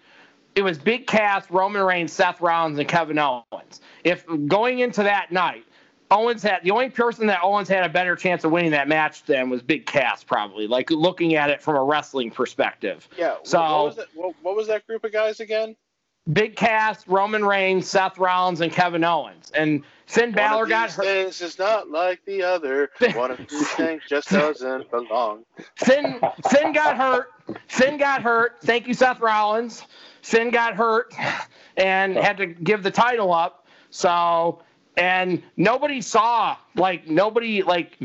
[0.56, 3.82] it was Big Cass, Roman Reigns, Seth Rollins, and Kevin Owens.
[4.04, 5.66] If going into that night,
[6.12, 9.24] Owens had the only person that Owens had a better chance of winning that match
[9.26, 10.68] than was Big Cass, probably.
[10.68, 13.08] Like looking at it from a wrestling perspective.
[13.18, 13.36] Yeah.
[13.44, 15.76] So what was, that, what, what was that group of guys again?
[16.34, 19.52] Big Cass, Roman Reigns, Seth Rollins, and Kevin Owens.
[19.56, 21.06] And Finn Balor got hurt.
[21.06, 22.90] things is not like the other.
[23.14, 25.46] One of these things just doesn't belong.
[25.76, 26.20] Finn
[26.50, 27.32] Finn got hurt.
[27.68, 28.58] Finn got hurt.
[28.62, 29.84] Thank you, Seth Rollins.
[30.22, 31.14] Finn got hurt
[31.78, 33.68] and had to give the title up.
[33.92, 34.62] So,
[35.00, 37.98] and nobody saw, like, nobody, like,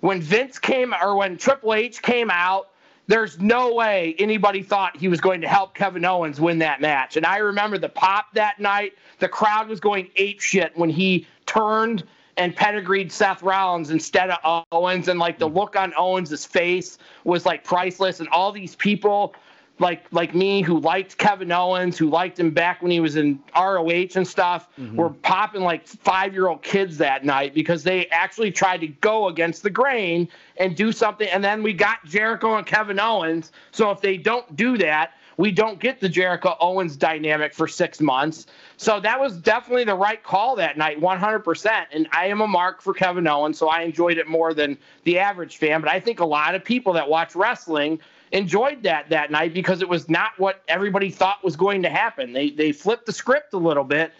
[0.00, 2.68] when Vince came or when Triple H came out,
[3.08, 7.16] there's no way anybody thought he was going to help Kevin Owens win that match.
[7.16, 8.94] And I remember the pop that night.
[9.18, 12.04] The crowd was going ape shit when he turned
[12.36, 15.08] and pedigreed Seth Rollins instead of Owens.
[15.08, 18.20] And like the look on Owens' face was like priceless.
[18.20, 19.34] And all these people
[19.78, 23.38] like like me who liked Kevin Owens, who liked him back when he was in
[23.54, 24.96] ROH and stuff, mm-hmm.
[24.96, 29.28] were popping like five year old kids that night because they actually tried to go
[29.28, 31.28] against the grain and do something.
[31.28, 33.52] And then we got Jericho and Kevin Owens.
[33.70, 38.00] So if they don't do that, we don't get the Jericho Owens dynamic for six
[38.00, 38.46] months.
[38.78, 41.86] So that was definitely the right call that night, 100%.
[41.92, 45.18] And I am a mark for Kevin Owens, so I enjoyed it more than the
[45.18, 45.80] average fan.
[45.80, 48.00] But I think a lot of people that watch wrestling
[48.32, 52.32] enjoyed that that night because it was not what everybody thought was going to happen.
[52.32, 54.12] They they flipped the script a little bit,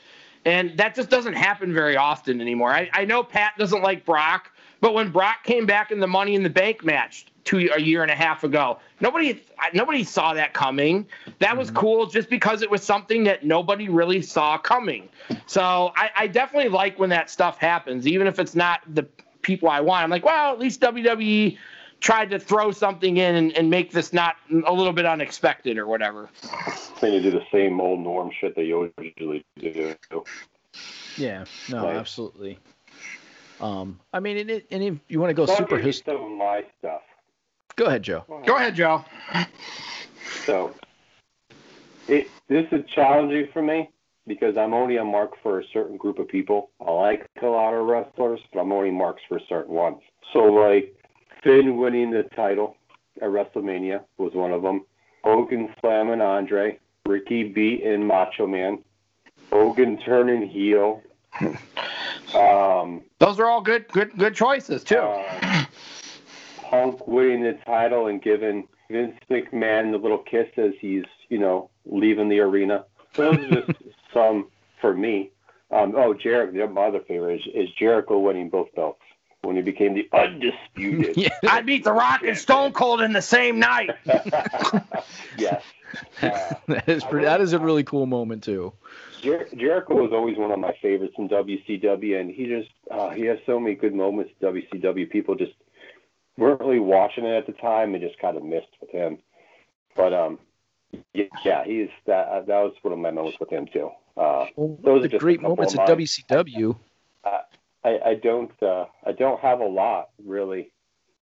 [0.45, 2.71] and that just doesn't happen very often anymore.
[2.71, 4.51] I, I know Pat doesn't like Brock,
[4.81, 8.03] but when Brock came back in the Money in the Bank match two a year
[8.03, 8.79] and a half ago.
[9.01, 9.43] Nobody
[9.73, 11.07] nobody saw that coming.
[11.39, 11.79] That was mm-hmm.
[11.79, 15.09] cool just because it was something that nobody really saw coming.
[15.47, 19.07] So I, I definitely like when that stuff happens, even if it's not the
[19.43, 20.03] people I want.
[20.03, 21.57] I'm like, well, at least WWE
[22.01, 24.37] tried to throw something in and, and make this not
[24.67, 26.29] a little bit unexpected or whatever.
[27.01, 29.95] Then you do the same old norm shit that you usually do.
[31.17, 31.97] Yeah, no, Right.
[31.97, 32.59] absolutely.
[33.61, 35.87] Um, I mean, and, it, and if you want to go So super give you
[35.87, 37.01] his, some of my stuff.
[37.77, 38.25] go ahead, Joe.
[38.45, 39.05] Go ahead, Joe.
[40.45, 40.73] So
[42.09, 43.91] it this is challenging for me
[44.27, 46.71] because I'm only a mark for a certain group of people.
[46.87, 49.99] I like a lot of wrestlers, but I'm only marks for certain ones.
[50.33, 50.95] So like
[51.43, 52.77] Finn winning the title
[53.21, 54.85] at WrestleMania was one of them.
[55.25, 58.79] Hogan slamming Andre, Ricky beating Macho Man,
[59.51, 61.03] Hogan turning heel.
[62.35, 64.97] Um, Those are all good good good choices too.
[64.97, 65.65] uh,
[66.63, 71.71] Punk winning the title and giving Vince McMahon the little kiss as he's, you know,
[71.87, 72.85] leaving the arena.
[73.15, 73.79] Those are just
[74.13, 74.49] some
[74.81, 75.31] for me.
[75.71, 79.01] Um, oh, Jericho, my other favorite is, is Jericho winning both belts
[79.43, 81.17] when he became the undisputed.
[81.17, 83.91] yeah, I beat The Rock and Stone Cold in the same night.
[85.39, 85.63] yes.
[86.21, 87.25] Uh, that is pretty.
[87.25, 88.73] That is a really cool moment too.
[89.23, 93.23] Jer- Jericho was always one of my favorites in WCW, and he just uh, he
[93.23, 95.09] has so many good moments in WCW.
[95.09, 95.53] People just
[96.37, 99.19] weren't really watching it at the time and just kind of missed with him.
[99.95, 100.39] But um,
[101.15, 103.91] yeah, yeah he's that that was one of my moments with him too.
[104.17, 105.99] Uh, Well, Those are the just a great moments at mine.
[105.99, 106.77] WCW.
[107.87, 110.73] I, I don't uh, I don't have a lot really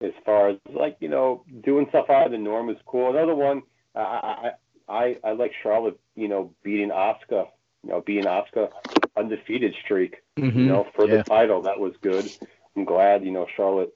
[0.01, 3.09] as far as like you know doing stuff out of the norm is cool.
[3.09, 3.63] Another one
[3.95, 4.51] I
[4.87, 7.47] I I, I like Charlotte you know beating Asuka
[7.83, 8.69] you know beating Asuka
[9.17, 11.17] undefeated streak you Mhm, know for yeah.
[11.17, 12.31] the title that was good.
[12.75, 13.93] I'm glad you know Charlotte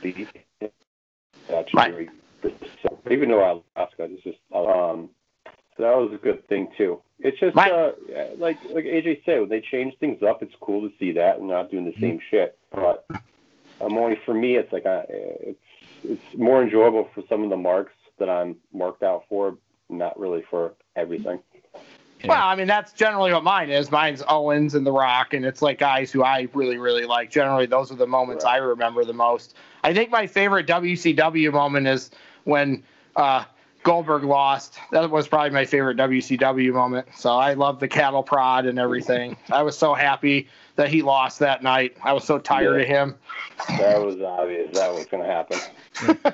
[0.00, 0.28] beat
[0.60, 2.08] that streak.
[3.10, 5.10] Even though I Asuka, it's just um
[5.80, 7.00] so that was a good thing too.
[7.20, 7.72] It's just Right.
[7.72, 7.92] uh,
[8.38, 11.48] like like AJ said, when they change things up, it's cool to see that and
[11.48, 12.00] not doing the Mm-hmm.
[12.02, 12.58] same shit.
[12.70, 13.06] But
[13.80, 15.58] I'm only for me, it's like I, it's
[16.04, 19.56] it's more enjoyable for some of the marks that I'm marked out for,
[19.88, 21.40] not really for everything.
[22.26, 23.90] Well, I mean that's generally what mine is.
[23.90, 27.30] Mine's Owens and The Rock, and it's like guys who I really, really like.
[27.30, 29.56] Generally, those are the moments I remember the most.
[29.82, 32.10] I think my favorite WCW moment is
[32.44, 32.82] when
[33.16, 33.44] uh,
[33.82, 34.78] Goldberg lost.
[34.92, 37.08] That was probably my favorite WCW moment.
[37.16, 39.36] So I love the cattle prod and everything.
[39.50, 41.96] I was so happy that he lost that night.
[42.02, 42.82] I was so tired Yeah.
[42.82, 43.14] of him.
[43.78, 45.58] That was obvious that was going to happen.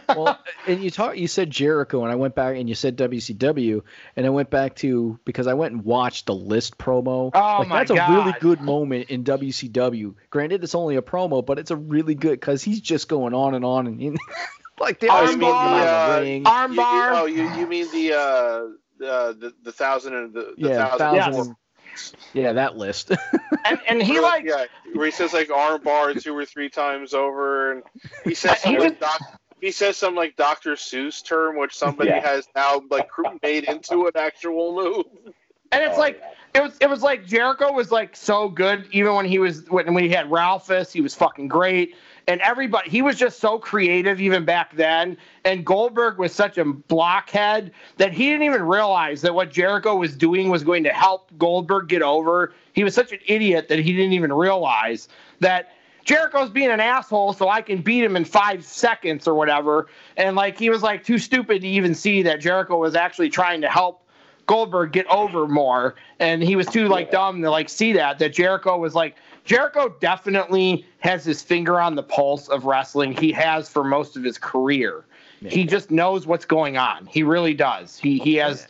[0.16, 3.82] well, and you talk, you said Jericho, and I went back and you said WCW,
[4.16, 7.30] and I went back to because I went and watched the list promo.
[7.34, 10.14] Oh like, my that's a really good moment in WCW.
[10.30, 13.54] Granted, it's only a promo, but it's a really good because he's just going on
[13.54, 14.00] and on and
[14.78, 16.32] like they Oh, always you go mean around the, uh, the ring.
[16.32, 17.20] You- you- Armbar.
[17.20, 18.66] oh, you, you mean the uh
[18.98, 21.56] the the, the thousand and the, the yeah, thousand, thousand.
[21.92, 22.12] Yes.
[22.34, 23.12] Yeah, that list.
[23.64, 26.68] And, and he Where, like yeah, where he says like arm bar two or three
[26.68, 27.82] times over, and
[28.22, 29.20] he says He something was- like doc,
[29.60, 30.74] he says some like Dr.
[30.74, 32.20] Seuss term, which somebody Yeah.
[32.20, 33.08] has now like
[33.42, 35.06] made into an actual move.
[35.72, 36.60] and it's Oh, like yeah.
[36.60, 39.92] it was it was like Jericho was like so good even when he was when,
[39.92, 41.96] when he had Ralphus he was fucking great
[42.28, 45.16] and everybody he was just so creative even back then.
[45.44, 50.16] And Goldberg was such a blockhead that he didn't even realize that what Jericho was
[50.16, 52.52] doing was going to help Goldberg get over.
[52.72, 55.08] He was such an idiot that he didn't even realize
[55.40, 55.72] that
[56.04, 59.88] Jericho's being an asshole so I can beat him in 5 seconds or whatever.
[60.16, 63.60] And like he was like too stupid to even see that Jericho was actually trying
[63.60, 64.02] to help
[64.46, 68.20] Goldberg get over more, and he was too like dumb to like see that.
[68.20, 69.16] That Jericho was like
[69.46, 73.12] Jericho definitely has his finger on the pulse of wrestling.
[73.16, 75.04] He has for most of his career.
[75.40, 77.06] He just knows what's going on.
[77.06, 77.96] He really does.
[77.96, 78.66] He he has.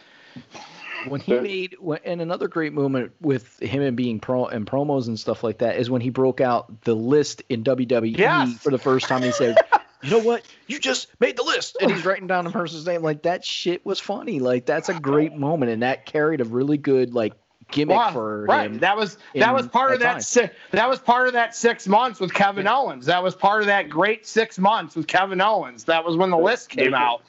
[1.09, 5.19] when he made and another great moment with him and being pro and promos and
[5.19, 8.53] stuff like that is when he broke out the list in WWE Yes.
[8.59, 9.23] for the first time.
[9.23, 9.57] He said,
[10.03, 10.43] "You know what?
[10.67, 13.03] You just made the list," and he's writing down the person's name.
[13.03, 14.41] Like that shit was funny.
[14.41, 17.33] Like that's a great moment, and that carried a really good like
[17.71, 18.67] gimmick Wow, for right.
[18.71, 18.79] him.
[18.79, 20.23] That was that was part of that that.
[20.23, 23.07] Si- that was part of that six months with Kevin Owens.
[23.07, 25.85] That was part of that great six months with Kevin Owens.
[25.85, 27.23] That was when the list came out.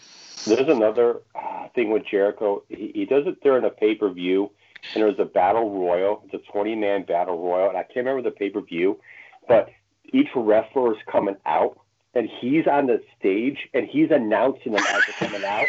[0.46, 2.64] There's another uh, thing with Jericho.
[2.70, 4.52] He, he does it during a pay per view,
[4.94, 6.24] and there's a battle royal.
[6.26, 9.00] It's a 20 man battle royal, and I can't remember the pay per view,
[9.48, 9.70] but
[10.14, 11.80] each wrestler is coming out,
[12.14, 15.66] and he's on the stage, and he's announcing them as they're coming out,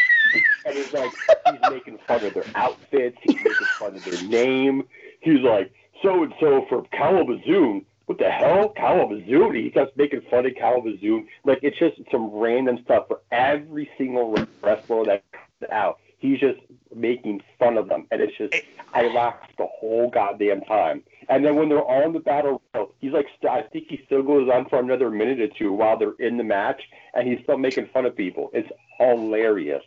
[0.64, 1.10] and he's like
[1.50, 4.84] he's making fun of their outfits, he's making fun of their name.
[5.20, 5.72] He's like
[6.02, 7.84] so and so from Kalamazoo.
[8.06, 9.50] What the hell, Kalamazoo?
[9.50, 11.26] He kept making fun of Kalamazoo.
[11.44, 15.98] Like it's just some random stuff for every single wrestler that comes out.
[16.18, 16.58] He's just
[16.94, 18.54] making fun of them, and it's just
[18.94, 21.02] I laughed the whole goddamn time.
[21.28, 22.62] And then when they're all in the battle
[23.00, 26.14] he's like, I think he still goes on for another minute or two while they're
[26.18, 26.82] in the match,
[27.14, 28.50] and he's still making fun of people.
[28.52, 28.68] It's
[28.98, 29.82] hilarious.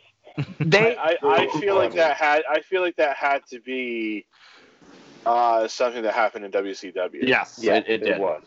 [0.60, 4.24] They I, I, I feel like that had I feel like that had to be
[5.26, 7.20] uh, something that happened in WCW.
[7.22, 8.18] yes, Yeah, it, it did.
[8.20, 8.42] was.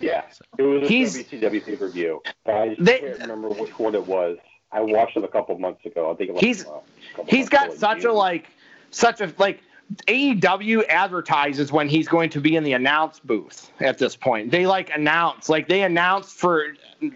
[0.00, 0.22] Yeah,
[0.58, 2.22] it was a He's- WCW pay per view.
[2.46, 4.38] I just They- can't remember which one it was.
[4.72, 6.10] I watched it a couple months ago.
[6.10, 6.40] I think it was.
[6.42, 8.46] He's- uh, a couple He's got ago in such a like,
[8.90, 9.60] such a like.
[10.08, 14.50] AEW advertises when he's going to be in the announce booth at this point.
[14.50, 16.68] They like announce, like they announced for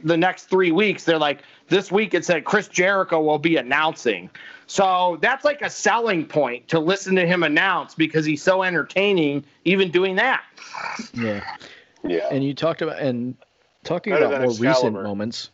[0.04, 1.04] the next three weeks.
[1.04, 4.30] They're like, this week it said Chris Jericho will be announcing.
[4.66, 9.44] So that's like a selling point to listen to him announce because he's so entertaining,
[9.64, 10.42] even doing that.
[11.14, 11.42] Yeah.
[12.04, 12.28] Yeah.
[12.30, 13.36] And you talked about and
[13.84, 15.02] talking Better about than more recent Excalibur.
[15.02, 15.50] moments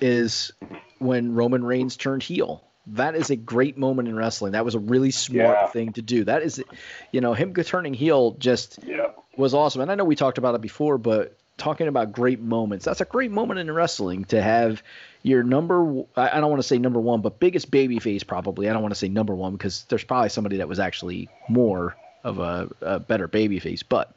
[0.00, 0.52] is
[0.98, 2.64] when Roman Reigns turned heel.
[2.88, 4.52] That is a great moment in wrestling.
[4.52, 5.66] That was a really smart Yeah.
[5.68, 6.24] thing to do.
[6.24, 6.62] That is,
[7.12, 9.12] you know, him turning heel just yeah.
[9.36, 9.82] was awesome.
[9.82, 13.04] And I know we talked about it before, but talking about great moments, that's a
[13.04, 14.82] great moment in wrestling to have
[15.22, 16.02] your number.
[16.16, 18.68] I I don't want to say number one, but biggest baby face probably.
[18.68, 21.96] I don't want to say number one because there's probably somebody that was actually more
[22.24, 24.14] of a, a better babyface, but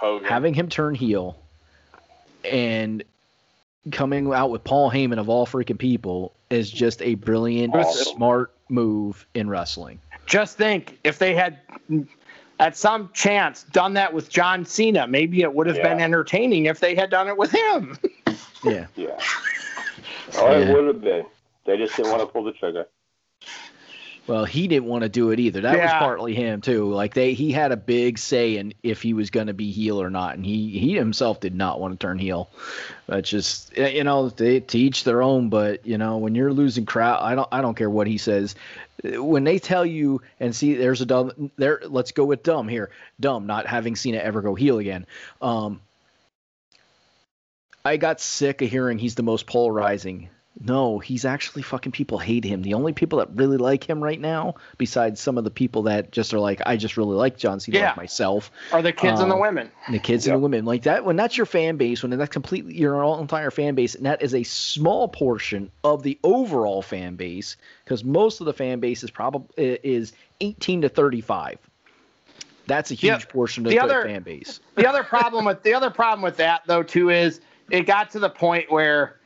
[0.00, 0.28] oh, Hogan.
[0.28, 1.36] having him turn heel
[2.44, 3.02] and
[3.90, 8.16] coming out with Paul Heyman of all freaking people is just a brilliant, Awesome.
[8.16, 9.98] smart move in wrestling.
[10.26, 11.58] Just think if they had,
[12.62, 16.78] at some chance, done that with John Cena, maybe it would have been entertaining if
[16.78, 17.98] they had done it with him.
[18.64, 18.86] Yeah.
[18.96, 19.18] Yeah.
[20.38, 21.26] Oh, it would have been.
[21.66, 22.86] They just didn't want to pull the trigger.
[24.28, 25.62] Well, he didn't want to do it either.
[25.62, 26.92] That was partly him too.
[26.92, 30.00] Like they, he had a big say in if he was going to be heel
[30.00, 32.48] or not, and he he himself did not want to turn heel.
[33.08, 35.48] That's just eh, you know they to each their own.
[35.48, 38.54] But you know when you're losing crowd, I don't I don't care what he says.
[39.02, 41.80] When they tell you and see, there's a dumb there.
[41.84, 42.90] Let's go with dumb here.
[43.18, 45.04] Dumb not having seen it ever go heel again.
[45.40, 45.80] Um,
[47.84, 50.28] I got sick of hearing he's the most polarizing.
[50.64, 52.62] No, he's actually fucking people hate him.
[52.62, 56.12] The only people that really like him right now, besides some of the people that
[56.12, 57.86] just are like, I just really like John Cena Yeah.
[57.88, 59.72] like myself, are the kids and the Um, women.
[59.86, 60.34] and the kids Yep.
[60.34, 61.04] and the women like that.
[61.04, 64.34] When that's your fan base, when that's completely your entire fan base, and that is
[64.34, 69.10] a small portion of the overall fan base, because most of the fan base is
[69.10, 69.48] probably
[69.82, 71.58] is 18 to 35.
[72.68, 74.60] That's a huge Yeah, portion of the the, other- fan base.
[74.76, 77.40] The other problem with the other problem with that though too is
[77.70, 79.16] it got to the point where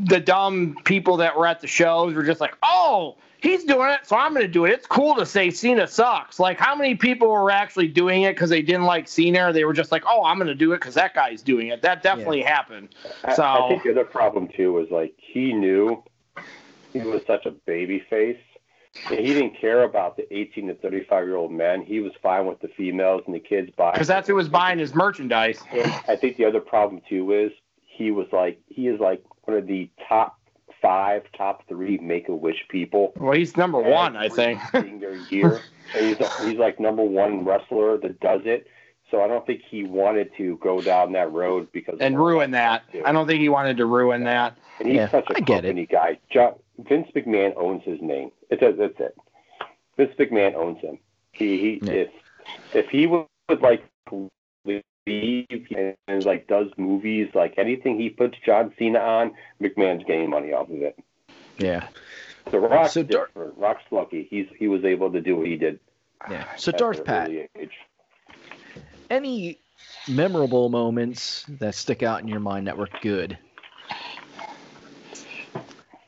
[0.00, 4.00] the dumb people that were at the shows were just like, "Oh, he's doing it,
[4.04, 6.38] so I'm going to do it." It's cool to say Cena sucks.
[6.40, 9.64] Like, how many people were actually doing it because they didn't like Cena, or they
[9.64, 12.02] were just like, "Oh, I'm going to do it because that guy's doing it." That
[12.02, 12.94] definitely happened.
[13.24, 16.02] I, So- I think the other problem too was like he knew
[16.92, 18.38] he was such a baby face.
[19.10, 21.82] and He didn't care about the 18 to 35 year old men.
[21.82, 23.92] He was fine with the females and the kids buying.
[23.92, 25.62] Because that's who was buying his merchandise.
[25.72, 27.52] And I think the other problem too is
[27.96, 30.38] he was like he is like one of the top
[30.82, 33.12] five, top three Make a Wish people.
[33.16, 34.60] Well, he's number one, I think.
[34.74, 35.60] Every year,
[35.98, 38.66] he's he's like number one wrestler that does it.
[39.10, 42.82] So I don't think he wanted to go down that road because and ruin that.
[43.04, 44.58] I don't think he wanted to ruin that.
[44.80, 45.68] And he's Yeah, such a I get it.
[45.68, 46.18] company guy.
[46.30, 48.30] John, Vince McMahon owns his name.
[48.50, 49.16] It a, that's it.
[49.96, 50.98] Vince McMahon owns him.
[51.32, 51.92] He he Yeah.
[51.92, 52.08] if
[52.74, 54.28] if he would, would like leave
[55.06, 60.52] and, and like does movies like anything he puts John Cena on, McMahon's getting money
[60.52, 60.98] off of it.
[61.58, 61.86] Yeah,
[62.50, 63.54] The Rock's So Dar- different.
[63.56, 64.26] Rock's lucky.
[64.28, 65.78] He's he was able to do what he did.
[66.30, 66.44] yeah.
[66.56, 67.70] So Darth an Pat, age.
[69.08, 69.58] any
[70.08, 73.38] memorable moments that stick out in your mind that were good?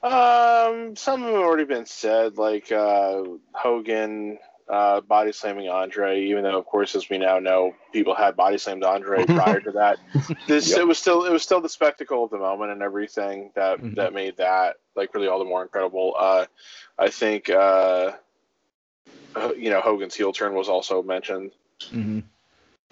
[0.02, 3.22] Um, some of them have already been said, like uh,
[3.52, 4.38] Hogan
[4.68, 6.22] uh, body slamming Andre.
[6.26, 9.72] Even though, of course, as we now know, people had body slammed Andre prior to
[9.72, 9.98] that.
[10.46, 10.78] This Yep.
[10.78, 13.96] it was still it was still the spectacle of the moment and everything that Mhm.
[13.96, 16.14] that made that like really all the more incredible.
[16.18, 16.46] Uh,
[16.98, 18.12] I think uh,
[19.56, 21.52] you know Hogan's heel turn was also mentioned.
[21.90, 22.20] hmm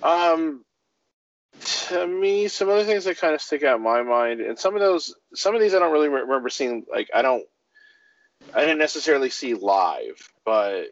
[0.02, 0.64] Um,
[1.88, 4.74] to me, some other things that kind of stick out in my mind, and some
[4.74, 6.84] of those, some of these I don't really remember seeing.
[6.90, 7.44] Like, I don't,
[8.54, 10.84] I didn't necessarily see live, but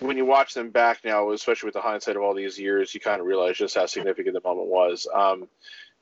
[0.00, 3.00] when you watch them back now, especially with the hindsight of all these years, you
[3.00, 5.06] kind of realize just how significant the moment was.
[5.12, 5.48] Um,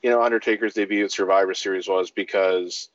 [0.02, 2.88] you know, Undertaker's debut at Survivor Series was because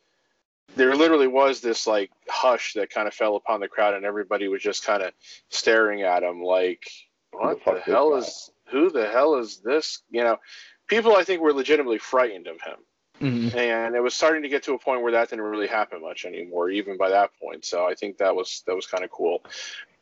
[0.76, 4.48] there literally was this like hush that kind of fell upon the crowd, and everybody
[4.48, 5.12] was just kind of
[5.50, 6.84] staring at him, like,
[7.32, 8.18] Who the what fuck the is hell that?
[8.18, 10.02] is who the hell is this?
[10.10, 10.40] You know,
[10.88, 12.78] people I think were legitimately frightened of him.
[13.22, 13.56] Mhm.
[13.56, 16.26] and it was starting to get to a point where that didn't really happen much
[16.26, 17.64] anymore, even by that point.
[17.64, 19.42] So I think that was that was kind of cool.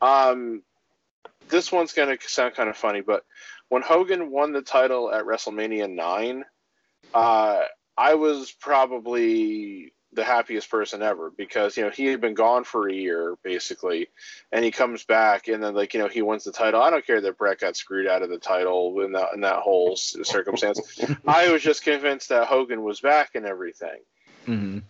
[0.02, 0.64] Um,
[1.50, 3.24] this one's gonna sound kind of funny, but
[3.70, 6.46] when Hogan won the title at WrestleMania nine,
[7.14, 7.62] uh,
[7.98, 12.88] I was probably the happiest person ever because you know he had been gone for
[12.88, 14.10] a year basically,
[14.52, 16.82] and he comes back and then like you know he wins the title.
[16.82, 19.60] I don't care that Bret got screwed out of the title in that in that
[19.60, 20.80] whole circumstance.
[21.28, 24.00] I was just convinced that Hogan was back and everything.
[24.48, 24.84] Mhm.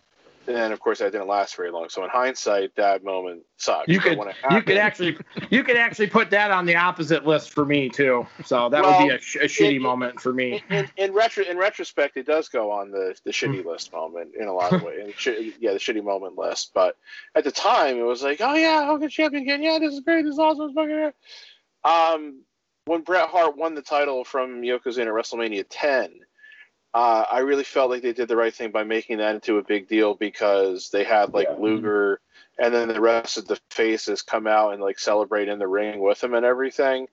[0.48, 1.88] And of course, that didn't last very long.
[1.90, 3.88] So in hindsight, that moment sucked.
[3.88, 5.18] You could it you could actually
[5.50, 8.28] you could actually put that on the opposite list for me too.
[8.44, 10.62] So that Well, would be a, sh- a shitty it- moment for me.
[10.70, 14.32] in, in, in retro in retrospect, it does go on the the shitty list moment
[14.38, 15.14] in a lot of ways.
[15.18, 16.72] Sh- yeah, the shitty moment list.
[16.74, 16.98] But
[17.36, 19.64] at the time, it was like, oh yeah, Hogan champion again.
[19.64, 20.24] Yeah, this is great.
[20.24, 20.66] This is awesome.
[20.66, 21.14] It's fucking great.
[21.86, 22.42] Um,
[22.86, 26.20] when Bret Hart won the title from Yokozuna at WrestleMania 10,
[26.94, 29.64] uh, I really felt like they did the right thing by making that into a
[29.64, 31.58] big deal because they had like Yeah.
[31.60, 32.20] Luger
[32.60, 36.00] and then the rest of the faces come out and like celebrate in the ring
[36.00, 37.08] with him and everything.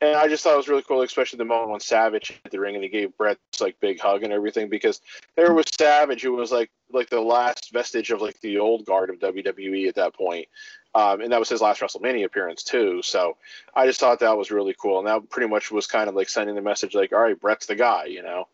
[0.00, 2.60] And I just thought it was really cool, especially the moment when Savage hit the
[2.60, 5.00] ring and he gave Bret this like big hug and everything, because
[5.36, 9.08] there was Savage, who was like like the last vestige of like the old guard
[9.08, 10.48] of WWE at that point,
[10.94, 13.00] um, and that was his last WrestleMania appearance too.
[13.02, 13.38] So
[13.74, 16.28] I just thought that was really cool, and that pretty much was kind of like
[16.28, 18.48] sending the message, like, all right, Bret's the guy, you know.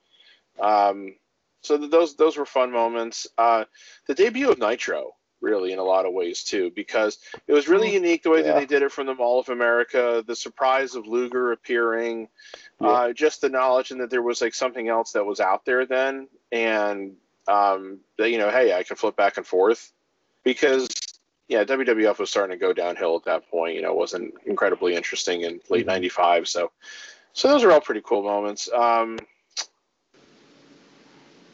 [0.60, 1.14] Um,
[1.62, 3.26] so th- those those were fun moments.
[3.38, 3.64] Uh,
[4.06, 7.92] the debut of Nitro, really, in a lot of ways too, because it was really
[7.92, 10.22] unique the way that they did it from the Mall of America.
[10.26, 12.28] The surprise of Luger appearing,
[12.80, 12.88] Yeah.
[12.88, 15.86] uh, just the knowledge and that there was like something else that was out there
[15.86, 17.16] then, and
[17.48, 19.92] um, that you know, hey, I can flip back and forth
[20.44, 20.88] because
[21.48, 23.74] yeah, WWF was starting to go downhill at that point.
[23.74, 26.48] You know, it wasn't incredibly interesting in late '95.
[26.48, 26.70] So,
[27.34, 28.70] so those are all pretty cool moments.
[28.72, 29.18] Um,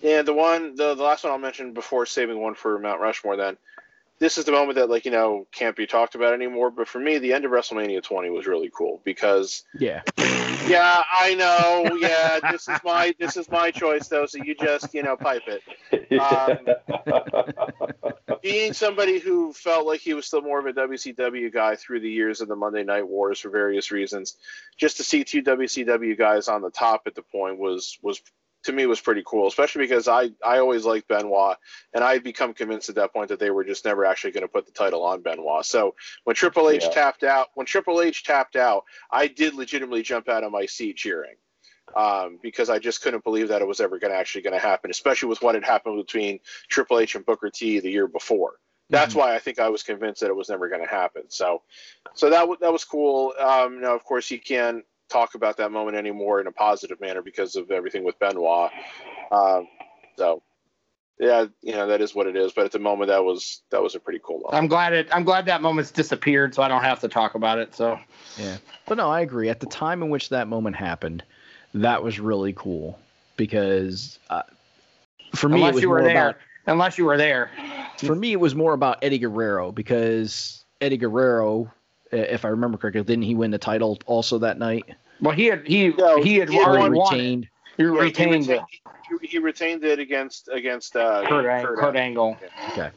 [0.02, 3.36] and the one, the, the last one I'll mention before saving one for Mount Rushmore,
[3.36, 3.56] then
[4.18, 6.70] this is the moment that like you know can't be talked about anymore.
[6.70, 10.02] But for me, the end of WrestleMania 20 was really cool because Yeah.
[10.66, 14.26] yeah, I know, yeah, this is my this is my choice though.
[14.26, 15.62] So you just you know pipe it.
[16.18, 16.58] Um,
[18.42, 22.10] being somebody who felt like he was still more of a WCW guy through the
[22.10, 24.36] years of the Monday Night Wars for various reasons,
[24.76, 28.20] just to see two WCW guys on the top at the point was was
[28.64, 31.56] to me was pretty cool, especially because I I always liked Benoit,
[31.94, 34.42] and I had become convinced at that point that they were just never actually going
[34.42, 35.64] to put the title on Benoit.
[35.64, 35.94] So
[36.24, 36.90] when Triple H Yeah.
[36.90, 40.96] tapped out, when Triple H tapped out, I did legitimately jump out of my seat
[40.96, 41.36] cheering.
[41.96, 44.60] Um, because I just couldn't believe that it was ever going to actually going to
[44.60, 48.52] happen, especially with what had happened between Triple H and Booker T the year before.
[48.90, 51.22] That's why I think I was convinced that it was never going to happen.
[51.28, 51.62] So,
[52.12, 53.32] so that w- that was cool.
[53.40, 57.22] Um, now, of course, you can't talk about that moment anymore in a positive manner
[57.22, 58.70] because of everything with Benoit.
[59.32, 59.68] Um,
[60.16, 60.42] so,
[61.18, 62.52] yeah, you know that is what it is.
[62.52, 64.54] But at the moment, that was that was a pretty cool moment.
[64.54, 65.08] I'm glad it.
[65.12, 67.74] I'm glad that moment's disappeared, so I don't have to talk about it.
[67.74, 67.98] So
[68.36, 69.48] yeah, But no, I agree.
[69.48, 71.24] At the time in which that moment happened,
[71.74, 72.98] that was really cool
[73.36, 74.42] because uh,
[75.34, 77.50] for me, it unless was you were more there, about unless you were there,
[77.98, 81.72] for me it was more about Eddie Guerrero because Eddie Guerrero,
[82.12, 84.84] if I remember correctly, didn't he win the title also that night?
[85.20, 87.14] well, he had he No, he had he had already won- won.
[87.14, 87.16] it.
[87.18, 87.48] retained.
[87.76, 88.62] He Yeah, he retained it.
[89.20, 92.36] he, he retained it against against uh, Kurt, Ang- Kurt Angle.
[92.70, 92.90] Okay.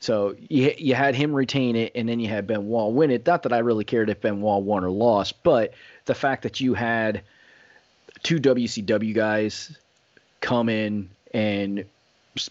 [0.00, 3.26] So you you had him retain it, and then you had Benoit win it.
[3.26, 5.72] Not that I really cared if Benoit won or lost, but
[6.04, 7.22] the fact that you had
[8.22, 9.76] two WCW guys
[10.40, 11.84] come in and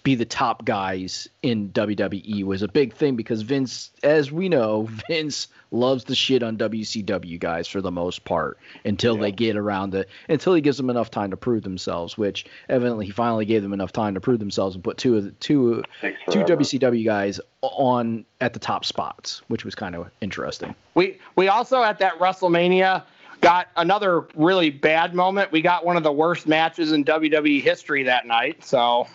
[0.03, 4.83] be the top guys in WWE was a big thing because Vince, as we know,
[5.07, 9.93] Vince loves the shit on WCW guys for the most part until they get around
[9.93, 13.61] it, until he gives them enough time to prove themselves, which evidently he finally gave
[13.61, 15.83] them enough time to prove themselves and put two of the two
[16.29, 16.43] two.
[16.43, 20.75] WCW guys on at the top spots, which was kind of interesting.
[20.95, 23.03] We we also at that WrestleMania
[23.43, 25.51] got another really bad moment.
[25.51, 28.63] We got one of the worst matches in WWE history that night.
[28.63, 29.05] So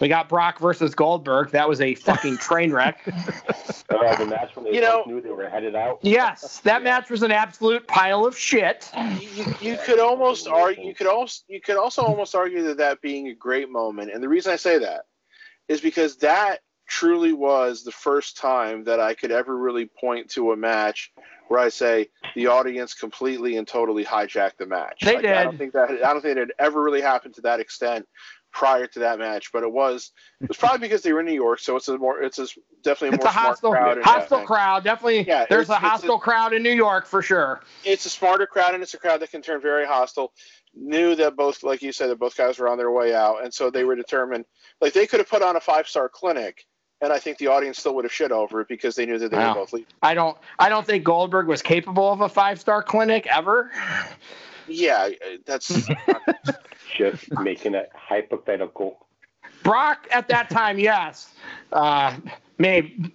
[0.00, 1.50] we got Brock versus Goldberg.
[1.50, 3.06] That was a fucking train wreck.
[3.90, 5.98] Uh, the match when they You know- knew they were headed out.
[6.02, 8.90] Yes, that match was an absolute pile of shit.
[9.20, 13.00] you, you could almost argue you could also you could also almost argue that that
[13.02, 15.02] being a great moment and the reason i say that
[15.68, 20.52] is because that truly was the first time that i could ever really point to
[20.52, 21.12] a match
[21.48, 25.58] where i say the audience completely and totally hijacked the match They Like, i don't
[25.58, 28.06] think that i don't think it had ever really happened to that extent
[28.52, 31.32] prior to that match, but it was it was probably because they were in New
[31.32, 32.46] York, so it's a more it's a
[32.84, 34.02] definitely a It's more a smart hostile crowd.
[34.04, 34.84] hostile crowd.
[34.84, 37.62] Definitely, Yeah, there's a it's a- hostile crowd in New York for sure.
[37.84, 40.32] It's a smarter crowd, and it's a crowd that can turn very hostile.
[40.72, 43.52] Knew that both, like you said, that both guys were on their way out, and
[43.52, 44.44] so they were determined.
[44.80, 46.64] Like they could have put on a five star clinic,
[47.04, 49.30] and I think the audience still would have shit over it because they knew that
[49.30, 49.50] they Wow.
[49.54, 49.86] were both leaving.
[50.02, 53.70] I don't I don't think Goldberg was capable of a five star clinic ever.
[54.66, 55.10] Yeah,
[55.44, 55.86] that's
[56.96, 59.06] Just making it hypothetical.
[59.62, 61.34] Brock at that time, yes,
[61.72, 62.14] uh,
[62.58, 63.12] maybe.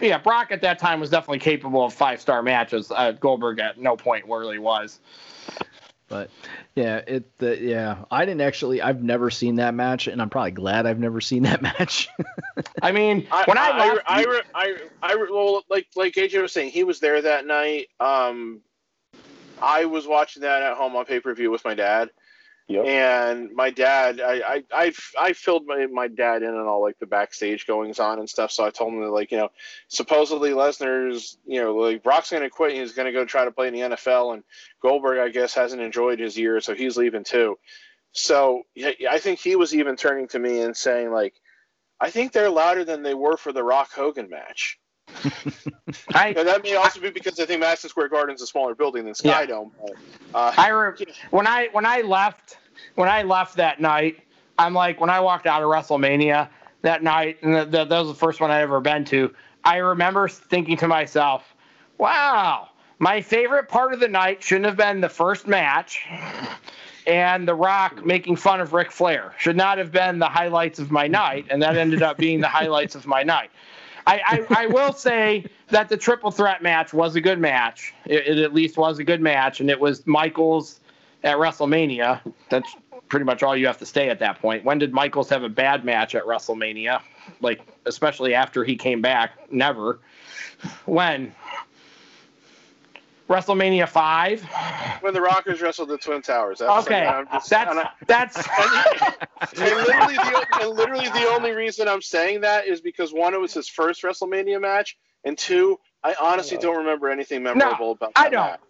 [0.00, 2.90] Yeah, Brock at that time was definitely capable of five star matches.
[2.94, 5.00] Uh, Goldberg at no point really was.
[6.08, 6.30] But
[6.74, 8.80] yeah, it the yeah, I didn't actually.
[8.80, 12.08] I've never seen that match, and I'm probably glad I've never seen that match.
[12.82, 16.40] I mean, I, when I, I, left, I, I, I, I, well, like like AJ
[16.40, 17.88] was saying, he was there that night.
[18.00, 18.60] Um,
[19.60, 22.10] I was watching that at home on pay per view with my dad,
[22.68, 22.84] Yep.
[22.84, 26.98] and my dad, I, I, I, I filled my, my dad in on all like
[26.98, 28.52] the backstage goings on and stuff.
[28.52, 29.48] So I told him that like you know,
[29.88, 32.72] supposedly Lesnar's, you know, like Brock's going to quit.
[32.72, 34.44] and He's going to go try to play in the NFL, and
[34.82, 37.58] Goldberg, I guess, hasn't enjoyed his year, so he's leaving too.
[38.12, 41.34] So I think he was even turning to me and saying like.
[42.00, 44.78] I think they're louder than they were for the Rock Hogan match.
[46.14, 49.04] I, And that may also be because I think Madison Square Garden's a smaller building
[49.04, 49.44] than Yeah.
[49.46, 49.70] Skydome.
[49.80, 49.92] But,
[50.34, 52.58] uh, I re- when I when I left
[52.94, 54.20] when I left that night,
[54.58, 56.48] I'm like when I walked out of WrestleMania
[56.82, 59.34] that night, and that, that, that was the first one I ever been to.
[59.64, 61.42] I remember thinking to myself,
[61.98, 62.68] "Wow,
[62.98, 66.06] my favorite part of the night shouldn't have been the first match."
[67.06, 70.90] And The Rock making fun of Ric Flair should not have been the highlights of
[70.90, 73.50] my night, and that ended up being the highlights of my night.
[74.08, 77.92] I, I, I will say that the triple threat match was a good match.
[78.06, 80.80] It, it at least was a good match, and it was Michaels
[81.24, 82.20] at WrestleMania.
[82.48, 82.74] That's
[83.08, 84.64] pretty much all you have to say at that point.
[84.64, 87.02] When did Michaels have a bad match at WrestleMania?
[87.42, 89.32] Like, especially after he came back?
[89.52, 90.00] Never.
[90.86, 91.34] When?
[93.28, 94.42] WrestleMania 5?
[95.00, 96.58] when the Rockers wrestled the Twin Towers.
[96.58, 97.06] That's Okay.
[97.06, 102.02] I'm just- That's, and I- that's, and literally, the, and literally the only reason I'm
[102.02, 106.56] saying that is because one, it was his first WrestleMania match, and two, I honestly
[106.58, 108.46] don't remember anything memorable about that I don't.
[108.46, 108.60] match.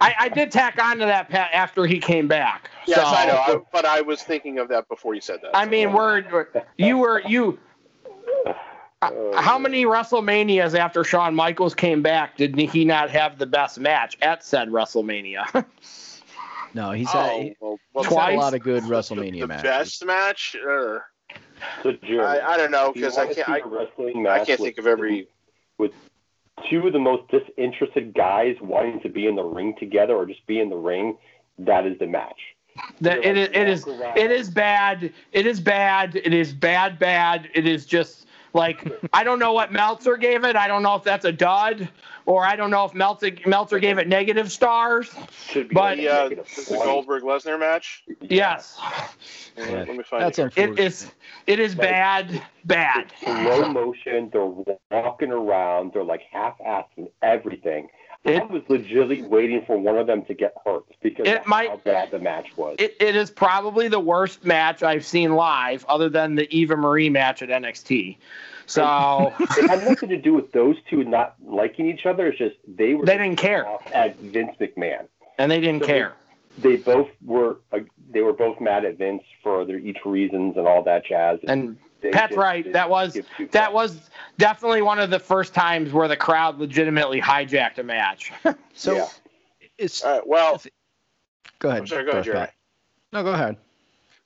[0.00, 2.70] I, I did tack on to that Pat after he came back.
[2.86, 5.56] Yes, So- I know, I, but I was thinking of that before you said that.
[5.56, 7.58] I so- mean, we're, we're- you were, you,
[9.12, 13.78] Uh, How many WrestleManias after Shawn Michaels came back did he not have the best
[13.78, 15.64] match at said WrestleMania?
[16.74, 18.34] no, he's oh, had, he- well, well, he's had twice?
[18.34, 19.62] a lot of good the, WrestleMania the matches.
[19.62, 20.56] best match?
[20.56, 20.98] Uh,
[21.84, 23.36] I, I don't know because I can't.
[23.46, 25.28] see I, a wrestling I can't think of every.
[25.78, 25.92] with
[26.70, 30.46] two of the most disinterested guys wanting to be in the ring together or just
[30.46, 31.16] be in the ring.
[31.58, 32.38] That is the match.
[33.00, 34.18] That it is, it is, Walk around.
[34.18, 35.12] it is bad.
[35.32, 36.16] It is bad.
[36.16, 37.48] It is bad, bad.
[37.54, 40.56] It is just like I don't know what Meltzer gave it.
[40.56, 41.88] I don't know if that's a dud,
[42.24, 45.10] or I don't know if Meltzer Meltzer gave it negative stars.
[45.48, 48.04] Should be But- The, uh, negative the Goldberg Lesnar match.
[48.20, 48.78] Yes,
[49.56, 50.42] Let me find That's it.
[50.44, 50.78] unfortunate.
[50.78, 51.10] it is.
[51.46, 53.12] It is bad, bad.
[53.22, 54.30] slow motion.
[54.32, 54.50] They're
[54.90, 55.92] walking around.
[55.92, 57.88] They're like half-assing everything.
[58.26, 61.46] I It- was legitimately waiting for one of them to get hurt because It of
[61.46, 62.76] might- how bad the match was.
[62.78, 67.10] It, it is probably the worst match I've seen live, other than the Eva Marie
[67.10, 68.16] match at NXT.
[68.66, 72.28] So it had nothing to do with those two not liking each other.
[72.28, 75.06] It's just they were they didn't care, at Vince McMahon.
[75.38, 76.12] and they didn't So care.
[76.56, 77.80] They both were uh,
[78.10, 81.40] they were both mad at Vince for their each reasons and all that jazz.
[81.46, 81.76] And They
[82.12, 82.72] Pat's right.
[82.72, 83.18] That was
[83.50, 88.32] that was definitely one of the first times where the crowd legitimately hijacked a match.
[88.76, 89.06] So Yeah.
[89.78, 90.26] it's All right.
[90.26, 90.62] Well,
[91.60, 91.82] go ahead.
[91.82, 92.04] I'm sorry.
[92.04, 92.40] Go ahead, Jeremy.
[92.46, 92.54] Pat.
[93.12, 93.56] No, go ahead.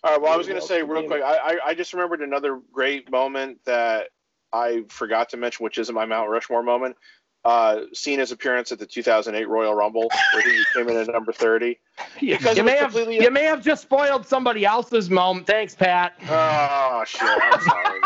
[0.03, 0.23] All right.
[0.23, 1.23] Well, I was going to say real quick.
[1.23, 4.09] I, I I just remembered another great moment that
[4.53, 6.97] I forgot to mention, which isn't my Mount Rushmore moment.
[7.49, 11.79] Uh, Cena's appearance at the 2008 Royal Rumble, where he came in at number 30.
[12.21, 15.47] you Because it may have completely- you may have just spoiled somebody else's moment.
[15.47, 16.13] Thanks, Pat.
[16.29, 17.23] Oh shit!
[17.23, 18.01] I'm sorry.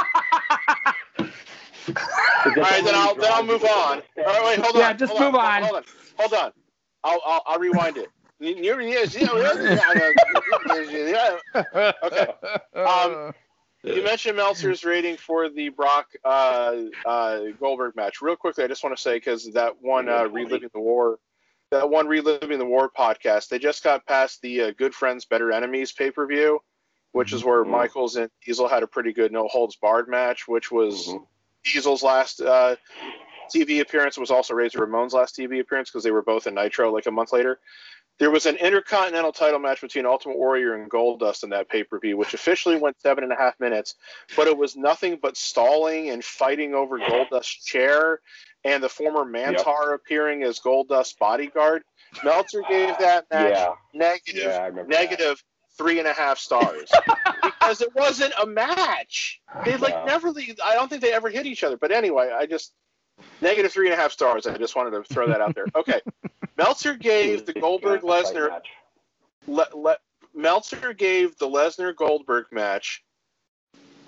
[1.19, 4.01] All right, then I'll then I'll move on.
[4.19, 4.81] All right, wait, hold on.
[4.81, 5.63] Yeah, just hold move on.
[5.65, 5.85] Hold on.
[6.19, 6.53] Hold on.
[7.03, 8.11] I'll I'll, I'll rewind it.
[12.05, 12.27] Okay.
[12.77, 13.35] Um,
[13.85, 18.23] You mentioned Meltzer's rating for the Brock uh, uh, Goldberg match.
[18.23, 21.19] Real quickly, I just want to say because that one uh, reliving the war,
[21.73, 25.51] that one reliving the war podcast, they just got past the uh, Good Friends Better
[25.51, 26.61] Enemies pay per view,
[27.11, 27.71] which is where Mhm.
[27.71, 31.27] Michaels and Diesel had a pretty good no holds barred match, which was Mhm.
[31.65, 32.77] Diesel's last uh,
[33.53, 34.17] TV appearance.
[34.17, 37.11] Was also Razor Ramon's last TV appearance because they were both in Nitro like a
[37.11, 37.59] month later.
[38.23, 41.99] There was an intercontinental title match between Ultimate Warrior and Goldust in that pay per
[41.99, 43.97] view, which officially went seven and a half minutes,
[44.37, 48.21] but it was nothing but stalling and fighting over Goldust's chair
[48.65, 51.83] and the former Mantaur appearing as Goldust's bodyguard.
[52.23, 53.73] Meltzer gave that match Yeah.
[53.93, 55.43] negative, Yeah, negative
[55.77, 56.93] three and a half stars
[57.43, 59.41] because it wasn't a match.
[59.65, 60.05] They like Wow.
[60.05, 60.29] never.
[60.63, 61.77] I don't think they ever hit each other.
[61.77, 62.73] But anyway, I just
[63.41, 64.47] negative three and a half stars.
[64.47, 65.67] I just wanted to throw that out there.
[65.75, 66.01] Okay,
[66.57, 68.61] Meltzer gave the Goldberg Lesnar.
[69.47, 69.97] Le, le,
[70.35, 73.03] Meltzer gave the Lesnar Goldberg match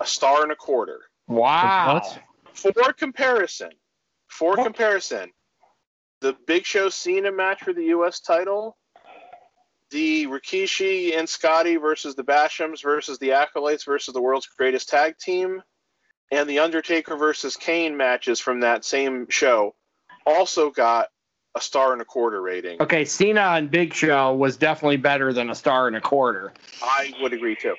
[0.01, 1.01] a star and a quarter.
[1.27, 1.95] Wow.
[1.95, 2.19] What?
[2.53, 3.71] For comparison,
[4.29, 4.65] for What?
[4.65, 5.33] comparison,
[6.21, 8.21] the Big Show Cena match for the U.S.
[8.21, 8.77] title,
[9.91, 15.19] the Rikishi and Scotty versus the Bashams versus the Acolytes versus the World's Greatest Tag
[15.19, 15.63] Team,
[16.31, 19.75] and the Undertaker versus Kane matches from that same show
[20.27, 21.09] also got
[21.55, 22.81] a star and a quarter rating.
[22.81, 26.53] Okay, Cena and Big Show was definitely better than a star and a quarter.
[26.83, 27.77] I would agree too.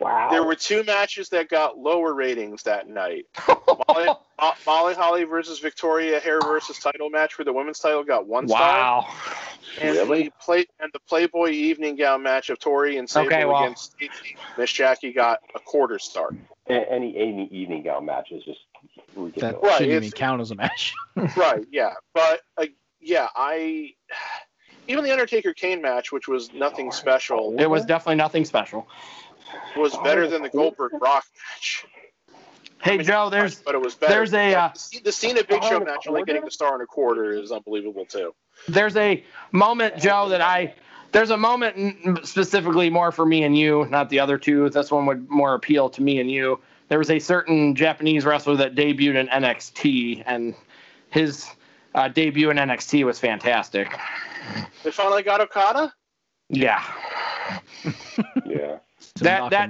[0.00, 0.28] Wow.
[0.30, 3.26] There were two matches that got lower ratings that night.
[3.88, 8.26] Molly, Mo- Molly Holly versus Victoria Hair versus title match for the women's title got
[8.26, 8.60] one star.
[8.60, 9.08] Wow.
[9.80, 10.24] And Really?
[10.24, 13.92] the play and the Playboy evening gown match of Tori and Sable Okay, well- against
[13.92, 16.30] Stacey, Miss Jackie got a quarter star.
[16.68, 18.60] A- any any evening gown match is just
[19.14, 19.54] That ridiculous.
[19.62, 20.92] Right, shouldn't even count as a match.
[21.36, 21.92] right, yeah.
[22.14, 22.66] But uh,
[23.00, 23.90] yeah, I
[24.86, 28.86] even the Undertaker Kane match, which was nothing special, It was definitely nothing special.
[29.76, 31.86] Was better than the Goldberg Brock match.
[32.82, 34.12] Hey Joe, there's but it was better.
[34.12, 36.50] there's a, Yeah, uh, the- the Cena Big Show and a match only getting the
[36.50, 38.34] star and a quarter is unbelievable too.
[38.68, 40.74] there's a moment, Joe, that I
[41.12, 44.68] there's a moment specifically more for me and you, not the other two.
[44.68, 46.60] This one would more appeal to me and you.
[46.88, 50.54] There was a certain Japanese wrestler that debuted in NXT, and
[51.10, 51.46] his
[51.94, 53.96] uh, debut in NXT was fantastic.
[54.82, 55.92] They finally got Okada.
[56.50, 56.84] Yeah,
[58.44, 58.78] yeah.
[59.16, 59.68] That- that-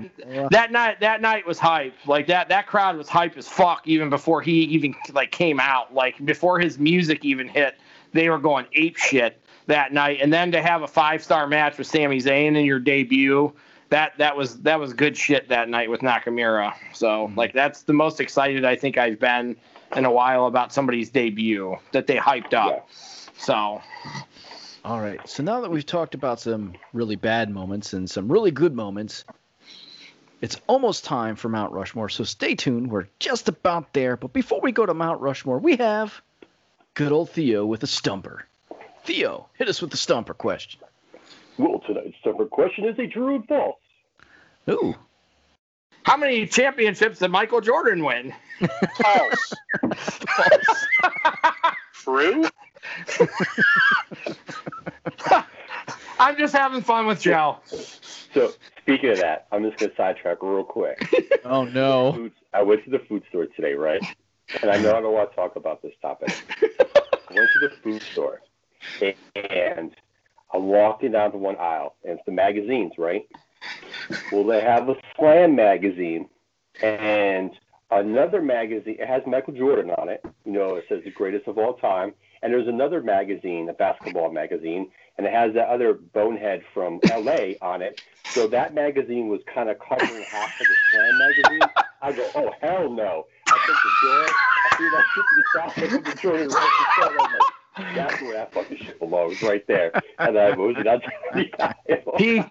[0.50, 1.94] that night that night was hype.
[2.06, 5.94] Like that that crowd was hype as fuck even before he even like came out.
[5.94, 7.76] Like before his music even hit,
[8.12, 10.18] they were going ape shit that night.
[10.22, 13.52] And then to have a five star match with Sami Zayn in your debut,
[13.90, 16.72] that that was that was good shit that night with Nakamura.
[16.92, 19.56] So like that's the most excited I think I've been
[19.96, 22.88] in a while about somebody's debut that they hyped up.
[23.36, 23.80] So
[24.84, 25.26] All right.
[25.26, 29.24] So now that we've talked about some really bad moments and some really good moments,
[30.42, 32.10] it's almost time for Mount Rushmore.
[32.10, 32.90] So stay tuned.
[32.90, 34.18] We're just about there.
[34.18, 36.20] But before we go to Mount Rushmore, we have
[36.92, 38.44] good old Theo with a stumper.
[39.04, 40.80] Theo, hit us with the stumper question.
[41.56, 43.76] Well, tonight's stumper question is a true and false.
[44.68, 44.94] Ooh.
[46.04, 48.34] how many championships did Michael Jordan win?
[48.98, 49.54] False.
[51.94, 52.44] True.
[56.18, 57.58] I'm just having fun with Joe.
[58.32, 60.98] So speaking of that, I'm just gonna sidetrack real quick.
[61.44, 62.30] Oh no.
[62.52, 64.02] I went to the food store today, right?
[64.62, 66.30] And I know I don't want to talk about this topic.
[66.62, 68.40] I went to the food store,
[69.34, 69.90] and
[70.52, 73.26] I'm walking down to one aisle, and it's the magazines, right?
[74.30, 76.28] Well, they have a Slam magazine,
[76.82, 77.50] and
[77.90, 78.96] another magazine.
[78.98, 80.22] It has Michael Jordan on it.
[80.44, 82.14] You know, it says the greatest of all time.
[82.44, 87.54] And there's another magazine, a basketball magazine, and it has that other bonehead from LA
[87.62, 88.02] on it.
[88.26, 91.60] So that magazine was kind of covering half of the Slam magazine.
[92.02, 93.24] I go, oh hell no!
[93.48, 96.48] I took the door, I threw that shit to the side, I put the Jordan
[96.48, 97.20] right front.
[97.76, 100.02] I'm like, that's where that fucking shit belongs, right there.
[100.18, 102.44] And I moved it out to the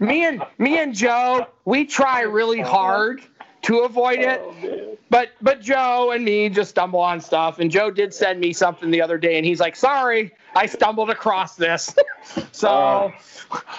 [0.00, 2.70] me and me and Joe, we try really uh-huh.
[2.70, 3.22] hard
[3.64, 7.58] to avoid it, Oh, but but Joe and me just stumble on stuff.
[7.58, 11.10] And Joe did send me something the other day, and he's like, "Sorry, I stumbled
[11.10, 11.94] across this."
[12.52, 13.12] so Oh.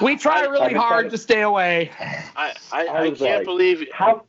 [0.02, 1.92] we try I- really I've hard trying to stay away.
[2.00, 4.24] I I, I I can't like- believe How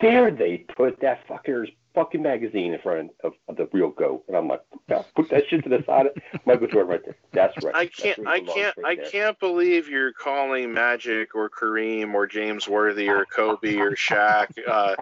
[0.00, 4.24] dare they put that fucker's fucking magazine in front of, of the real goat?
[4.28, 6.06] And I'm like, no, put that shit to the side.
[6.46, 7.16] Michael Jordan right there.
[7.32, 7.74] That's right.
[7.74, 9.10] I can't I can't right I there.
[9.10, 14.94] can't believe you're calling Magic or Kareem or James Worthy or Kobe or Shaq uh,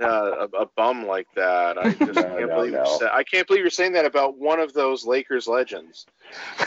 [0.00, 1.78] uh, a, a bum like that.
[1.78, 2.78] I just No, can't no, believe no.
[2.78, 6.06] you're sa- I can't believe you're saying that about one of those Lakers legends.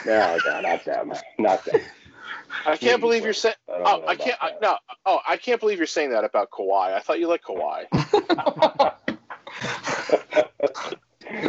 [0.06, 1.14] No, no, not them.
[1.40, 1.82] Not them.
[2.66, 3.56] I can't believe you're saying.
[3.70, 4.38] Oh, I can't.
[4.42, 4.62] I, that.
[4.62, 4.78] no.
[5.06, 6.94] Oh, I can't believe you're saying that about Kawhi.
[6.94, 8.94] I thought you liked Kawhi.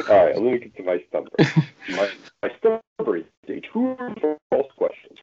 [0.08, 1.30] All right, let me get to my stumper.
[1.90, 2.10] My,
[2.42, 5.16] my stumper is a true or false question.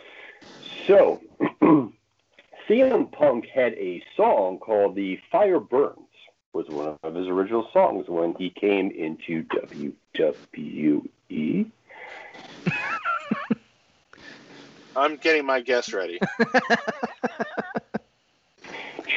[0.88, 1.22] So,
[2.68, 5.96] CM Punk had a song called "The Fire Burns."
[6.52, 9.44] Was one of his original songs when he came into
[10.16, 11.72] WWE.
[14.96, 16.20] I'm getting my guess ready.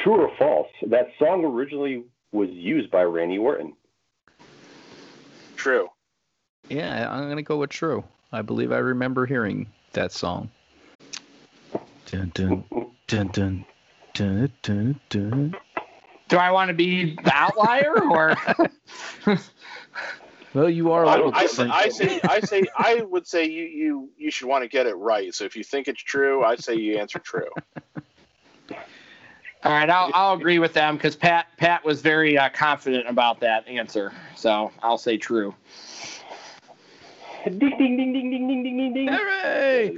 [0.02, 0.68] True or false?
[0.86, 2.04] That song originally
[2.62, 3.74] used by Randy Orton.
[5.56, 5.88] True.
[6.68, 8.04] Yeah, I'm gonna go with true.
[8.32, 10.50] I believe I remember hearing that song.
[12.06, 12.64] Dun dun
[13.06, 13.64] dun dun
[14.14, 15.56] dun dun dun.
[16.28, 18.36] Do I want to be the outlier or?
[20.54, 21.72] Well, you are a I, little I say, different.
[21.72, 24.94] I say, I say, I would say you, you, you should want to get it
[24.94, 25.34] right.
[25.34, 27.48] So if you think it's true, I say you answer true.
[29.64, 33.38] All right, I'll, I'll agree with them because Pat Pat was very uh, confident about
[33.40, 34.12] that answer.
[34.34, 35.54] So I'll say true.
[37.44, 39.08] Ding ding ding ding ding ding ding ding ding.
[39.08, 39.96] Hooray!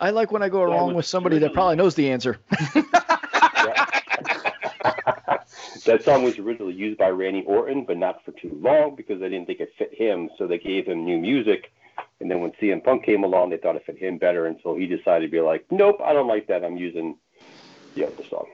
[0.00, 2.38] I like when I go That along with somebody that probably knows the answer.
[5.84, 9.28] that song was originally used by Randy Orton, but not for too long because they
[9.28, 10.30] didn't think it fit him.
[10.36, 11.72] So they gave him new music.
[12.20, 14.46] And then when CM Punk came along, they thought it fit him better.
[14.46, 16.64] And so he decided to be like, nope, I don't like that.
[16.64, 17.16] I'm using
[17.94, 18.46] the other song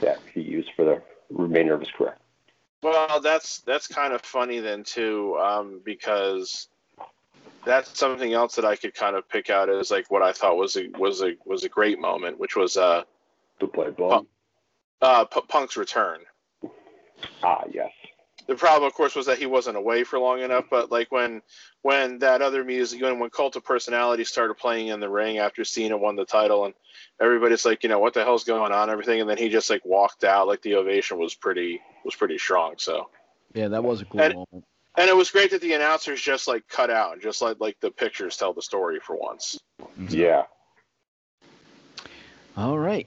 [0.00, 2.16] that he used for the remainder of his career.
[2.82, 6.68] Well, that's that's kind of funny then too, um, because
[7.64, 10.56] that's something else that I could kind of pick out as like what I thought
[10.56, 13.02] was a was a was a great moment, which was uh,
[13.60, 14.26] To play ball.
[15.02, 16.20] uh, P- Punk's return.
[17.42, 17.90] Ah, yes.
[18.48, 20.66] The problem, of course, was that he wasn't away for long enough.
[20.70, 21.42] But like when
[21.82, 25.64] when that other music, when when Cult of Personality started playing in the ring after
[25.64, 26.74] Cena won the title, and
[27.20, 29.84] everybody's like, you know, what the hell's going on, everything, and then he just like
[29.84, 30.46] walked out.
[30.46, 32.74] Like the ovation was pretty was pretty strong.
[32.78, 33.08] So.
[33.54, 34.64] Yeah, that was a cool And- moment.
[34.98, 37.78] And it was great that the announcers just like cut out and just let like
[37.80, 39.58] the pictures tell the story for once.
[40.08, 40.44] Yeah.
[42.56, 43.06] All right.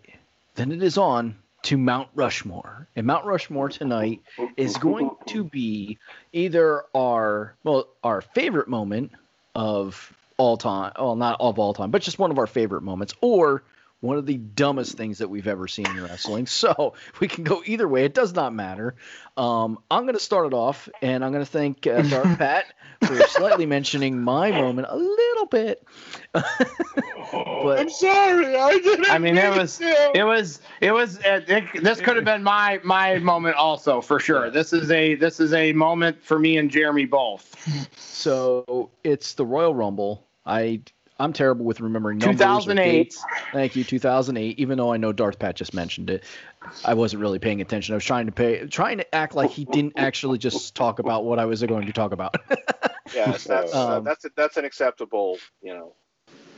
[0.53, 2.87] Then it is on to Mount Rushmore.
[2.95, 4.21] And Mount Rushmore tonight
[4.57, 5.97] is going to be
[6.33, 9.11] either our well, our favorite moment
[9.55, 10.93] of all time.
[10.97, 13.63] Well, not of all time, but just one of our favorite moments, or
[14.01, 16.47] one of the dumbest things that we've ever seen in wrestling.
[16.59, 18.03] So we can go either way.
[18.03, 18.95] It does not matter.
[19.37, 22.65] Um, I'm going to start it off, and I'm going to thank uh, Darth Pat
[23.01, 25.85] for slightly mentioning my moment a little bit.
[26.33, 29.09] but I'm sorry, I didn't.
[29.09, 32.43] I mean, it mean was it was it was uh, it, this could have been
[32.43, 34.49] my my moment also for sure.
[34.49, 37.55] This is a this is a moment for me and Jeremy both.
[37.97, 40.27] So it's the Royal Rumble.
[40.45, 40.81] I
[41.19, 42.35] I'm terrible with remembering numbers.
[42.35, 42.91] or 2008.
[42.91, 43.23] dates.
[43.51, 44.57] Thank you, 2008.
[44.57, 46.23] Even though I know Darth Pat just mentioned it,
[46.85, 47.93] I wasn't really paying attention.
[47.93, 51.25] I was trying to pay, trying to act like he didn't actually just talk about
[51.25, 52.35] what I was going to talk about.
[53.11, 55.93] Yes, that's uh, Um, that's that's an acceptable, you know.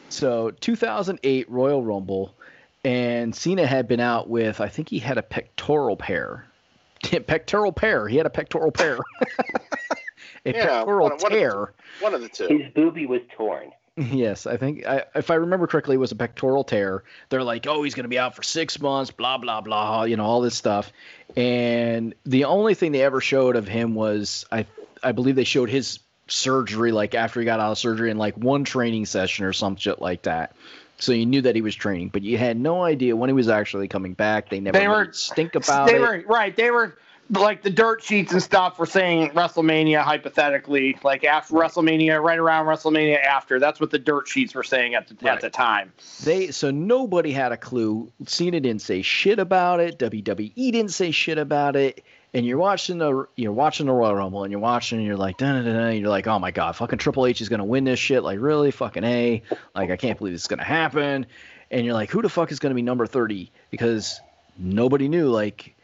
[0.09, 2.35] so 2008 Royal Rumble,
[2.83, 6.45] and Cena had been out with I think he had a pectoral pair.
[7.25, 8.05] pectoral pair.
[8.09, 8.97] He had a pectoral pair.
[10.45, 11.71] a Yeah, pectoral what- what- tear.
[12.01, 12.47] One of the two.
[12.49, 13.71] His booby was torn.
[13.97, 17.03] Yes, I think I, if I remember correctly, it was a pectoral tear.
[17.29, 20.15] They're like, oh, he's going to be out for six months, blah blah blah, you
[20.15, 20.91] know, all this stuff.
[21.35, 24.65] And the only thing they ever showed of him was, I
[25.03, 28.35] I believe they showed his surgery, like after he got out of surgery, in like
[28.37, 30.55] one training session or some shit like that.
[30.97, 33.49] So you knew that he was training, but you had no idea when he was
[33.49, 34.49] actually coming back.
[34.49, 35.99] They never They were- stink about they it.
[35.99, 36.55] were right.
[36.55, 36.95] They were
[37.31, 42.65] like the dirt sheets and stuff were saying WrestleMania hypothetically, like after WrestleMania, right around
[42.65, 43.59] WrestleMania after.
[43.59, 45.33] That's what the dirt sheets were saying at the Right.
[45.35, 45.93] at the time.
[46.23, 48.11] They so nobody had a clue.
[48.25, 49.97] Cena didn't say shit about it.
[49.99, 52.03] WWE didn't say shit about it.
[52.33, 55.37] And you're watching the you're watching the Royal Rumble and you're watching and you're like
[55.37, 55.89] da da da.
[55.89, 58.23] You're like, oh my god, fucking Triple H is gonna win this shit.
[58.23, 59.41] Like really, fucking a.
[59.75, 61.25] Like I can't believe this is gonna happen.
[61.71, 63.51] And you're like, who the fuck is gonna be number thirty?
[63.69, 64.19] Because
[64.57, 65.27] nobody knew.
[65.29, 65.75] Like,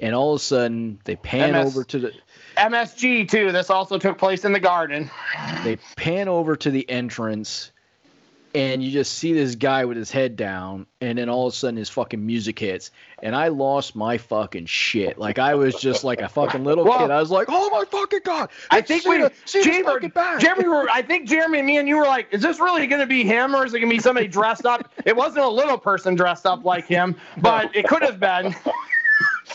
[0.00, 1.66] and all of a sudden they pan MS.
[1.66, 2.12] over to the
[2.56, 3.52] MSG too.
[3.52, 5.10] This also took place in the Garden.
[5.64, 7.72] they pan over to the entrance
[8.54, 11.56] and you just see this guy with his head down and then all of a
[11.56, 12.92] sudden his fucking music hits
[13.22, 17.00] and i lost my fucking shit like i was just like a fucking little Well-
[17.00, 20.10] kid i was like oh my fucking god I think we, Jeremy.
[20.40, 23.00] Jeremy, were, I think Jeremy and me and you were like, is this really going
[23.00, 24.92] to be him or is it going to be somebody dressed up?
[25.04, 28.54] It wasn't a little person dressed up like him, but it could have been.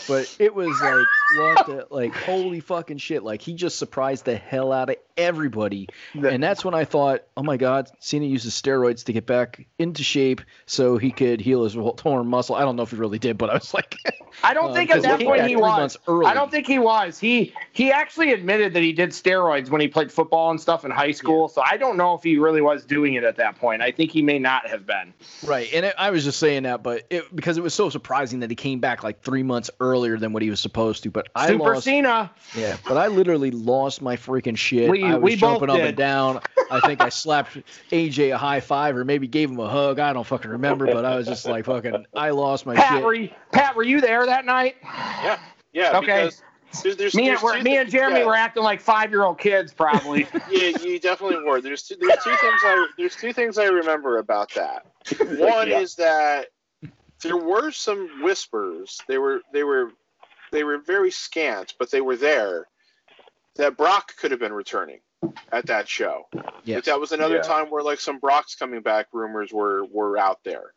[0.08, 1.06] But it was like
[1.36, 5.88] what the like holy fucking shit like he just surprised the hell out of everybody
[6.14, 10.02] and that's when i thought oh my god cena uses steroids to get back into
[10.02, 13.36] shape so he could heal his torn muscle i don't know if he really did
[13.36, 13.96] but i was like
[14.44, 15.96] I don't Uh, think at that point he was.
[16.06, 17.18] I don't think he was.
[17.18, 20.92] He he actually admitted that he did steroids when he played football and stuff in
[20.92, 21.48] high school.
[21.48, 23.82] So I don't know if he really was doing it at that point.
[23.82, 25.12] I think he may not have been.
[25.42, 28.38] Right, and it, I was just saying that, but it, because it was so surprising
[28.40, 31.10] that he came back like three months earlier than what he was supposed to.
[31.10, 31.84] But I Super lost.
[31.84, 32.30] Cena.
[32.56, 34.90] Yeah, but I literally lost my freaking shit.
[34.90, 35.86] We- I was we both jumping up did.
[35.88, 36.40] and down.
[36.70, 37.58] I think I slapped
[37.90, 39.98] AJ a high five or maybe gave him a hug.
[39.98, 42.06] I don't fucking remember, but I was just like fucking.
[42.14, 43.04] I lost my Pat, shit.
[43.04, 44.76] were you, Pat, were you there that night?
[44.82, 45.38] Yeah,
[45.72, 45.98] Yeah.
[45.98, 46.06] Okay.
[46.06, 46.42] because
[46.84, 48.26] there's, there's, Me and there's we're, me and Jeremy yeah.
[48.26, 50.26] were acting like five year old kids, probably.
[50.50, 51.60] Yeah, you definitely were.
[51.60, 54.86] There's two, there's two things I there's two things I remember about that.
[55.38, 55.80] One Yeah.
[55.80, 56.46] is that
[57.22, 59.00] there were some whispers.
[59.08, 59.92] They were they were
[60.52, 62.66] they were very scant, but they were there.
[63.56, 65.00] That Brock could have been returning
[65.52, 66.26] at that show.
[66.64, 66.78] Yes.
[66.78, 67.42] But that was another Yeah.
[67.42, 70.72] time where like some Brock's coming back rumors were were out there.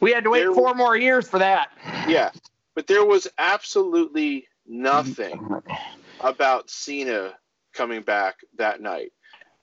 [0.00, 1.70] we had to wait There- four more years for that.
[2.08, 2.30] Yeah,
[2.74, 6.26] but there was absolutely nothing mm-hmm.
[6.26, 7.34] about Cena
[7.72, 9.12] coming back that night.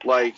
[0.03, 0.35] Like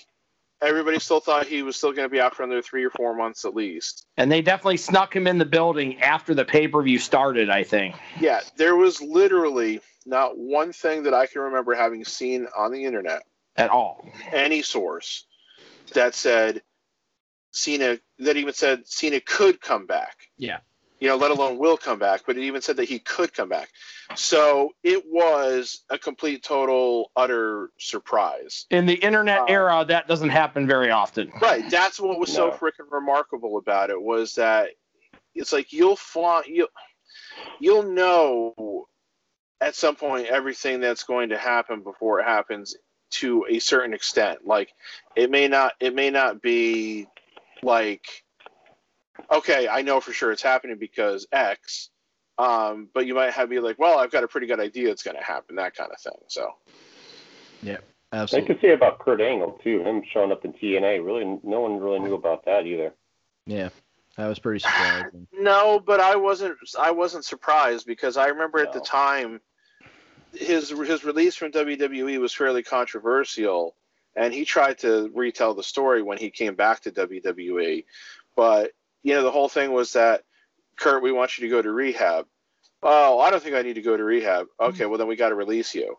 [0.63, 3.15] everybody still thought he was still going to be out for another three or four
[3.15, 4.05] months at least.
[4.17, 7.63] And they definitely snuck him in the building after the pay per view started, I
[7.63, 7.95] think.
[8.19, 12.83] Yeah, there was literally not one thing that I can remember having seen on the
[12.85, 13.23] internet,
[13.55, 14.05] At all.
[14.31, 15.25] any source,
[15.93, 16.61] that said
[17.51, 20.15] Cena that even said Cena could come back.
[20.37, 20.59] Yeah.
[21.03, 23.49] You know, let alone will come back, but it even said that he could come
[23.49, 23.67] back.
[24.15, 28.67] So it was a complete, total, utter surprise.
[28.69, 31.29] In the internet Uh, era, that doesn't happen very often.
[31.41, 31.69] Right.
[31.69, 32.51] That's what was so No.
[32.53, 34.69] freaking remarkable about it was that
[35.35, 36.69] it's like you'll find you
[37.59, 38.87] you'll know
[39.59, 42.77] at some point everything that's going to happen before it happens
[43.09, 44.47] to a certain extent.
[44.47, 44.73] Like
[45.17, 47.07] it may not it may not be
[47.61, 48.23] like
[49.31, 51.89] okay, I know for sure it's happening because X.
[52.37, 55.03] Um, but you might have be like, well, I've got a pretty good idea it's
[55.03, 56.17] going to happen, that kind of thing.
[56.27, 56.49] So,
[58.13, 58.45] I Absolutely.
[58.45, 59.83] I could say about Kurt Angle too.
[59.83, 61.03] Him showing up in TNA.
[61.03, 62.93] Really, no one really knew about that either.
[63.45, 63.69] Yeah,
[64.17, 65.27] that was pretty surprising.
[65.33, 66.57] No, but I wasn't.
[66.79, 69.41] I wasn't surprised because I remember at the time
[70.33, 73.75] his his release from WWE was fairly controversial,
[74.15, 77.85] and he tried to retell the story when he came back to WWE.
[78.35, 78.71] But
[79.03, 80.23] you know, the whole thing was that
[80.77, 82.25] Kurt, we want you to go to rehab.
[82.81, 84.47] Oh, I don't think I need to go to rehab.
[84.59, 85.97] Okay, well then we got to release you.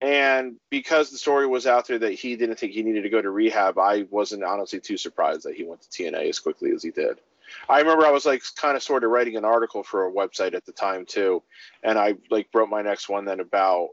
[0.00, 3.22] And because the story was out there that he didn't think he needed to go
[3.22, 6.82] to rehab, I wasn't honestly too surprised that he went to TNA as quickly as
[6.82, 7.20] he did.
[7.68, 10.54] I remember I was like kind of sort of writing an article for a website
[10.54, 11.42] at the time too,
[11.82, 13.90] and I like wrote my next one then about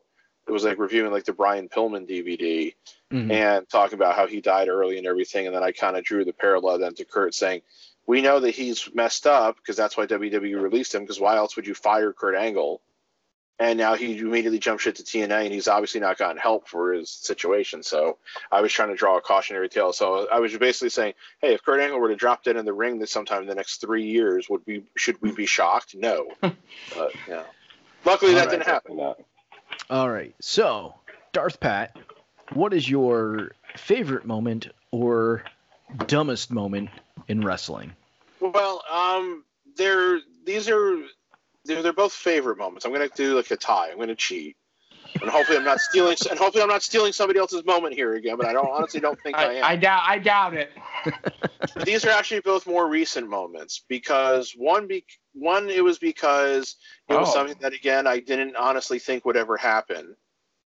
[0.47, 2.73] it was like reviewing like the Brian Pillman DVD
[3.11, 3.31] Mhm.
[3.31, 6.25] and talking about how he died early and everything, and then I kind of drew
[6.25, 7.61] the parallel then to Kurt saying,
[8.09, 11.03] "We know that he's messed up because that's why WWE released him.
[11.03, 12.81] Because why else would you fire Kurt Angle?"
[13.59, 16.91] And now he immediately jumped shit to TNA, and he's obviously not gotten help for
[16.91, 17.83] his situation.
[17.83, 18.17] So
[18.51, 19.93] I was trying to draw a cautionary tale.
[19.93, 22.73] So I was basically saying, hey, if Kurt Angle were to drop dead in the
[22.73, 25.93] ring this sometime in the next three years, would we should we be shocked?
[25.93, 26.31] No.
[26.41, 27.43] but yeah.
[28.05, 28.97] Luckily that All didn't happen.
[28.97, 29.19] Not.
[29.91, 30.33] All right.
[30.41, 30.95] So,
[31.33, 31.95] Darth Pat,
[32.53, 35.43] what is your favorite moment or
[36.07, 36.89] dumbest moment
[37.27, 37.93] in wrestling?
[38.41, 39.43] Well, um,
[39.75, 40.97] they're these are
[41.65, 42.85] they're, they're both favorite moments.
[42.85, 43.89] I'm gonna do like a tie.
[43.91, 44.55] I'm gonna cheat,
[45.21, 46.17] and hopefully I'm not stealing.
[46.29, 48.37] And hopefully I'm not stealing somebody else's moment here again.
[48.37, 49.63] But I don't honestly don't think I, I, am.
[49.65, 50.03] I doubt.
[50.05, 50.71] I doubt it.
[51.75, 56.75] But these are actually both more recent moments because one be one it was because
[57.09, 57.33] it was Oh.
[57.33, 60.15] something that again I didn't honestly think would ever happen.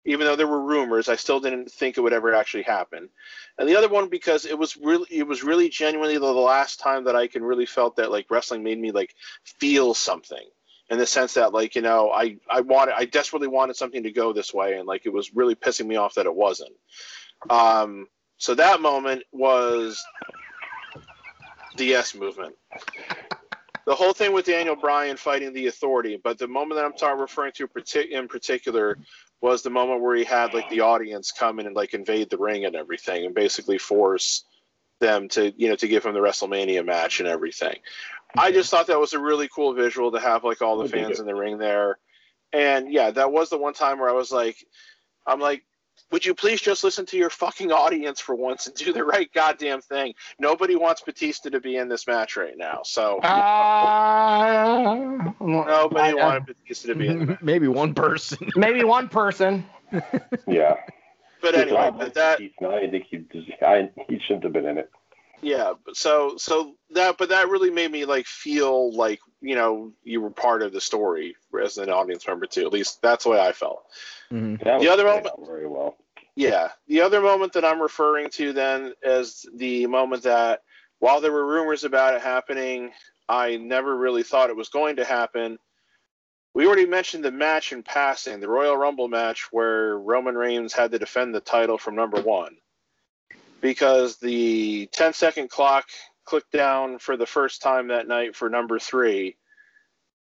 [0.06, 3.10] Even though there were rumors, I still didn't think it would ever actually happen.
[3.58, 7.06] And the other one because it was really it was really genuinely the, last time
[7.06, 9.14] that I can really felt that like wrestling made me like
[9.60, 10.46] feel something
[10.90, 14.12] in the sense that like you know I I wanted I desperately wanted something to
[14.12, 16.74] go this way and like it was really pissing me off that it wasn't.
[17.50, 18.08] Um,
[18.38, 20.04] so that moment was
[21.78, 22.56] the yes movement.
[23.86, 27.20] The whole thing with Daniel Bryan fighting the authority, but the moment that I'm talking
[27.20, 27.68] referring to
[28.10, 28.98] in particular
[29.44, 32.38] was the moment where he had like the audience come in and like invade the
[32.38, 34.46] ring and everything, and basically force
[35.02, 37.76] them to you know to give him the WrestleMania match and everything.
[38.38, 41.20] I just thought that was a really cool visual to have like all the fans
[41.20, 42.00] in the ring there,
[42.54, 44.56] and yeah, that was the one time where I was like,
[45.28, 45.64] I'm like,
[46.14, 49.32] would you please just listen to your fucking audience for once and do the right
[49.34, 50.14] goddamn thing?
[50.40, 56.14] Nobody wants Batista to be in this match right now, so Uh, nobody I- I-
[56.14, 57.26] wanted Batista to be in.
[57.26, 58.48] The Maybe one person.
[58.56, 59.66] maybe one person.
[60.48, 60.76] Yeah.
[61.42, 64.78] But anyway, but that He's I think he, just, I, he shouldn't have been in
[64.78, 64.90] it.
[65.42, 70.22] yeah, so so that but that really made me like feel like you know you
[70.22, 72.66] were part of the story as an audience member too.
[72.66, 73.84] At least that's the way I felt.
[74.32, 74.60] Mhm.
[74.64, 75.98] That The was other played moment- very well.
[76.36, 76.70] Yeah.
[76.88, 80.62] The other moment that I'm referring to then is the moment that
[81.00, 82.92] while there were rumors about it happening,
[83.30, 85.58] I never really thought it was going to happen.
[86.54, 90.92] we already mentioned the match in passing, the Royal Rumble match where Roman Reigns had
[90.92, 92.56] to defend the title from number one.
[93.62, 95.86] Because the 10 second clock
[96.26, 99.38] clicked down for the first time that night for number three,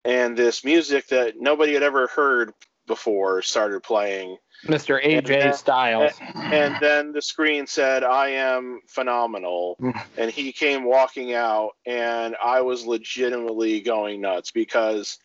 [0.06, 2.54] and this music that nobody had ever heard
[2.88, 4.38] before started playing.
[4.66, 5.00] Mr.
[5.04, 6.14] AJ And- Styles.
[6.36, 9.78] And then the screen said, I am phenomenal.
[10.18, 15.20] and he came walking out, and I was legitimately going nuts because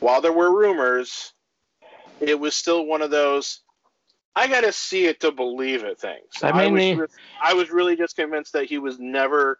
[0.00, 1.34] while there were rumors,
[2.20, 3.60] it was still one of those.
[4.34, 6.42] I got to see it to believe it things.
[6.42, 9.58] I mean, was, the- I was really just convinced that he was never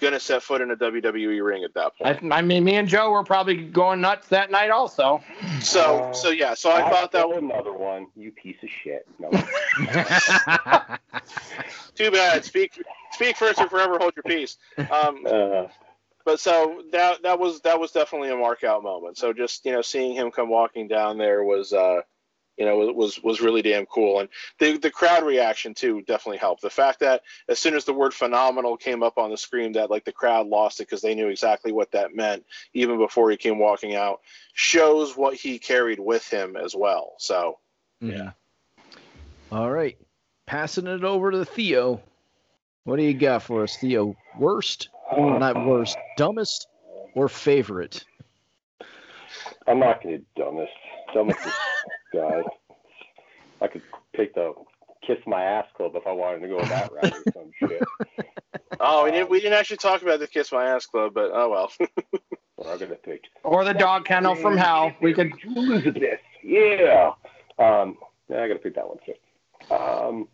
[0.00, 2.32] going to set foot in a WWE ring at that point.
[2.32, 5.22] I mean, me and Joe were probably going nuts that night also.
[5.60, 8.08] So, Uh, so yeah, so I That's thought that was another one.
[8.16, 9.06] You piece of shit.
[9.18, 9.30] No.
[11.94, 12.44] too bad.
[12.44, 12.82] Speak,
[13.12, 14.58] speak first or forever hold your peace.
[14.78, 15.66] Um, uh,
[16.24, 19.16] but so that that was that was definitely a mark out moment.
[19.16, 22.00] So just you know seeing him come walking down there was uh
[22.56, 24.28] you know was was really damn cool and
[24.58, 26.62] the the crowd reaction too definitely helped.
[26.62, 29.90] The fact that as soon as the word phenomenal came up on the screen that
[29.90, 33.36] like the crowd lost it because they knew exactly what that meant even before he
[33.36, 34.20] came walking out
[34.54, 37.14] shows what he carried with him as well.
[37.18, 37.58] So
[38.02, 38.16] mm.
[38.16, 38.30] Yeah.
[39.52, 39.96] All right.
[40.46, 42.00] Passing it over to Theo.
[42.84, 44.16] What do you got for us, Theo?
[44.38, 46.68] Worst, or not worst, dumbest,
[47.14, 48.04] or favorite?
[49.66, 50.72] I'm not going to dumbest.
[51.12, 51.52] Dumbest is
[52.16, 52.42] guy.
[53.60, 53.82] I could
[54.14, 54.52] pick the
[55.06, 57.82] kiss my ass club if I wanted to go that route or some shit.
[58.80, 61.48] oh we didn't we didn't actually talk about the kiss my ass club but oh
[61.50, 61.72] well.
[62.58, 64.92] Or I'm going to pick Or the dog kennel from hell.
[65.02, 65.32] We could.
[65.44, 66.20] Elizabeth.
[66.42, 67.12] Yeah.
[67.58, 67.98] Um,
[68.30, 69.74] yeah, I got to pick that one too.
[69.74, 70.28] Um,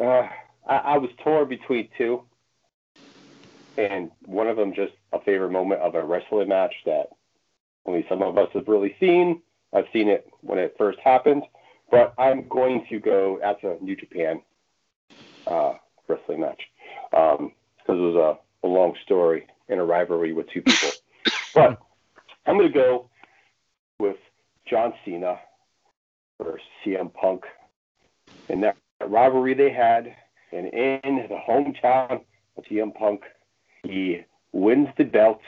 [0.00, 0.28] uh,
[0.68, 2.22] I, I was torn between two,
[3.78, 7.06] and one of them just a favorite moment of a wrestling match that
[7.86, 9.40] only some of us have really seen.
[9.72, 11.44] I've seen it when it first happened,
[11.90, 14.42] but I'm going to go that's a New Japan
[15.46, 15.74] uh,
[16.08, 16.60] wrestling match
[17.10, 17.50] because
[17.88, 20.90] it was a, a long story and a rivalry with two people.
[21.54, 21.78] but
[22.46, 23.08] I'm going to go
[23.98, 24.16] with
[24.68, 25.38] John Cena
[26.42, 27.44] versus CM Punk
[28.48, 28.76] and that
[29.06, 30.14] rivalry they had,
[30.52, 32.22] and in the hometown
[32.56, 33.22] of CM Punk,
[33.84, 34.20] he
[34.52, 35.40] wins the belt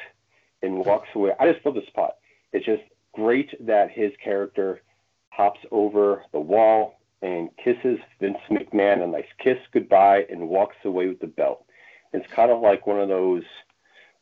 [0.63, 1.33] and walks away.
[1.39, 2.13] I just love the spot.
[2.53, 2.83] It's just
[3.15, 4.83] great that his character
[5.31, 11.09] hops over the wall and kisses Vince McMahon a nice kiss goodbye and walks away
[11.09, 11.65] with the belt.
[12.13, 13.45] It's kind of like one of those,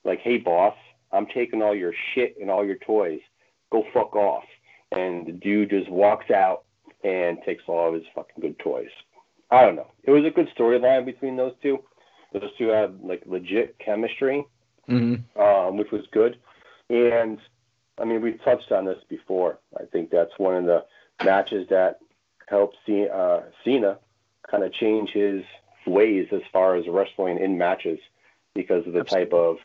[0.04, 0.76] like, hey boss,
[1.12, 3.20] I'm taking all your shit and all your toys.
[3.72, 4.44] Go fuck off.
[4.92, 6.64] And the dude just walks out
[7.02, 8.90] and takes all of his fucking good toys.
[9.50, 9.90] I don't know.
[10.04, 11.78] It was a good storyline between those two.
[12.32, 14.44] Those two had like legit chemistry,
[14.88, 15.40] Mm-hmm.
[15.40, 16.36] um, which was good.
[16.88, 17.38] And
[18.00, 19.58] I mean, we touched on this before.
[19.78, 20.84] I think that's one of the
[21.24, 22.00] matches that
[22.46, 23.98] helped C- uh, Cena
[24.50, 25.42] kind of change his
[25.86, 27.98] ways as far as wrestling in matches
[28.54, 29.58] because of the type of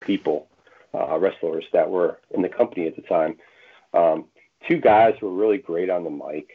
[0.00, 0.48] people,
[0.92, 3.36] uh, wrestlers that were in the company at the time.
[3.94, 4.26] Um,
[4.68, 6.50] two guys were really great on the mic.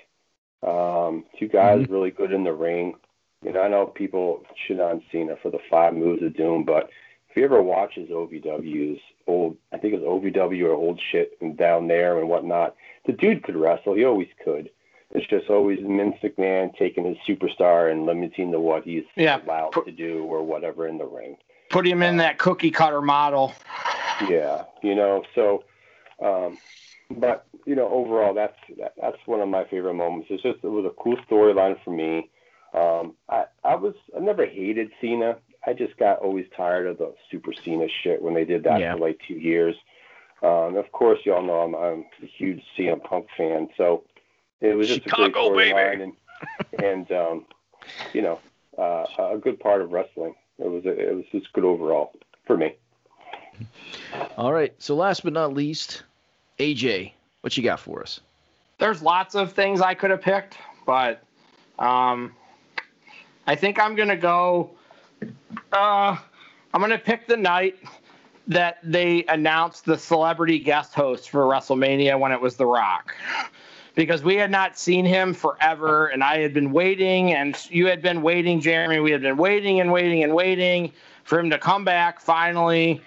[0.61, 2.95] Um, two guys really good in the ring.
[3.43, 6.89] You know, I know people shit on Cena for the five moves of doom, but
[7.30, 11.38] if you ever watch his OVWs, old, I think it was OVW or old shit
[11.41, 12.76] and down there and whatnot,
[13.06, 13.93] the dude could wrestle.
[13.95, 14.69] He always could.
[15.11, 19.41] It's just always Vince McMahon taking his superstar and limiting to what he's Yeah.
[19.43, 21.38] allowed Put- to do or whatever in the ring.
[21.69, 23.53] Put him in that cookie cutter model.
[24.27, 25.64] Yeah, you know, so,
[26.22, 26.57] um,
[27.11, 30.27] but you know, overall, that's that, that's one of my favorite moments.
[30.31, 32.30] It's just it was a cool storyline for me.
[32.73, 35.38] Um, I I was I never hated Cena.
[35.65, 38.94] I just got always tired of the Super Cena shit when they did that Yeah.
[38.94, 39.76] for like two years.
[40.41, 44.03] Um, of course, y'all know I'm I'm a huge CM Punk fan, so
[44.61, 45.73] it was just Chicago, a great baby.
[45.73, 47.45] storyline and and um,
[48.14, 48.40] you know
[48.77, 50.34] uh, a good part of wrestling.
[50.57, 52.14] It was it was just good overall
[52.45, 52.76] for me.
[54.38, 54.73] All right.
[54.80, 56.03] So last but not least,
[56.60, 57.11] AJ,
[57.41, 58.22] what you got for us?
[58.77, 61.22] There's lots of things I could have picked, but
[61.80, 62.34] um,
[63.45, 64.72] I think I'm gonna go.
[65.71, 66.17] Uh,
[66.73, 67.77] I'm gonna pick the night
[68.47, 73.15] that they announced the celebrity guest host for WrestleMania when it was The Rock,
[73.95, 78.01] because we had not seen him forever, and I had been waiting, and you had
[78.01, 78.99] been waiting, Jeremy.
[78.99, 80.91] We had been waiting and waiting and waiting
[81.23, 83.01] for him to come back finally.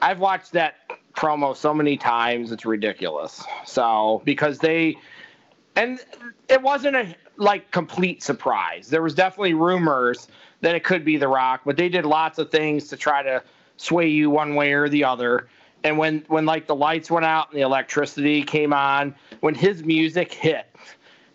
[0.00, 0.76] I've watched that
[1.16, 3.44] promo so many times, it's ridiculous.
[3.64, 4.96] So because they
[5.76, 6.00] and
[6.48, 8.88] it wasn't a like complete surprise.
[8.88, 10.26] There was definitely rumors
[10.60, 13.42] that it could be The Rock, but they did lots of things to try to
[13.76, 15.48] sway you one way or the other.
[15.84, 19.84] and when when like the lights went out and the electricity came on, when his
[19.84, 20.66] music hit,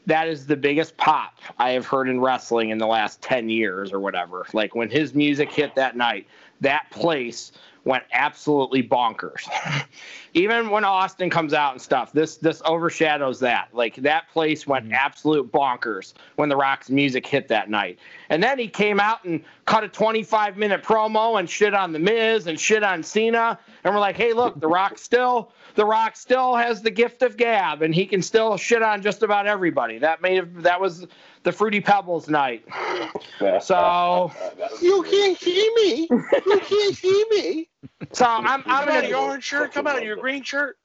[0.06, 3.94] that is the biggest pop I have heard in wrestling in the last 10 years
[3.94, 4.46] or whatever.
[4.52, 6.28] Like when his music hit that night,
[6.60, 7.54] that place
[7.86, 9.48] went absolutely bonkers.
[10.34, 13.70] Even when Austin comes out and stuff, this this overshadows that.
[13.74, 14.94] Like that place went Mhm.
[14.94, 18.00] absolute bonkers when the Rock's music hit that night.
[18.30, 22.00] And then he came out and cut a 25 minute promo and shit on the
[22.00, 23.60] Miz and shit on Cena.
[23.84, 27.36] And we're like, hey, look, the Rock still the Rock still has the gift of
[27.38, 29.98] gab and he can still shit on just about everybody.
[30.00, 31.06] That may have that was
[31.44, 32.66] the Fruity Pebbles night.
[33.62, 34.32] So
[34.82, 36.08] You can't see me.
[36.10, 37.70] You can't see me.
[38.12, 39.74] so I'm I'm in out your orange shirt.
[39.74, 40.78] Come out of your green shirt.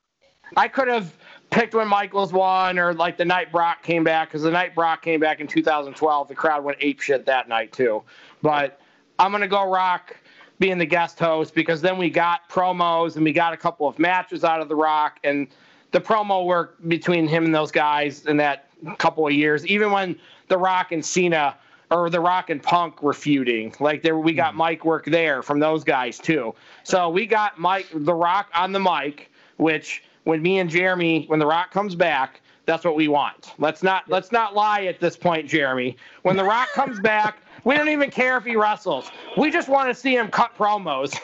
[0.57, 1.15] I could have
[1.51, 5.03] picked when Michaels won or like the night Brock came back because the night Brock
[5.03, 8.03] came back in 2012, the crowd went ape shit that night too.
[8.43, 8.81] But
[9.19, 10.17] I'm gonna go Rock
[10.59, 13.99] being the guest host because then we got promos and we got a couple of
[13.99, 15.49] matches out of the Rock and
[15.93, 18.68] the promo work between him and those guys and that
[18.99, 20.19] couple of years, even when
[20.49, 21.57] the Rock and Cena
[21.91, 24.63] or the Rock and Punk were feuding, like there we got hmm.
[24.63, 26.55] mic work there from those guys too.
[26.85, 31.39] So we got Mike the Rock on the mic, which when me and Jeremy, when
[31.39, 33.55] the Rock comes back, that's what we want.
[33.59, 35.97] Let's not let's not lie at this point, Jeremy.
[36.23, 39.11] When the Rock comes back, we don't even care if he wrestles.
[39.37, 41.17] We just want to see him cut promos.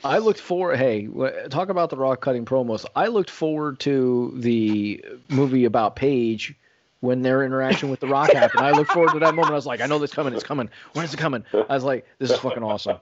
[0.04, 1.08] I looked for hey,
[1.50, 2.84] talk about the Rock cutting promos.
[2.96, 6.54] I looked forward to the movie about Paige
[7.00, 8.64] when their interaction with the Rock happened.
[8.64, 9.52] I looked forward to that moment.
[9.52, 10.34] I was like, I know this coming.
[10.34, 10.68] It's coming.
[10.94, 11.44] When is it coming?
[11.52, 12.98] I was like, this is fucking awesome.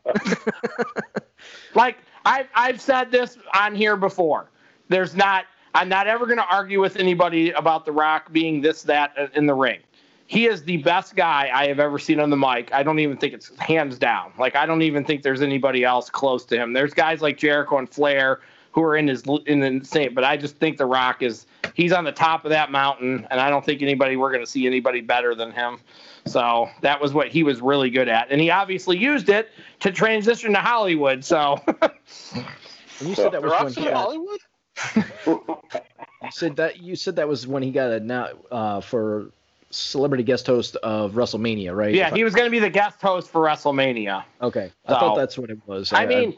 [1.75, 4.51] like I've I've said this on here before.
[4.89, 8.83] There's not I'm not ever going to argue with anybody about The Rock being this
[8.83, 9.81] that uh, in the ring.
[10.31, 12.73] He is the best guy I have ever seen on the mic.
[12.73, 14.33] I don't even think it's hands down.
[14.39, 16.73] Like I don't even think there's anybody else close to him.
[16.73, 18.39] There's guys like Jericho and Flair
[18.71, 21.91] who are in his in the same, but I just think The Rock is he's
[21.91, 24.69] on the top of that mountain, and I don't think anybody we're going to see
[24.69, 25.81] anybody better than him.
[26.27, 29.49] So that was what he was really good at, and he obviously used it
[29.81, 31.25] to transition to Hollywood.
[31.25, 31.93] So And
[33.01, 34.39] you said that was when he got, Hollywood.
[36.23, 39.33] you said that you said that was when he got a now uh, for
[39.71, 41.95] celebrity guest host of WrestleMania, right?
[41.95, 44.25] yeah, If I- he was going to be the guest host for WrestleMania.
[44.43, 44.73] okay.
[44.87, 45.93] I thought that's what it was.
[45.93, 46.37] I mean,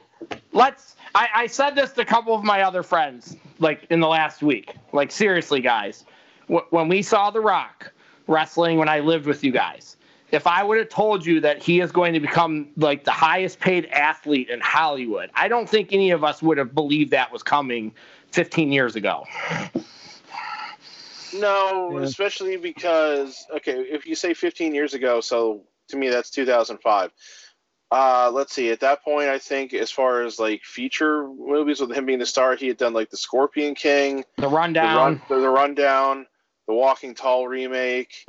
[0.53, 0.97] let's.
[1.15, 4.43] I, I said this to a couple of my other friends, like in the last
[4.43, 4.75] week.
[4.93, 6.05] Like seriously, guys,
[6.49, 7.93] wh- when we saw The Rock
[8.29, 9.97] wrestling when I lived with you guys,
[10.31, 13.61] if I would have told you that he is going to become like the highest
[13.61, 17.43] paid athlete in Hollywood, I don't think any of us would have believed that was
[17.43, 17.93] coming
[18.31, 19.27] 15 years ago.
[21.35, 22.05] No, Yeah.
[22.05, 27.11] especially because okay, if you say 15 years ago, so to me that's 2005.
[27.91, 28.71] Uh, let's see.
[28.71, 32.27] At that point, I think as far as like feature movies with him being the
[32.27, 34.97] star, he had done like the Scorpion King, The the, rundown.
[34.97, 36.27] run, the, the Rundown,
[36.67, 38.25] the Walking Tall remake.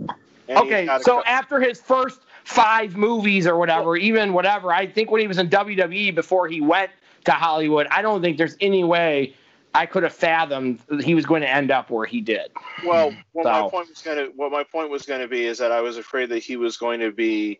[0.49, 5.21] Okay, a so after his first five movies or whatever, even whatever, I think when
[5.21, 6.91] he was in WWE before he went
[7.23, 9.33] to Hollywood, I don't think there's any way
[9.73, 12.51] I could have fathomed he was going to end up where he did.
[12.85, 13.17] Well, hmm.
[13.31, 15.97] what my point was gonna what my point was gonna be is that I was
[15.97, 17.59] afraid that he was going to be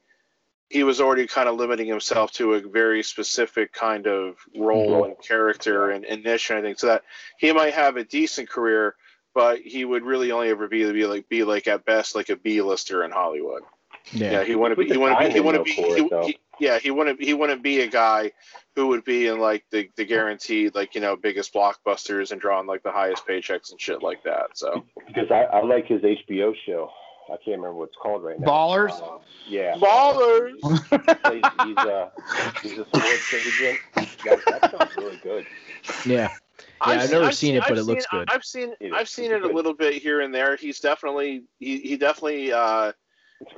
[0.69, 5.19] he was already kind of limiting himself to a very specific kind of role and
[5.21, 7.03] character and, and niche and everything, so that
[7.37, 8.95] he might have a decent career,
[9.35, 12.35] but he would really only ever be, be like be like at best like a
[12.35, 13.61] B lister in Hollywood.
[14.11, 14.31] yeah.
[14.31, 14.87] Yeah, he wanted to be.
[14.87, 15.25] With He the wouldn't be.
[15.25, 15.71] He timing, wouldn't be.
[15.71, 17.21] He, it, he- yeah, he wouldn't.
[17.21, 18.31] He wouldn't be a guy
[18.75, 22.67] who would be in like the, the guaranteed like you know biggest blockbusters and drawing
[22.67, 24.57] like the highest paychecks and shit like that.
[24.57, 26.89] So because I, I like his HBO show.
[27.27, 28.47] I can't remember what it's called right now.
[28.47, 28.91] Ballers?
[28.91, 29.75] Uh, yeah.
[29.75, 30.59] ballers.
[30.61, 32.11] He's, he's a
[32.61, 33.79] he's a sports agent.
[33.95, 35.45] That, that sounds really good.
[36.05, 36.29] Yeah.
[36.85, 38.29] Yeah, I've never seen it, but it looks good.
[38.29, 38.73] I've seen.
[38.93, 40.57] I've seen It's it a little bit here and there.
[40.57, 41.43] He's definitely.
[41.59, 43.02] He, he definitely uh, It's good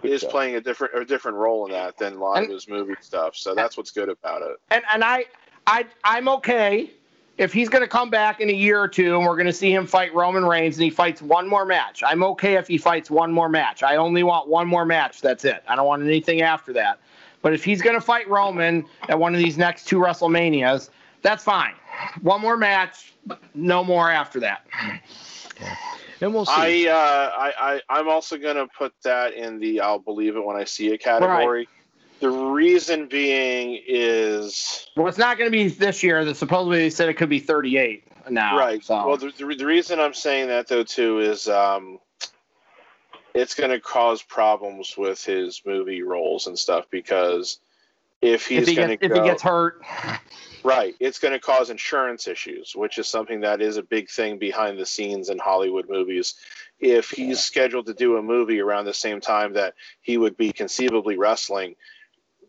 [0.03, 0.31] is stuff.
[0.31, 3.35] playing a different a different role in that than a lot of his movie stuff.
[3.35, 4.57] So that's what's good about it.
[4.71, 5.25] And and I
[5.67, 6.91] I I'm okay
[7.37, 9.53] if he's going to come back in a year or two and we're going to
[9.53, 12.01] see him fight Roman Reigns and he fights one more match.
[12.05, 13.83] I'm okay if he fights one more match.
[13.83, 15.21] I only want one more match.
[15.21, 15.61] That's it.
[15.67, 16.99] I don't want anything after that.
[17.41, 20.89] But if he's going to fight Roman at one of these next two WrestleManias,
[21.21, 21.73] that's fine.
[22.21, 23.13] One more match,
[23.53, 24.65] no more after that.
[26.21, 26.87] And we'll see.
[26.87, 30.45] I, uh, I, I, I'm also going to put that in the I'll believe it
[30.45, 31.67] when I see it category.
[32.21, 36.23] The reason being is Well, it's not going to be this year.
[36.23, 38.57] That supposedly they said it could be 38 now.
[38.57, 38.83] right.
[38.83, 39.05] So.
[39.05, 41.99] Well, the, the, the reason I'm saying that though too is um,
[43.33, 47.59] it's going to cause problems with his movie roles and stuff because
[48.21, 49.81] if he's if he going gets to if he gets hurt.
[50.63, 54.37] right, it's going to cause insurance issues, which is something that is a big thing
[54.37, 56.35] behind the scenes in Hollywood movies.
[56.79, 60.51] If he's scheduled to do a movie around the same time that he would be
[60.51, 61.75] conceivably wrestling,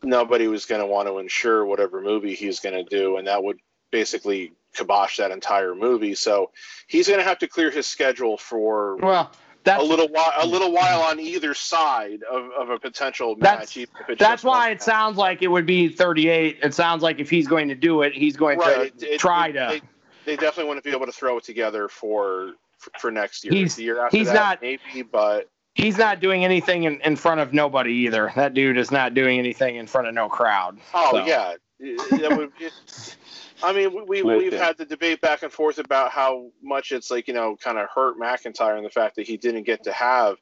[0.02, 3.43] nobody was going to want to insure whatever movie he's going to do, and that
[3.43, 3.59] would
[3.90, 6.14] basically kibosh that entire movie.
[6.14, 6.51] So
[6.86, 9.30] he's going to have to clear his schedule for Well,
[9.66, 10.74] that's a little while, a little hmm.
[10.76, 13.88] while on either side of, of a potential That's- match.
[14.09, 16.60] if that's why it sounds like it would be 38.
[16.62, 19.48] It sounds like if he's going to do it, he's going Right, to it- try
[19.48, 19.68] it- to.
[19.68, 19.80] They,
[20.24, 23.52] they definitely want to be able to throw it together for for, for next year.
[23.52, 27.16] He's- the year after he's that, not- maybe, but he's not doing anything in, in
[27.16, 28.32] front of nobody either.
[28.36, 30.78] That dude is not doing anything in front of no crowd.
[30.94, 31.24] oh So.
[31.26, 33.16] yeah, would- it-
[33.62, 37.11] I mean, we, we we've had the debate back and forth about how much it's
[37.11, 39.93] like you know kind of hurt McIntyre and the fact that he didn't get to
[39.93, 40.37] have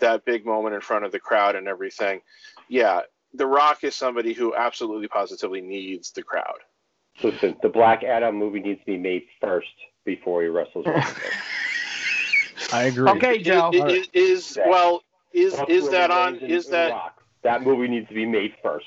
[0.00, 2.20] that big moment in front of the crowd and everything.
[2.68, 3.00] Yeah,
[3.34, 6.58] The Rock is somebody who absolutely positively needs the crowd.
[7.22, 9.68] Listen, the Black Adam movie needs to be made first
[10.04, 10.86] before he wrestles.
[10.86, 11.30] Wrestler.
[12.72, 13.10] I agree.
[13.10, 13.70] Okay, Joe.
[13.72, 17.22] Is, is, is well is Buffalo is that on is that Rock.
[17.42, 18.86] that movie needs to be made first?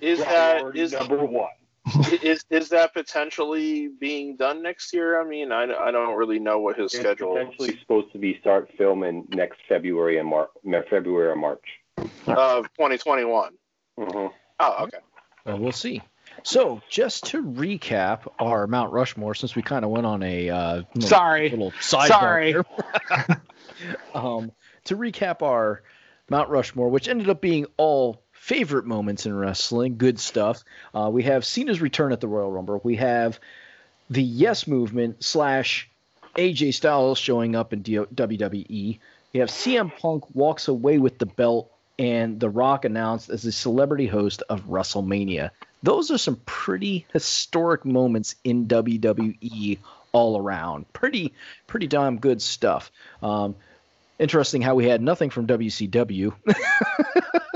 [0.00, 1.50] is that Priority is number one?
[2.22, 5.20] is is that potentially being done next year?
[5.20, 7.34] I mean, I, I don't really know what his It's schedule.
[7.36, 10.50] potentially supposed to be start filming next February and March,
[10.90, 11.64] February or March.
[12.26, 13.52] of 2021.
[13.98, 14.26] hmm
[14.60, 14.98] Oh, okay.
[15.44, 16.02] Well, we'll see.
[16.42, 20.82] So, just to recap our Mount Rushmore, since we kind of went on a uh,
[20.94, 21.48] little- Sorry.
[21.50, 22.52] little sidebar Sorry.
[22.52, 23.42] there.
[24.14, 24.52] um,
[24.84, 25.82] to recap our
[26.30, 30.64] Mount Rushmore, which ended up being all favorite moments in wrestling, good stuff.
[30.94, 32.80] Uh, we have Cena's return at the Royal Rumble.
[32.82, 33.38] We have
[34.08, 35.90] the Yes Movement slash
[36.34, 38.98] AJ Styles showing up in WWE.
[39.34, 43.52] We have CM Punk walks away with the belt, and The Rock announced as the
[43.52, 45.50] celebrity host of WrestleMania.
[45.82, 49.76] Those are some pretty historic moments in WWE
[50.12, 50.90] all around.
[50.94, 51.34] Pretty,
[51.66, 52.90] pretty damn good stuff.
[53.22, 53.56] Um,
[54.18, 56.32] interesting how we had nothing from WCW.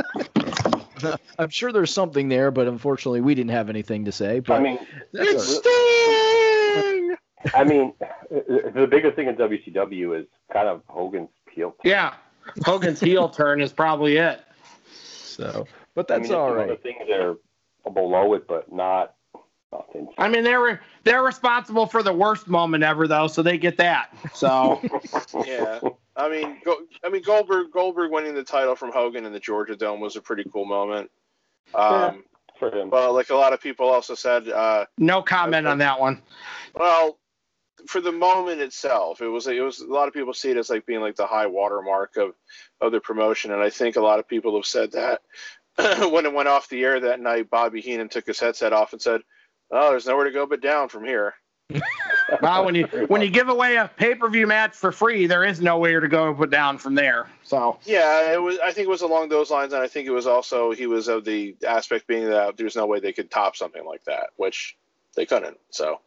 [1.39, 4.41] I'm sure there's something there, but unfortunately, we didn't have anything to say.
[4.41, 4.79] But I mean,
[5.13, 7.17] it's all right.
[7.17, 7.17] Sting!
[7.55, 7.93] I mean,
[8.31, 11.75] the biggest thing in WCW is kind of Hogan's heel.
[11.85, 12.15] Yeah.
[12.65, 14.41] Hogan's heel turn is probably it.
[15.03, 16.83] so, but I that's mean, all some other right.
[16.83, 17.37] things are
[17.91, 19.15] below it, but not
[19.73, 20.09] nothing.
[20.19, 23.77] I mean, they were they're responsible for the worst moment ever, though, so they get
[23.79, 24.11] that.
[24.35, 24.81] So
[25.47, 25.81] Yeah.
[26.23, 29.75] I mean, go, I mean Goldberg Goldberg winning the title from Hogan in the Georgia
[29.75, 31.11] Dome was a pretty cool moment.
[31.75, 32.25] Um,
[32.59, 32.91] for him.
[32.91, 36.23] But like a lot of people also said, uh, no comment on that one.
[36.75, 37.19] well,
[37.89, 40.71] for the moment itself, it was it was a lot of people see it as
[40.71, 42.35] like being like the high watermark of
[42.81, 45.23] of the promotion, and I think a lot of people have said that
[46.13, 49.03] when it went off the air that night, Bobby Heenan took his headset off and
[49.03, 49.23] said,
[49.73, 51.35] "Oh, there's nowhere to go but down from here."
[52.41, 55.45] Well, when you when you give away a pay per view match for free, there
[55.45, 57.29] is nowhere to go but down from there.
[57.45, 58.59] So Yeah, it was.
[58.59, 61.09] I think it was along those lines, and I think it was also he was
[61.09, 64.77] of the aspect being that there's no way they could top something like that, which
[65.15, 65.59] they couldn't.
[65.71, 66.01] So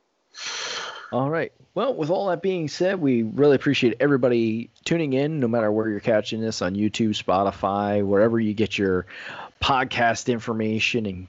[1.12, 1.52] All right.
[1.76, 5.90] Well, with all that being said, we really appreciate everybody tuning in, no matter where
[5.90, 9.06] you're catching this on YouTube, Spotify, wherever you get your
[9.62, 11.28] podcast information, and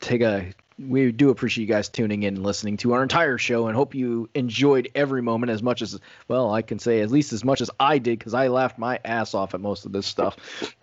[0.00, 0.52] take a.
[0.78, 3.94] We do appreciate you guys tuning in and listening to our entire show, and hope
[3.94, 6.52] you enjoyed every moment as much as well.
[6.52, 9.34] I can say at least as much as I did because I laughed my ass
[9.34, 10.36] off at most of this stuff.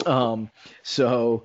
[0.05, 0.49] Um,
[0.84, 1.43] so,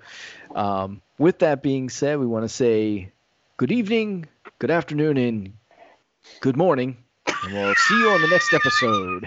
[0.55, 3.11] um, with that being said, we want to say
[3.57, 4.27] good evening,
[4.59, 5.53] good afternoon, and
[6.41, 6.97] good morning.
[7.45, 9.27] And we'll see you on the next episode.